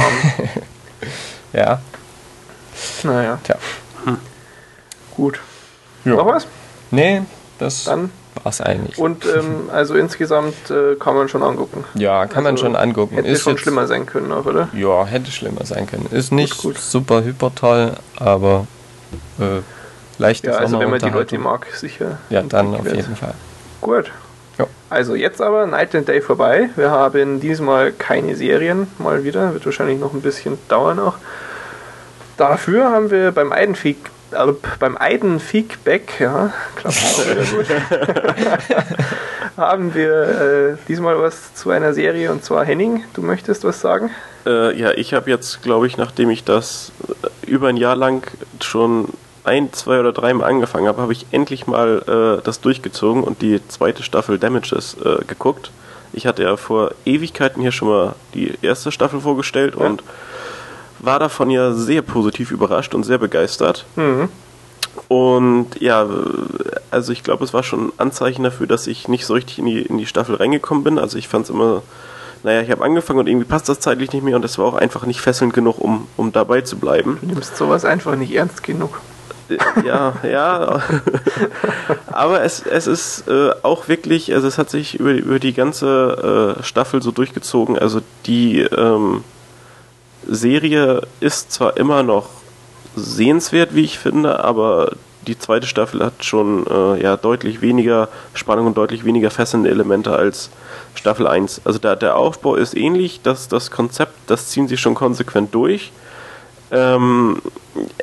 [1.52, 1.80] ja.
[3.02, 3.38] Naja.
[3.42, 3.56] Tja.
[4.04, 4.18] Hm.
[5.16, 5.40] Gut.
[6.04, 6.12] Ja.
[6.14, 6.46] Noch was?
[6.90, 7.22] Nee,
[7.58, 8.10] das Dann
[8.44, 8.98] es eigentlich.
[8.98, 11.84] Und ähm, also insgesamt äh, kann man schon angucken.
[11.94, 13.14] Ja, kann also man schon angucken.
[13.16, 14.68] Hätte ist schon jetzt, schlimmer sein können, auch, oder?
[14.72, 16.06] Ja, hätte schlimmer sein können.
[16.10, 16.78] Ist nicht gut, gut.
[16.78, 18.66] super hyper toll, aber
[19.38, 19.62] äh,
[20.18, 22.18] leicht Ja, also wenn man die Leute mag, sicher.
[22.30, 23.34] Ja, dann auf jeden Fall.
[23.80, 24.10] Gut.
[24.58, 24.66] Ja.
[24.90, 26.70] Also jetzt aber Night and Day vorbei.
[26.76, 29.54] Wir haben diesmal keine Serien, mal wieder.
[29.54, 31.14] Wird wahrscheinlich noch ein bisschen dauern auch.
[32.36, 33.98] Dafür haben wir beim Eidenfeed
[34.78, 36.96] beim Eiden Feedback, ja, klappt
[37.50, 37.66] gut,
[39.56, 40.22] haben wir
[40.72, 44.10] äh, diesmal was zu einer Serie und zwar Henning, du möchtest was sagen?
[44.46, 46.92] Äh, ja, ich habe jetzt, glaube ich, nachdem ich das
[47.22, 48.26] äh, über ein Jahr lang
[48.60, 49.08] schon
[49.44, 53.60] ein, zwei oder dreimal angefangen habe, habe ich endlich mal äh, das durchgezogen und die
[53.68, 55.70] zweite Staffel Damages äh, geguckt.
[56.12, 59.86] Ich hatte ja vor Ewigkeiten hier schon mal die erste Staffel vorgestellt ja.
[59.86, 60.02] und
[60.98, 63.84] war davon ja sehr positiv überrascht und sehr begeistert.
[63.96, 64.28] Mhm.
[65.08, 66.06] Und ja,
[66.90, 69.66] also ich glaube, es war schon ein Anzeichen dafür, dass ich nicht so richtig in
[69.66, 70.98] die, in die Staffel reingekommen bin.
[70.98, 71.82] Also ich fand es immer,
[72.42, 74.74] naja, ich habe angefangen und irgendwie passt das zeitlich nicht mehr und es war auch
[74.74, 77.18] einfach nicht fesselnd genug, um, um dabei zu bleiben.
[77.20, 79.00] Du nimmst sowas einfach nicht ernst genug.
[79.84, 80.82] Ja, ja.
[82.06, 86.56] Aber es, es ist äh, auch wirklich, also es hat sich über, über die ganze
[86.58, 87.78] äh, Staffel so durchgezogen.
[87.78, 89.24] Also die, ähm,
[90.28, 92.28] Serie ist zwar immer noch
[92.94, 94.92] sehenswert, wie ich finde, aber
[95.26, 100.14] die zweite Staffel hat schon äh, ja, deutlich weniger Spannung und deutlich weniger fesselnde Elemente
[100.14, 100.50] als
[100.94, 101.62] Staffel 1.
[101.64, 105.92] Also da, der Aufbau ist ähnlich, das, das Konzept, das ziehen sie schon konsequent durch.
[106.70, 107.40] Ähm,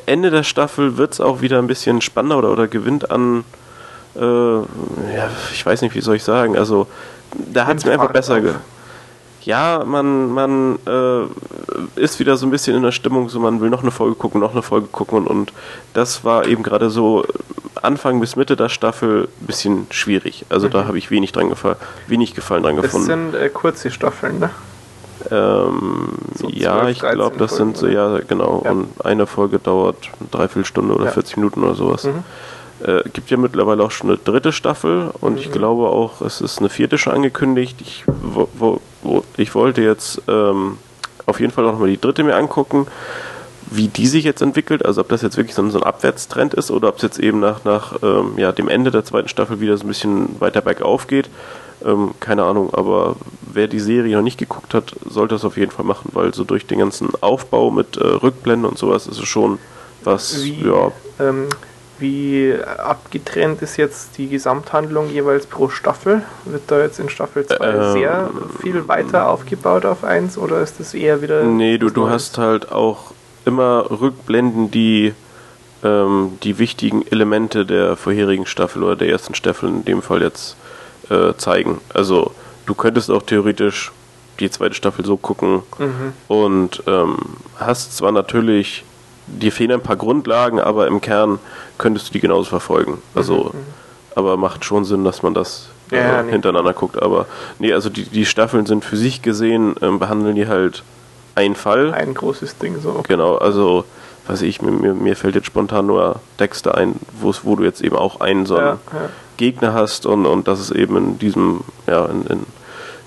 [0.06, 3.44] Ende der Staffel wird es auch wieder ein bisschen spannender oder, oder gewinnt an,
[4.16, 6.86] äh, ja, ich weiß nicht, wie soll ich sagen, also
[7.52, 8.54] da hat es mir einfach besser ge
[9.46, 13.70] ja, man, man äh, ist wieder so ein bisschen in der Stimmung, so man will
[13.70, 15.52] noch eine Folge gucken, noch eine Folge gucken und, und
[15.94, 17.24] das war eben gerade so
[17.80, 20.44] Anfang bis Mitte der Staffel ein bisschen schwierig.
[20.48, 20.72] Also mhm.
[20.72, 21.76] da habe ich wenig dran gefallen,
[22.08, 23.06] wenig Gefallen dran gefunden.
[23.06, 24.50] Das sind äh, kurze Staffeln, ne?
[25.30, 28.62] Ähm, so ja, 12, ich glaube, das Folgen, sind so, ja, genau.
[28.64, 28.72] Ja.
[28.72, 31.10] Und eine Folge dauert eine Dreiviertelstunde oder ja.
[31.12, 32.04] 40 Minuten oder sowas.
[32.04, 32.24] Mhm.
[32.84, 35.38] Äh, gibt ja mittlerweile auch schon eine dritte Staffel und mhm.
[35.38, 37.76] ich glaube auch, es ist eine vierte schon angekündigt.
[37.80, 38.80] Ich, wo, wo,
[39.36, 40.78] ich wollte jetzt ähm,
[41.26, 42.86] auf jeden Fall auch nochmal die dritte mir angucken,
[43.70, 44.84] wie die sich jetzt entwickelt.
[44.84, 47.18] Also ob das jetzt wirklich so ein, so ein Abwärtstrend ist oder ob es jetzt
[47.18, 50.60] eben nach, nach ähm, ja, dem Ende der zweiten Staffel wieder so ein bisschen weiter
[50.60, 51.28] bergauf geht.
[51.84, 53.16] Ähm, keine Ahnung, aber
[53.52, 56.44] wer die Serie noch nicht geguckt hat, sollte das auf jeden Fall machen, weil so
[56.44, 59.58] durch den ganzen Aufbau mit äh, Rückblenden und sowas ist es schon
[60.04, 60.92] was, wie, ja.
[61.20, 61.48] Ähm,
[61.98, 66.22] wie abgetrennt ist jetzt die Gesamthandlung jeweils pro Staffel?
[66.44, 70.80] Wird da jetzt in Staffel 2 ähm, sehr viel weiter aufgebaut auf 1 oder ist
[70.80, 71.42] das eher wieder.
[71.44, 73.12] Nee, du, du hast halt auch
[73.44, 75.14] immer Rückblenden, die
[75.82, 80.56] ähm, die wichtigen Elemente der vorherigen Staffel oder der ersten Staffel in dem Fall jetzt
[81.10, 81.80] äh, zeigen.
[81.94, 82.32] Also
[82.66, 83.92] du könntest auch theoretisch
[84.40, 86.12] die zweite Staffel so gucken mhm.
[86.28, 87.16] und ähm,
[87.58, 88.84] hast zwar natürlich
[89.26, 91.38] dir fehlen ein paar Grundlagen, aber im Kern
[91.78, 92.98] könntest du die genauso verfolgen.
[93.14, 93.58] Also, mhm.
[94.14, 96.32] aber macht schon Sinn, dass man das ja, äh, nee.
[96.32, 97.02] hintereinander guckt.
[97.02, 97.26] Aber
[97.58, 100.82] nee, also die, die Staffeln sind für sich gesehen, ähm, behandeln die halt
[101.34, 101.92] ein Fall.
[101.92, 103.02] Ein großes Ding so.
[103.06, 103.84] Genau, also
[104.26, 108.20] weiß ich, mir, mir fällt jetzt spontan nur Dexter ein, wo du jetzt eben auch
[108.20, 109.08] einen so einen ja, ja.
[109.36, 112.46] Gegner hast und, und das ist eben in diesem, ja, in, in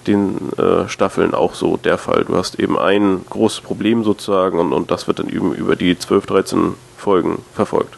[0.07, 2.25] den äh, Staffeln auch so der Fall.
[2.25, 5.97] Du hast eben ein großes Problem sozusagen und, und das wird dann eben über die
[5.97, 7.97] 12, 13 Folgen verfolgt.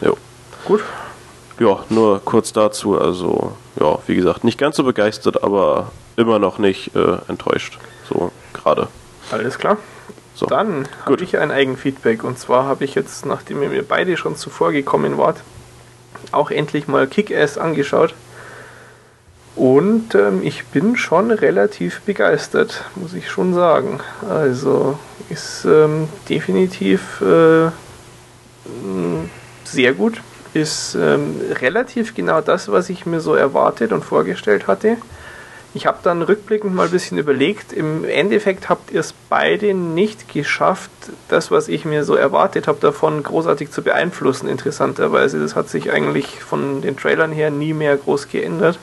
[0.00, 0.16] Jo.
[0.64, 0.82] Gut.
[1.58, 2.98] Ja, nur kurz dazu.
[2.98, 7.78] Also, ja, wie gesagt, nicht ganz so begeistert, aber immer noch nicht äh, enttäuscht.
[8.08, 8.88] So gerade.
[9.30, 9.78] Alles klar.
[10.34, 10.46] So.
[10.46, 14.36] Dann habe ich ein Eigenfeedback und zwar habe ich jetzt, nachdem ihr mir beide schon
[14.36, 15.38] zuvor gekommen wart,
[16.30, 18.14] auch endlich mal Kick-Ass angeschaut.
[19.56, 24.00] Und ähm, ich bin schon relativ begeistert, muss ich schon sagen.
[24.28, 24.98] Also
[25.30, 27.70] ist ähm, definitiv äh,
[29.64, 30.20] sehr gut.
[30.52, 34.98] Ist ähm, relativ genau das, was ich mir so erwartet und vorgestellt hatte.
[35.72, 37.72] Ich habe dann rückblickend mal ein bisschen überlegt.
[37.72, 40.90] Im Endeffekt habt ihr es beide nicht geschafft,
[41.28, 45.38] das, was ich mir so erwartet habe, davon großartig zu beeinflussen, interessanterweise.
[45.38, 48.78] Das hat sich eigentlich von den Trailern her nie mehr groß geändert.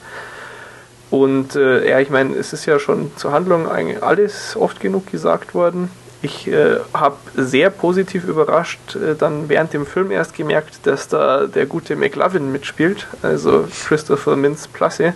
[1.13, 5.11] Und äh, ja, ich meine, es ist ja schon zur Handlung eigentlich alles oft genug
[5.11, 5.91] gesagt worden.
[6.23, 11.45] Ich äh, habe sehr positiv überrascht äh, dann während dem Film erst gemerkt, dass da
[11.45, 15.13] der gute McLovin mitspielt, also Christopher Mintz-Plasse.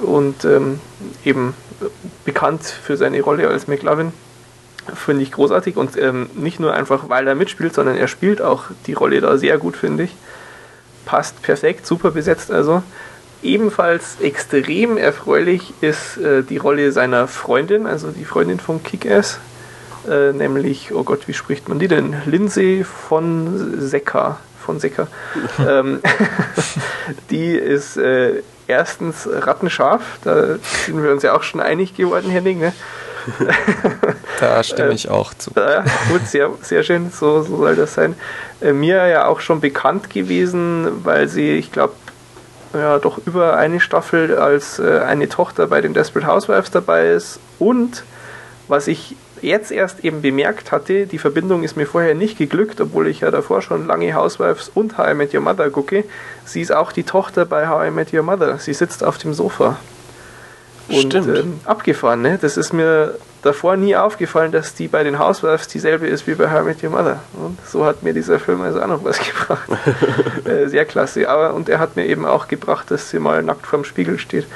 [0.00, 0.80] Und ähm,
[1.22, 1.52] eben
[2.24, 4.14] bekannt für seine Rolle als McLovin.
[4.94, 8.64] Finde ich großartig und ähm, nicht nur einfach, weil er mitspielt, sondern er spielt auch
[8.86, 10.16] die Rolle da sehr gut, finde ich.
[11.04, 12.82] Passt perfekt, super besetzt also.
[13.42, 19.38] Ebenfalls extrem erfreulich ist äh, die Rolle seiner Freundin, also die Freundin von Kick-Ass,
[20.08, 22.16] äh, nämlich, oh Gott, wie spricht man die denn?
[22.26, 24.38] Lindsay von Secker.
[24.64, 25.06] Von Secker.
[25.68, 26.00] ähm,
[27.30, 32.58] die ist äh, erstens rattenscharf, da sind wir uns ja auch schon einig geworden, Henning.
[32.58, 32.72] Ne?
[34.40, 35.50] da stimme ich auch zu.
[35.56, 38.14] Ja, gut, sehr, sehr schön, so, so soll das sein.
[38.60, 41.94] Äh, mir ja auch schon bekannt gewesen, weil sie, ich glaube,
[42.74, 47.40] ja doch über eine Staffel als äh, eine Tochter bei den Desperate Housewives dabei ist.
[47.58, 48.04] Und
[48.68, 53.06] was ich jetzt erst eben bemerkt hatte, die Verbindung ist mir vorher nicht geglückt, obwohl
[53.08, 56.04] ich ja davor schon lange Housewives und How I Met Your Mother gucke.
[56.44, 58.58] Sie ist auch die Tochter bei How I Met Your Mother.
[58.58, 59.78] Sie sitzt auf dem Sofa.
[60.88, 61.38] Und Stimmt.
[61.38, 62.38] Ähm, abgefahren, ne?
[62.40, 66.50] Das ist mir davor nie aufgefallen, dass die bei den Housewives dieselbe ist wie bei
[66.50, 67.20] How Met Your Mother.
[67.34, 69.68] Und so hat mir dieser Film also auch noch was gebracht.
[70.44, 71.28] äh, sehr klasse.
[71.28, 74.46] Aber, und er hat mir eben auch gebracht, dass sie mal nackt vorm Spiegel steht.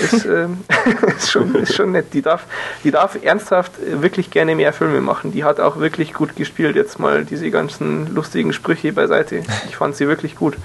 [0.00, 0.58] Ist, ähm,
[1.16, 2.12] ist, schon, ist schon nett.
[2.12, 2.44] Die darf,
[2.82, 5.32] die darf ernsthaft wirklich gerne mehr Filme machen.
[5.32, 6.76] Die hat auch wirklich gut gespielt.
[6.76, 9.42] Jetzt mal diese ganzen lustigen Sprüche beiseite.
[9.68, 10.56] Ich fand sie wirklich gut.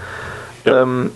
[0.65, 0.81] Ja.
[0.81, 1.11] Ähm,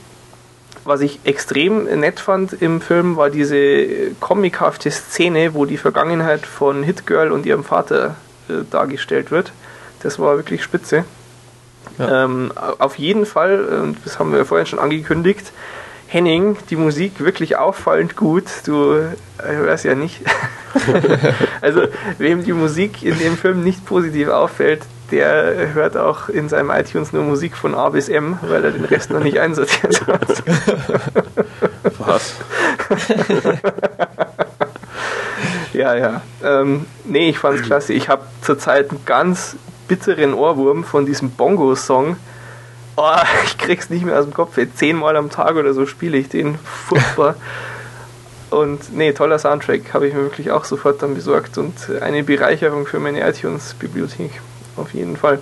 [0.86, 6.84] was ich extrem nett fand im Film, war diese comichafte Szene, wo die Vergangenheit von
[6.84, 8.16] Hit Girl und ihrem Vater
[8.50, 9.52] äh, dargestellt wird.
[10.02, 11.06] Das war wirklich spitze.
[11.98, 12.26] Ja.
[12.26, 15.52] Ähm, auf jeden Fall, und das haben wir vorhin schon angekündigt,
[16.08, 18.46] Henning, die Musik wirklich auffallend gut.
[18.66, 20.22] Du äh, hörst ja nicht.
[21.62, 21.84] also,
[22.20, 24.82] wem die Musik in dem Film nicht positiv auffällt,
[25.12, 28.86] der hört auch in seinem iTunes nur Musik von A bis M, weil er den
[28.86, 30.44] Rest noch nicht einsortiert hat.
[32.00, 32.36] Was?
[35.74, 36.22] ja, ja.
[36.44, 37.94] Ähm, nee, ich fand's klasse.
[37.94, 39.56] Ich habe zurzeit einen ganz
[39.88, 42.18] bitteren Ohrwurm von diesem Bongo-Song.
[42.96, 43.12] Oh,
[43.46, 44.58] ich krieg's nicht mehr aus dem Kopf.
[44.76, 46.58] Zehnmal am Tag oder so spiele ich den.
[46.64, 47.36] Furchtbar.
[48.50, 52.86] Und nee, toller Soundtrack, habe ich mir wirklich auch sofort dann besorgt und eine Bereicherung
[52.86, 54.42] für meine iTunes-Bibliothek
[54.78, 55.40] auf jeden Fall.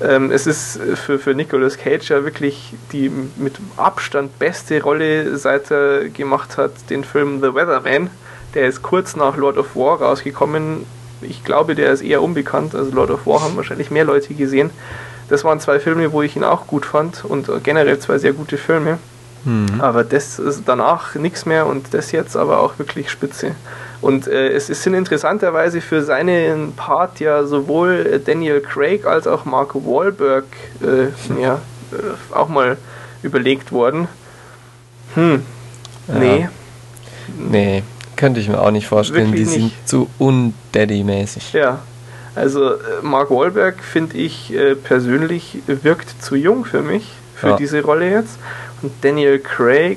[0.00, 5.70] Ähm, es ist für, für Nicolas Cage ja wirklich die mit Abstand beste Rolle, seit
[5.70, 8.10] er gemacht hat den Film The Weatherman.
[8.54, 10.84] Der ist kurz nach Lord of War rausgekommen.
[11.20, 12.74] Ich glaube, der ist eher unbekannt.
[12.74, 14.70] Also Lord of War haben wahrscheinlich mehr Leute gesehen.
[15.28, 18.58] Das waren zwei Filme, wo ich ihn auch gut fand und generell zwei sehr gute
[18.58, 18.98] Filme.
[19.44, 19.80] Mhm.
[19.80, 23.54] Aber das ist danach nichts mehr und das jetzt aber auch wirklich spitze.
[24.04, 29.74] Und äh, es sind interessanterweise für seinen Part ja sowohl Daniel Craig als auch Mark
[29.74, 30.44] Wahlberg
[30.82, 31.54] äh, ja,
[31.90, 32.76] äh, auch mal
[33.22, 34.08] überlegt worden.
[35.14, 35.42] Hm,
[36.08, 36.14] ja.
[36.18, 36.48] nee.
[37.38, 37.82] Nee,
[38.14, 39.32] könnte ich mir auch nicht vorstellen.
[39.32, 39.88] Wirklich Die nicht.
[39.88, 41.54] sind zu undaddy-mäßig.
[41.54, 41.78] Ja,
[42.34, 47.56] also äh, Mark Wahlberg finde ich äh, persönlich wirkt zu jung für mich, für ja.
[47.56, 48.36] diese Rolle jetzt.
[48.82, 49.96] Und Daniel Craig,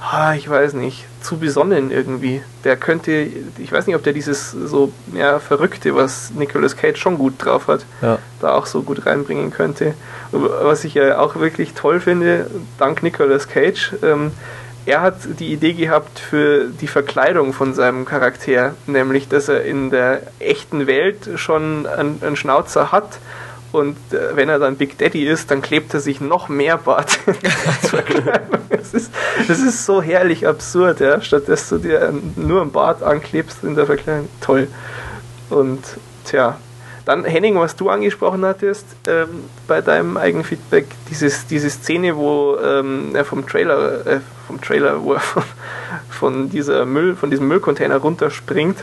[0.00, 2.42] ah, ich weiß nicht, zu besonnen irgendwie.
[2.64, 3.28] Der könnte,
[3.58, 7.68] ich weiß nicht, ob der dieses so ja, Verrückte, was Nicolas Cage schon gut drauf
[7.68, 8.18] hat, ja.
[8.40, 9.94] da auch so gut reinbringen könnte.
[10.32, 14.32] Was ich ja auch wirklich toll finde, dank Nicolas Cage, ähm,
[14.86, 19.90] er hat die Idee gehabt für die Verkleidung von seinem Charakter, nämlich dass er in
[19.90, 23.18] der echten Welt schon einen, einen Schnauzer hat
[23.72, 27.18] und äh, wenn er dann Big Daddy ist, dann klebt er sich noch mehr Bart.
[28.70, 29.12] Das ist,
[29.46, 31.20] das ist so herrlich absurd, ja.
[31.20, 34.28] Statt dass du dir nur ein Bart anklebst in der Verkleidung.
[34.40, 34.68] Toll.
[35.50, 35.80] Und
[36.24, 36.56] tja,
[37.04, 43.14] dann Henning, was du angesprochen hattest ähm, bei deinem Eigenfeedback, dieses, diese Szene, wo ähm,
[43.14, 45.42] er vom Trailer, äh, vom Trailer, wo er von,
[46.08, 48.78] von, dieser Müll, von diesem Müllcontainer runterspringt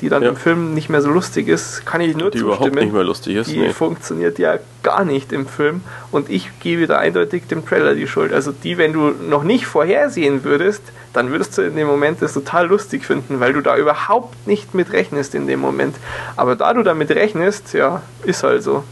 [0.00, 0.28] die dann ja.
[0.28, 2.56] im Film nicht mehr so lustig ist, kann ich nur die zustimmen.
[2.56, 3.50] überhaupt nicht mehr lustig ist.
[3.50, 3.70] Die nee.
[3.70, 8.32] funktioniert ja gar nicht im Film und ich gebe da eindeutig dem Trailer die Schuld.
[8.32, 12.32] Also die, wenn du noch nicht vorhersehen würdest, dann würdest du in dem Moment das
[12.32, 15.96] total lustig finden, weil du da überhaupt nicht mit rechnest in dem Moment.
[16.36, 18.84] Aber da du damit rechnest, ja, ist halt so.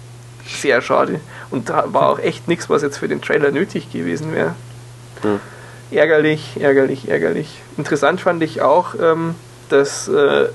[0.44, 1.20] Sehr schade.
[1.50, 4.54] Und da war auch echt nichts, was jetzt für den Trailer nötig gewesen wäre.
[5.22, 5.40] Hm.
[5.90, 7.60] Ärgerlich, ärgerlich, ärgerlich.
[7.76, 9.34] Interessant fand ich auch, ähm,
[9.68, 10.46] dass äh,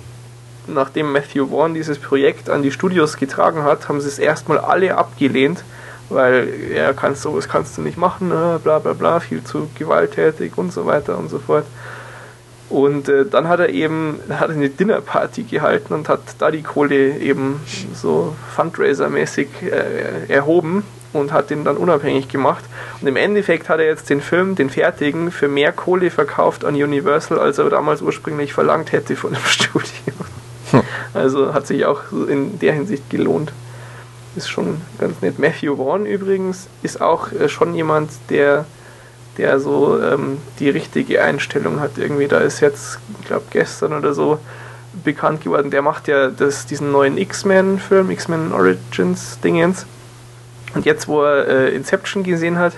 [0.68, 4.98] nachdem Matthew Vaughn dieses Projekt an die Studios getragen hat, haben sie es erstmal alle
[4.98, 5.64] abgelehnt,
[6.10, 10.58] weil er kann sowas kannst du nicht machen, äh, bla bla bla, viel zu gewalttätig
[10.58, 11.66] und so weiter und so fort.
[12.70, 17.18] Und äh, dann hat er eben hat eine Dinnerparty gehalten und hat da die Kohle
[17.18, 17.60] eben
[17.94, 22.64] so Fundraiser-mäßig äh, erhoben und hat den dann unabhängig gemacht.
[23.02, 26.76] Und im Endeffekt hat er jetzt den Film, den fertigen, für mehr Kohle verkauft an
[26.76, 30.14] Universal, als er damals ursprünglich verlangt hätte von dem Studio.
[31.14, 33.52] Also hat sich auch in der Hinsicht gelohnt.
[34.35, 35.39] Ist schon ganz nett.
[35.39, 38.65] Matthew Vaughn übrigens ist auch äh, schon jemand, der,
[39.38, 41.98] der so ähm, die richtige Einstellung hat.
[41.98, 44.39] Irgendwie, da ist jetzt, ich glaube gestern oder so,
[45.03, 45.72] bekannt geworden.
[45.72, 49.85] Der macht ja das, diesen neuen X-Men-Film, X-Men Origins Dingens.
[50.73, 52.73] Und jetzt, wo er äh, Inception gesehen hat,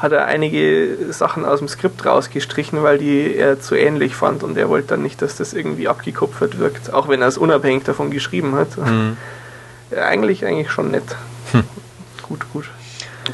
[0.00, 4.56] hat er einige Sachen aus dem Skript rausgestrichen, weil die er zu ähnlich fand und
[4.56, 8.10] er wollte dann nicht, dass das irgendwie abgekupfert wirkt, auch wenn er es unabhängig davon
[8.10, 8.78] geschrieben hat.
[8.78, 9.16] Mhm.
[9.94, 11.16] Eigentlich, eigentlich schon nett.
[11.52, 11.64] Hm.
[12.22, 12.70] Gut, gut.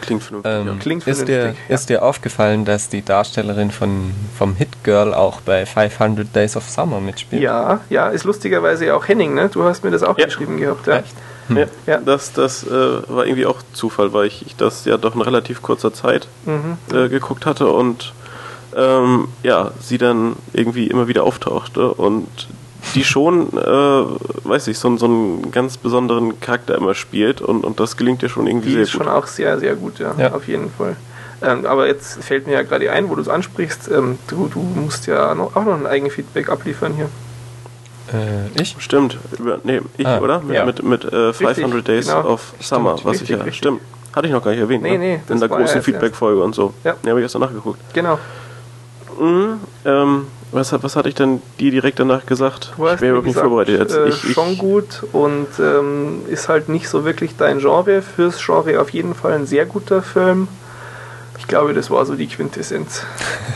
[0.01, 0.53] Klingt vernünftig.
[0.53, 0.75] Ähm, ja.
[0.81, 1.37] Klingt vernünftig.
[1.37, 1.75] Ist, dir, ja.
[1.75, 6.69] ist dir aufgefallen, dass die Darstellerin von, vom Hit Girl auch bei 500 Days of
[6.69, 7.43] Summer mitspielt?
[7.43, 9.49] Ja, ja, ist lustigerweise auch Henning, ne?
[9.49, 10.27] Du hast mir das auch ja.
[10.27, 10.99] geschrieben gehabt, ja.
[10.99, 11.15] Echt?
[11.49, 11.57] Hm.
[11.57, 15.15] Ja, ja, das, das äh, war irgendwie auch Zufall, weil ich, ich das ja doch
[15.15, 16.79] in relativ kurzer Zeit mhm.
[16.95, 18.13] äh, geguckt hatte und
[18.77, 22.29] ähm, ja, sie dann irgendwie immer wieder auftauchte und
[22.95, 27.81] die schon, äh, weiß ich, so, so einen ganz besonderen Charakter immer spielt und, und
[27.81, 28.93] das gelingt ja schon irgendwie die sehr gut.
[28.93, 30.33] Die ist schon auch sehr, sehr gut, ja, ja.
[30.33, 30.97] auf jeden Fall.
[31.43, 34.61] Ähm, aber jetzt fällt mir ja gerade ein, wo du es ansprichst, ähm, du, du
[34.61, 37.09] musst ja noch, auch noch ein Eigenfeedback abliefern hier.
[38.13, 38.77] Äh, ich?
[38.79, 39.19] Stimmt.
[39.39, 40.41] Über, nee, ich, ah, oder?
[40.41, 40.65] Mit, ja.
[40.65, 42.25] mit, mit äh, 500 richtig, Days genau.
[42.29, 43.37] of Summer, stimmt, was richtig, ich ja.
[43.37, 43.59] Richtig.
[43.59, 43.81] Stimmt.
[44.15, 44.83] Hatte ich noch gar nicht erwähnt.
[44.83, 45.21] Nee, ne?
[45.27, 45.33] nee.
[45.33, 46.73] In der großen Feedback-Folge und so.
[46.85, 46.95] Ja.
[47.03, 47.81] Nee, habe ich erst danach geguckt.
[47.93, 48.19] Genau.
[49.19, 52.73] Mhm, ähm, was, was hatte ich denn dir direkt danach gesagt?
[52.77, 53.97] Du ich bin wirklich gesagt, vorbereitet jetzt.
[53.97, 58.03] Äh, ich, schon gut und ähm, ist halt nicht so wirklich dein Genre.
[58.03, 60.49] Fürs Genre auf jeden Fall ein sehr guter Film.
[61.39, 63.03] Ich glaube, das war so die Quintessenz.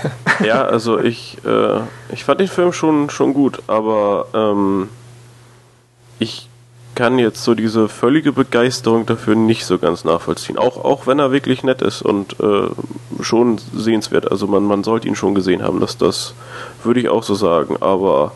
[0.44, 1.80] ja, also ich, äh,
[2.12, 4.88] ich fand den Film schon, schon gut, aber ähm,
[6.18, 6.48] ich
[6.94, 10.58] kann jetzt so diese völlige Begeisterung dafür nicht so ganz nachvollziehen.
[10.58, 12.68] Auch, auch wenn er wirklich nett ist und äh,
[13.22, 14.30] schon sehenswert.
[14.30, 16.34] Also man, man sollte ihn schon gesehen haben, dass das
[16.84, 17.76] würde ich auch so sagen.
[17.80, 18.32] Aber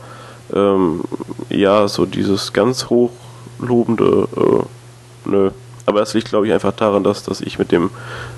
[0.54, 1.02] ähm,
[1.50, 5.50] ja, so dieses ganz hochlobende, äh, nö.
[5.86, 7.90] Aber es liegt, glaube ich, einfach daran, dass, dass ich mit dem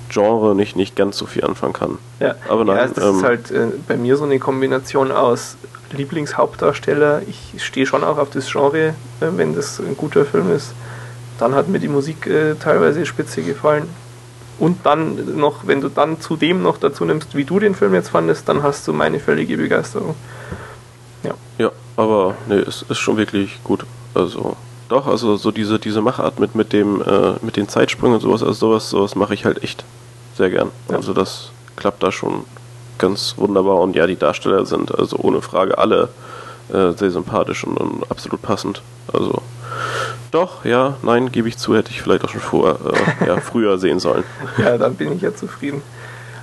[0.09, 1.97] Genre nicht, nicht ganz so viel anfangen kann.
[2.19, 5.55] Ja, aber nein, ja, das ähm, ist halt äh, bei mir so eine Kombination aus
[5.91, 7.21] Lieblingshauptdarsteller.
[7.27, 10.73] Ich stehe schon auch auf das Genre, äh, wenn das ein guter Film ist.
[11.39, 13.87] Dann hat mir die Musik äh, teilweise spitze gefallen.
[14.59, 18.09] Und dann noch, wenn du dann zudem noch dazu nimmst, wie du den Film jetzt
[18.09, 20.15] fandest, dann hast du meine völlige Begeisterung.
[21.23, 21.33] Ja.
[21.59, 23.85] Ja, aber nee, es ist schon wirklich gut.
[24.15, 24.57] Also
[24.89, 28.41] doch, also so diese, diese Machart mit, mit dem, äh, mit den Zeitsprüngen und sowas,
[28.41, 29.83] also sowas, sowas mache ich halt echt
[30.35, 30.71] sehr gern.
[30.89, 30.97] Ja.
[30.97, 32.45] Also das klappt da schon
[32.97, 36.09] ganz wunderbar und ja, die Darsteller sind also ohne Frage alle
[36.69, 38.81] äh, sehr sympathisch und, und, absolut passend.
[39.11, 39.41] Also
[40.31, 42.79] doch, ja, nein, gebe ich zu, hätte ich vielleicht auch schon vor,
[43.21, 44.23] äh, ja, früher sehen sollen.
[44.57, 45.81] Ja, dann bin ich ja zufrieden.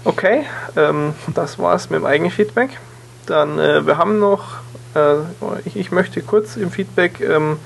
[0.04, 0.44] Okay,
[0.76, 2.78] ähm, das war's mit dem Eigenfeedback.
[3.26, 4.58] Dann, äh, wir haben noch,
[4.94, 5.16] äh,
[5.64, 7.56] ich, ich, möchte kurz im Feedback ähm,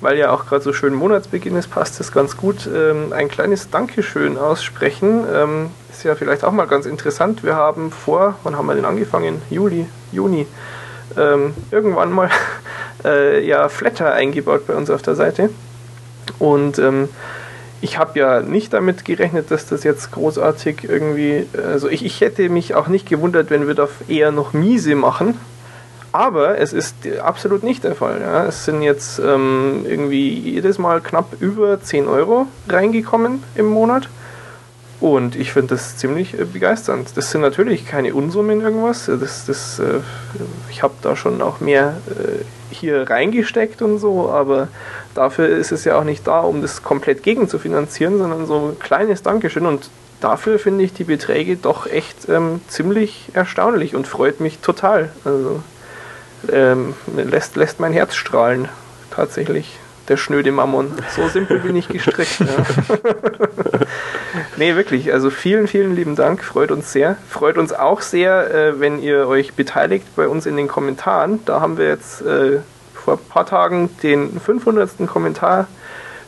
[0.00, 3.70] weil ja auch gerade so schön Monatsbeginn ist, passt es ganz gut, ähm, ein kleines
[3.70, 5.24] Dankeschön aussprechen.
[5.32, 7.42] Ähm, ist ja vielleicht auch mal ganz interessant.
[7.42, 9.42] Wir haben vor, wann haben wir denn angefangen?
[9.50, 10.46] Juli, Juni.
[11.16, 12.30] Ähm, irgendwann mal
[13.04, 15.50] äh, ja Flatter eingebaut bei uns auf der Seite.
[16.38, 17.08] Und ähm,
[17.80, 21.46] ich habe ja nicht damit gerechnet, dass das jetzt großartig irgendwie.
[21.64, 25.38] Also ich, ich hätte mich auch nicht gewundert, wenn wir da eher noch miese machen.
[26.18, 28.20] Aber es ist absolut nicht der Fall.
[28.20, 28.44] Ja.
[28.46, 34.08] Es sind jetzt ähm, irgendwie jedes Mal knapp über 10 Euro reingekommen im Monat.
[34.98, 37.16] Und ich finde das ziemlich äh, begeisternd.
[37.16, 39.06] Das sind natürlich keine Unsummen irgendwas.
[39.06, 40.00] Das, das, äh,
[40.68, 42.42] ich habe da schon auch mehr äh,
[42.74, 44.66] hier reingesteckt und so, aber
[45.14, 48.72] dafür ist es ja auch nicht da, um das komplett gegen zu finanzieren, sondern so
[48.72, 49.66] ein kleines Dankeschön.
[49.66, 49.88] Und
[50.18, 55.10] dafür finde ich die Beträge doch echt ähm, ziemlich erstaunlich und freut mich total.
[55.24, 55.62] Also
[56.50, 58.68] ähm, lässt, lässt mein Herz strahlen,
[59.10, 59.78] tatsächlich.
[60.08, 60.92] Der schnöde Mammon.
[61.14, 62.40] So simpel bin ich gestrickt.
[62.40, 62.46] Ja.
[64.56, 65.12] nee, wirklich.
[65.12, 66.42] Also vielen, vielen lieben Dank.
[66.42, 67.16] Freut uns sehr.
[67.28, 71.40] Freut uns auch sehr, äh, wenn ihr euch beteiligt bei uns in den Kommentaren.
[71.44, 72.60] Da haben wir jetzt äh,
[72.94, 75.06] vor ein paar Tagen den 500.
[75.06, 75.66] Kommentar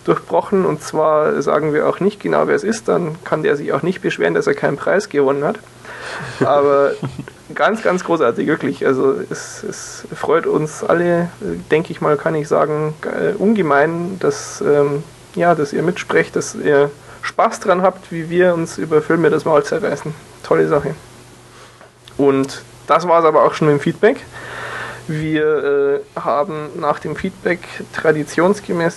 [0.04, 0.66] durchbrochen.
[0.66, 2.88] Und zwar sagen wir auch nicht genau, wer es ist.
[2.88, 5.58] Dann kann der sich auch nicht beschweren, dass er keinen Preis gewonnen hat.
[6.44, 6.92] Aber
[7.54, 8.86] ganz, ganz großartig, wirklich.
[8.86, 11.30] Also es, es freut uns alle,
[11.70, 15.02] denke ich mal, kann ich sagen, äh, ungemein, dass, ähm,
[15.34, 16.90] ja, dass ihr mitsprecht, dass ihr
[17.22, 20.14] Spaß dran habt, wie wir uns über Filme das Maul zerreißen.
[20.42, 20.94] Tolle Sache.
[22.16, 24.24] Und das war es aber auch schon im Feedback.
[25.06, 27.60] Wir äh, haben nach dem Feedback
[27.92, 28.96] traditionsgemäß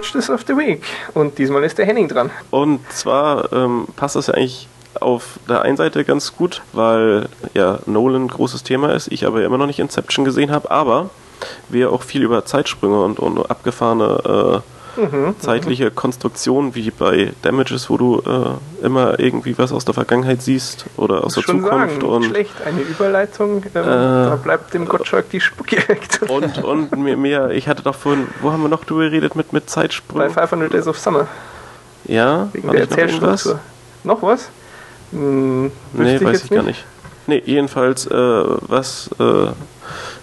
[0.00, 0.82] Watch This of the Week.
[1.12, 2.30] Und diesmal ist der Henning dran.
[2.50, 4.66] Und zwar ähm, passt das ja eigentlich
[4.98, 9.58] auf der einen Seite ganz gut, weil ja Nolan großes Thema ist, ich aber immer
[9.58, 11.10] noch nicht Inception gesehen habe, aber
[11.68, 17.90] wir auch viel über Zeitsprünge und, und abgefahrene äh, mhm, zeitliche Konstruktion wie bei Damages,
[17.90, 22.00] wo du äh, immer irgendwie was aus der Vergangenheit siehst oder aus der schon Zukunft.
[22.00, 26.08] Sagen, und schlecht, eine Überleitung, ähm, äh, da bleibt dem Gottschalk die Spucke weg.
[26.28, 29.52] und und mir, mir, ich hatte doch vorhin, wo haben wir noch drüber geredet mit,
[29.52, 30.28] mit Zeitsprüngen?
[30.28, 31.26] Bei 500 Days of Summer.
[32.04, 33.60] Ja, wegen der Erzählstruktur.
[34.04, 34.48] Noch was?
[35.12, 36.50] Hm, nee, weiß ich nicht.
[36.50, 36.84] gar nicht.
[37.26, 39.48] Nee, jedenfalls, äh, was äh,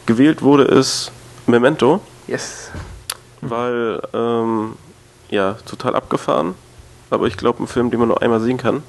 [0.05, 1.11] gewählt wurde, ist
[1.45, 2.01] Memento.
[2.27, 2.71] Yes
[3.41, 4.73] weil ähm,
[5.29, 6.55] ja, total abgefahren.
[7.09, 8.83] Aber ich glaube, ein Film, den man nur einmal sehen kann.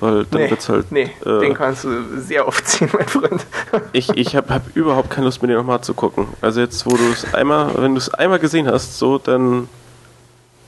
[0.00, 0.92] Weil dann nee, wird's halt.
[0.92, 3.44] Nee, äh, den kannst du sehr oft sehen, mein Freund.
[3.92, 6.28] ich ich habe hab überhaupt keine Lust, mir den nochmal zu gucken.
[6.40, 9.68] Also jetzt, wo du es einmal, wenn du es einmal gesehen hast, so, dann.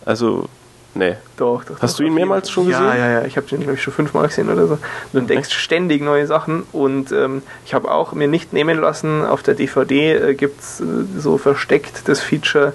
[0.05, 0.48] Also,
[0.94, 1.15] nee.
[1.36, 1.81] Doch, doch.
[1.81, 2.82] Hast doch, du ihn mehrmals schon gesehen?
[2.82, 3.24] Ja, ja, ja.
[3.24, 4.78] Ich habe den, glaube ich, schon fünfmal gesehen oder so.
[5.12, 5.61] Du entdeckst okay.
[5.61, 6.65] ständig neue Sachen.
[6.73, 10.81] Und ähm, ich habe auch mir nicht nehmen lassen, auf der DVD äh, gibt es
[10.81, 10.85] äh,
[11.16, 12.73] so versteckt das Feature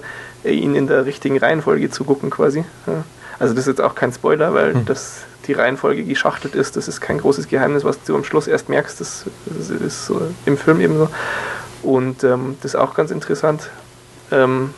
[0.52, 2.64] ihn in der richtigen Reihenfolge zu gucken quasi.
[2.86, 3.04] Ja.
[3.38, 4.84] Also das ist jetzt auch kein Spoiler, weil hm.
[4.86, 6.76] das, die Reihenfolge geschachtelt ist.
[6.76, 9.00] Das ist kein großes Geheimnis, was du am Schluss erst merkst.
[9.00, 11.08] Das, das ist so im Film eben so.
[11.82, 13.70] Und ähm, das ist auch ganz interessant.
[14.32, 14.74] Ähm,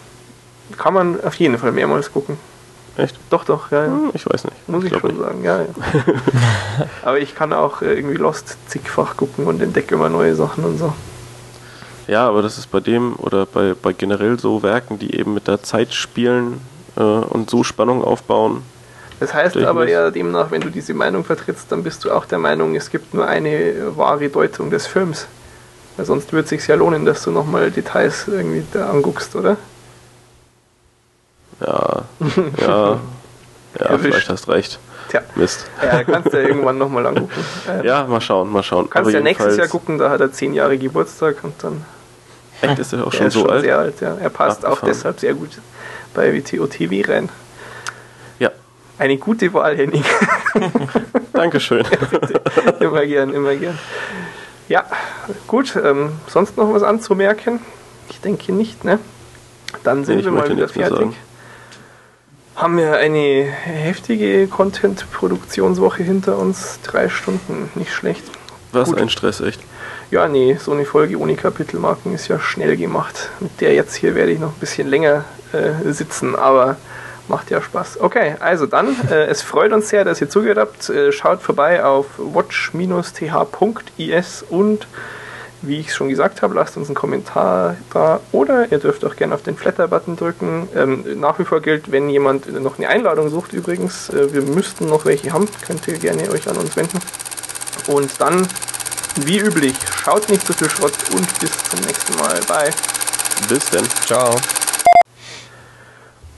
[0.76, 2.36] kann man auf jeden Fall mehrmals gucken.
[2.96, 3.16] Echt?
[3.30, 3.90] Doch, doch, ja, ja.
[3.90, 4.68] Hm, ich weiß nicht.
[4.68, 5.20] Muss ich, ich schon nicht.
[5.20, 5.68] sagen, ja, ja.
[7.02, 10.78] Aber ich kann auch äh, irgendwie Lost zigfach gucken und entdecke immer neue Sachen und
[10.78, 10.92] so.
[12.08, 15.46] Ja, aber das ist bei dem oder bei, bei generell so Werken, die eben mit
[15.46, 16.60] der Zeit spielen
[16.96, 18.62] äh, und so Spannung aufbauen.
[19.20, 22.38] Das heißt aber ja demnach, wenn du diese Meinung vertrittst, dann bist du auch der
[22.38, 25.26] Meinung, es gibt nur eine wahre Deutung des Films.
[25.96, 29.56] Weil sonst würde es sich ja lohnen, dass du nochmal Details irgendwie da anguckst, oder?
[31.60, 32.04] Ja,
[32.60, 33.00] ja,
[33.78, 34.78] ja, vielleicht hast recht.
[35.10, 35.22] Tja.
[35.34, 35.66] Mist.
[35.82, 37.44] Ja, kannst du ja irgendwann nochmal angucken.
[37.82, 38.88] ja, mal schauen, mal schauen.
[38.88, 41.84] Kannst ja nächstes Jahr gucken, da hat er zehn Jahre Geburtstag und dann
[42.60, 43.62] Echt, ist er auch schon er so schon alt?
[43.62, 44.16] sehr alt, ja.
[44.20, 45.50] Er passt Ach, auch deshalb sehr gut
[46.14, 47.28] bei WTO TV rein.
[48.38, 48.50] Ja.
[48.98, 50.04] Eine gute Wahl, Henning.
[51.32, 51.84] Dankeschön.
[52.80, 53.78] immer gern, immer gern.
[54.68, 54.84] Ja,
[55.46, 55.76] gut.
[55.76, 57.60] Ähm, sonst noch was anzumerken?
[58.10, 58.98] Ich denke nicht, ne?
[59.84, 61.16] Dann sind nee, wir mal wieder fertig.
[62.56, 66.80] Haben wir eine heftige Content-Produktionswoche hinter uns.
[66.82, 68.24] Drei Stunden, nicht schlecht.
[68.72, 68.98] Was Gut.
[68.98, 69.60] ein Stress, echt.
[70.10, 73.28] Ja, nee, so eine Folge ohne Kapitelmarken ist ja schnell gemacht.
[73.40, 76.76] Mit der jetzt hier werde ich noch ein bisschen länger äh, sitzen, aber
[77.28, 78.00] macht ja Spaß.
[78.00, 80.88] Okay, also dann, äh, es freut uns sehr, dass ihr zugehört habt.
[80.88, 82.86] Äh, schaut vorbei auf watch-th.is
[84.48, 84.86] und
[85.60, 89.14] wie ich es schon gesagt habe, lasst uns einen Kommentar da oder ihr dürft auch
[89.16, 90.70] gerne auf den Flatter-Button drücken.
[90.74, 94.86] Ähm, nach wie vor gilt, wenn jemand noch eine Einladung sucht übrigens, äh, wir müssten
[94.86, 96.98] noch welche haben, könnt ihr gerne euch an uns wenden.
[97.88, 98.46] Und dann
[99.26, 102.40] wie üblich, schaut nicht zu viel Schrott und bis zum nächsten Mal.
[102.46, 102.70] Bye.
[103.48, 103.84] Bis denn.
[104.06, 104.36] Ciao.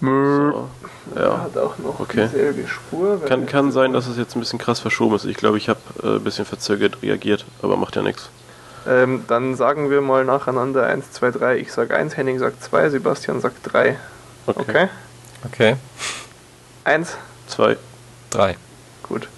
[0.01, 0.69] So,
[1.15, 1.39] ja.
[1.43, 2.27] Hat auch noch okay.
[2.27, 3.25] dieselbe Spur.
[3.27, 5.25] Kann, kann sein, dass es jetzt ein bisschen krass verschoben ist.
[5.25, 8.31] Ich glaube, ich habe äh, ein bisschen verzögert reagiert, aber macht ja nichts.
[8.87, 11.57] Ähm, dann sagen wir mal nacheinander 1, 2, 3.
[11.59, 13.99] Ich sag 1, Henning sagt 2, Sebastian sagt 3.
[14.47, 14.61] Okay.
[14.61, 14.89] Okay?
[15.45, 15.77] Okay.
[16.85, 17.17] 1,
[17.47, 17.77] Zwei.
[18.31, 18.57] Drei.
[19.03, 19.29] gut.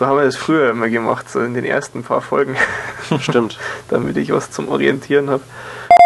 [0.00, 2.56] So haben wir das früher immer gemacht, so in den ersten paar Folgen,
[3.20, 3.58] Stimmt.
[3.90, 5.42] damit ich was zum Orientieren habe.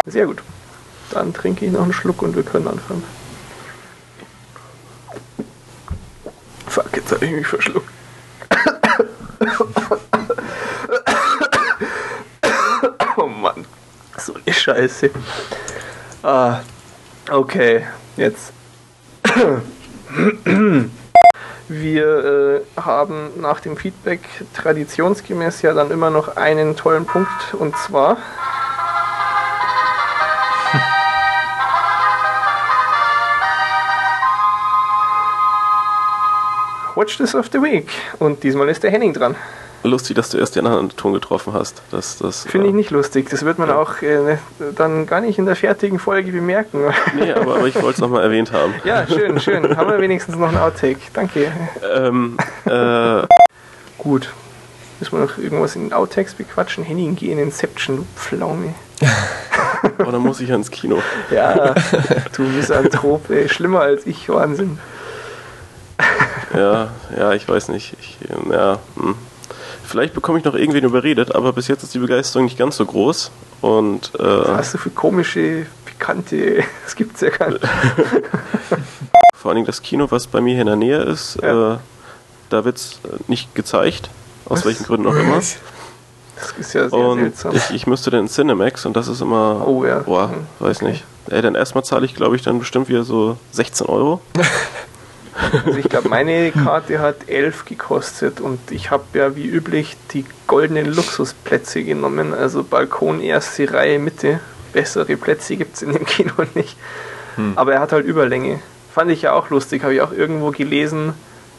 [0.05, 0.43] Sehr gut.
[1.11, 3.05] Dann trinke ich noch einen Schluck und wir können anfangen.
[6.67, 7.89] Fuck, jetzt habe ich mich verschluckt.
[13.17, 13.65] Oh Mann,
[14.17, 15.09] so eine Scheiße.
[16.21, 16.59] Ah,
[17.29, 17.85] okay,
[18.17, 18.51] jetzt.
[21.67, 24.21] Wir äh, haben nach dem Feedback
[24.53, 28.17] traditionsgemäß ja dann immer noch einen tollen Punkt und zwar.
[36.95, 37.89] Watch This of the Week.
[38.19, 39.35] Und diesmal ist der Henning dran.
[39.85, 41.81] Lustig, dass du erst den anderen Ton getroffen hast.
[41.91, 43.29] Das, das, Finde ich äh, nicht lustig.
[43.29, 44.37] Das wird man auch äh,
[44.75, 46.93] dann gar nicht in der fertigen Folge bemerken.
[47.17, 48.73] Nee, aber, aber ich wollte es nochmal erwähnt haben.
[48.83, 49.77] ja, schön, schön.
[49.77, 50.99] Haben wir wenigstens noch einen Outtake.
[51.13, 51.51] Danke.
[51.95, 53.27] Ähm, äh,
[53.97, 54.33] Gut.
[54.99, 56.83] Müssen wir noch irgendwas in den Outtakes bequatschen?
[56.83, 58.73] Henning, geh in Inception, du Pflaume.
[59.99, 61.01] oh, dann muss ich ans Kino.
[61.31, 61.75] Ja,
[62.33, 63.49] du Misanthrop, ey.
[63.49, 64.79] Schlimmer als ich, Wahnsinn.
[66.53, 67.95] Ja, ja, ich weiß nicht.
[67.99, 68.17] Ich,
[68.49, 69.15] ja, hm.
[69.85, 72.85] Vielleicht bekomme ich noch irgendwen überredet, aber bis jetzt ist die Begeisterung nicht ganz so
[72.85, 73.31] groß.
[73.61, 77.61] Und Was äh, hast du für komische, pikante, das gibt's ja gar nicht.
[79.35, 81.73] vor allen Dingen das Kino, was bei mir hier in der Nähe ist, Ja.
[81.75, 81.77] äh,
[82.49, 84.09] da wird es nicht gezeigt.
[84.45, 84.65] Aus Was?
[84.65, 85.41] welchen Gründen auch immer.
[86.37, 87.55] Das ist ja sehr Und seltsam.
[87.55, 89.65] ich, ich müsste dann in Cinemax und das ist immer.
[89.65, 89.99] Oh ja.
[89.99, 90.91] Boah, weiß okay.
[90.91, 91.05] nicht.
[91.29, 94.19] Ey, dann erstmal zahle ich, glaube ich, dann bestimmt wieder so 16 Euro.
[95.65, 100.25] Also ich glaube, meine Karte hat 11 gekostet und ich habe ja wie üblich die
[100.47, 104.39] goldenen Luxusplätze genommen, also Balkon erste Reihe Mitte.
[104.73, 106.77] Bessere Plätze gibt es in dem Kino nicht.
[107.55, 108.59] Aber er hat halt Überlänge.
[108.93, 111.13] Fand ich ja auch lustig, habe ich auch irgendwo gelesen,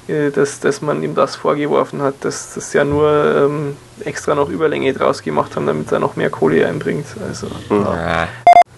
[0.08, 4.48] äh, dass, dass man ihm das vorgeworfen hat, dass das ja nur ähm, extra noch
[4.48, 7.06] Überlänge draus gemacht haben, damit er noch mehr Kohle einbringt.
[7.28, 8.28] Also, ja, Ah,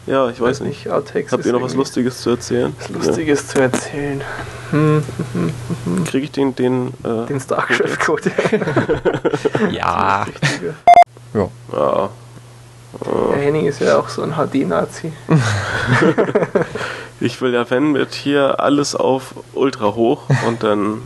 [0.09, 0.89] Ja, ich weiß nicht.
[0.89, 2.74] Outtakes Habt ihr noch was Lustiges zu erzählen?
[2.78, 4.22] was Lustiges zu erzählen.
[4.70, 5.02] Hm,
[5.35, 6.05] Ja.
[6.05, 8.30] Kriege ich den, den, äh, den Stark-Chef-Code.
[9.70, 10.22] ja.
[10.22, 10.74] Richtiger.
[11.35, 11.48] ja.
[11.72, 12.10] Ja.
[13.32, 15.12] Der Henning ist ja auch so ein HD-Nazi.
[17.20, 21.02] Ich will ja, wenn, mit hier alles auf Ultra hoch und dann.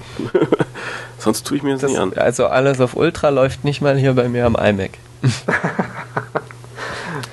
[1.19, 2.11] Sonst tue ich mir das, nicht an.
[2.11, 4.91] Das, also alles auf Ultra läuft nicht mal hier bei mir am iMac.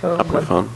[0.01, 0.17] Oh,
[0.49, 0.69] Mann.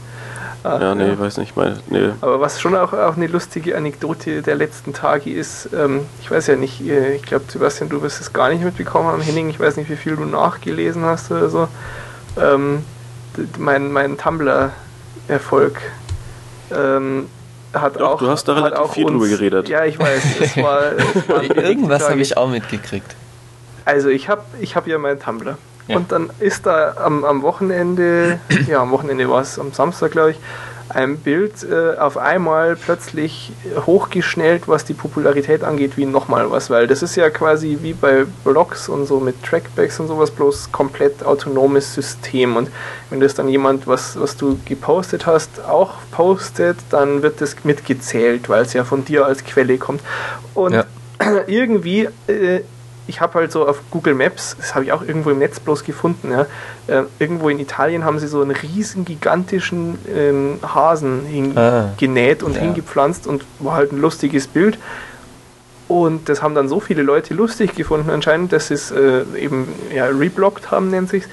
[0.64, 1.56] Ah, Ja, nee, weiß nicht.
[1.56, 2.10] Meine, nee.
[2.22, 6.46] Aber was schon auch, auch eine lustige Anekdote der letzten Tage ist, ähm, ich weiß
[6.46, 9.76] ja nicht, ich glaube, Sebastian, du wirst es gar nicht mitbekommen haben, Henning, ich weiß
[9.76, 11.68] nicht, wie viel du nachgelesen hast oder so.
[12.40, 12.82] Ähm,
[13.58, 15.80] mein mein Tumblr-Erfolg
[16.74, 17.28] ähm,
[17.74, 18.18] hat Doch, auch.
[18.18, 19.68] du hast da relativ auch viel drüber geredet.
[19.68, 20.22] Ja, ich weiß.
[20.40, 20.80] Es war,
[21.14, 23.16] es waren Irgendwas habe ich auch mitgekriegt.
[23.84, 25.58] Also ich habe ich hab ja meinen Tumblr.
[25.88, 25.96] Ja.
[25.96, 28.38] Und dann ist da am, am Wochenende,
[28.68, 30.40] ja am Wochenende war es, am Samstag glaube ich,
[30.90, 33.52] ein Bild äh, auf einmal plötzlich
[33.86, 36.70] hochgeschnellt, was die Popularität angeht, wie nochmal was.
[36.70, 40.72] Weil das ist ja quasi wie bei Blogs und so mit Trackbacks und sowas, bloß
[40.72, 42.56] komplett autonomes System.
[42.56, 42.70] Und
[43.10, 48.48] wenn das dann jemand, was, was du gepostet hast, auch postet, dann wird das mitgezählt,
[48.48, 50.02] weil es ja von dir als Quelle kommt.
[50.54, 50.84] Und Ja.
[51.46, 52.60] irgendwie, äh,
[53.06, 55.84] ich habe halt so auf Google Maps, das habe ich auch irgendwo im Netz bloß
[55.84, 56.46] gefunden, ja,
[56.86, 62.56] äh, irgendwo in Italien haben sie so einen riesen gigantischen ähm, Hasen Ah, hingenäht und
[62.56, 62.62] ja.
[62.62, 64.78] hingepflanzt und war halt ein lustiges Bild.
[65.86, 69.68] Und das haben dann so viele Leute lustig gefunden anscheinend, dass sie es äh, eben
[69.94, 71.28] ja, reblockt haben, nennt sich's.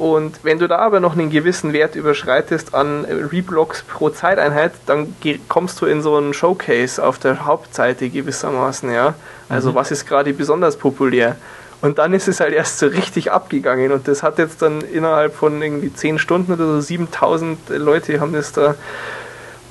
[0.00, 5.14] Und wenn du da aber noch einen gewissen Wert überschreitest an Reblocks pro Zeiteinheit, dann
[5.46, 9.12] kommst du in so einen Showcase auf der Hauptseite gewissermaßen, ja.
[9.50, 11.36] Also was ist gerade besonders populär?
[11.82, 15.34] Und dann ist es halt erst so richtig abgegangen und das hat jetzt dann innerhalb
[15.34, 18.76] von irgendwie 10 Stunden oder so 7000 Leute haben das da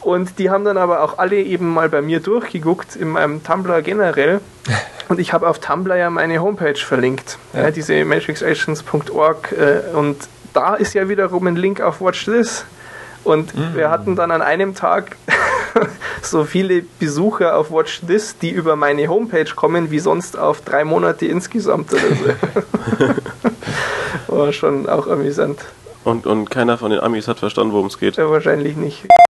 [0.02, 3.82] und die haben dann aber auch alle eben mal bei mir durchgeguckt in meinem Tumblr
[3.82, 4.42] generell.
[5.10, 7.64] Und ich habe auf Tumblr ja meine Homepage verlinkt, ja.
[7.64, 7.72] Ja.
[7.72, 9.52] diese matrixagents.org.
[9.52, 10.18] Äh, und
[10.54, 12.64] da ist ja wiederum ein Link auf Watch This.
[13.24, 15.18] Und wir hatten dann an einem Tag
[16.22, 20.84] so viele Besucher auf Watch This, die über meine Homepage kommen, wie sonst auf drei
[20.84, 23.10] Monate insgesamt oder so.
[24.36, 25.60] War schon auch amüsant.
[26.04, 28.16] Und, und keiner von den Amis hat verstanden, worum es geht.
[28.18, 29.06] Ja, wahrscheinlich nicht.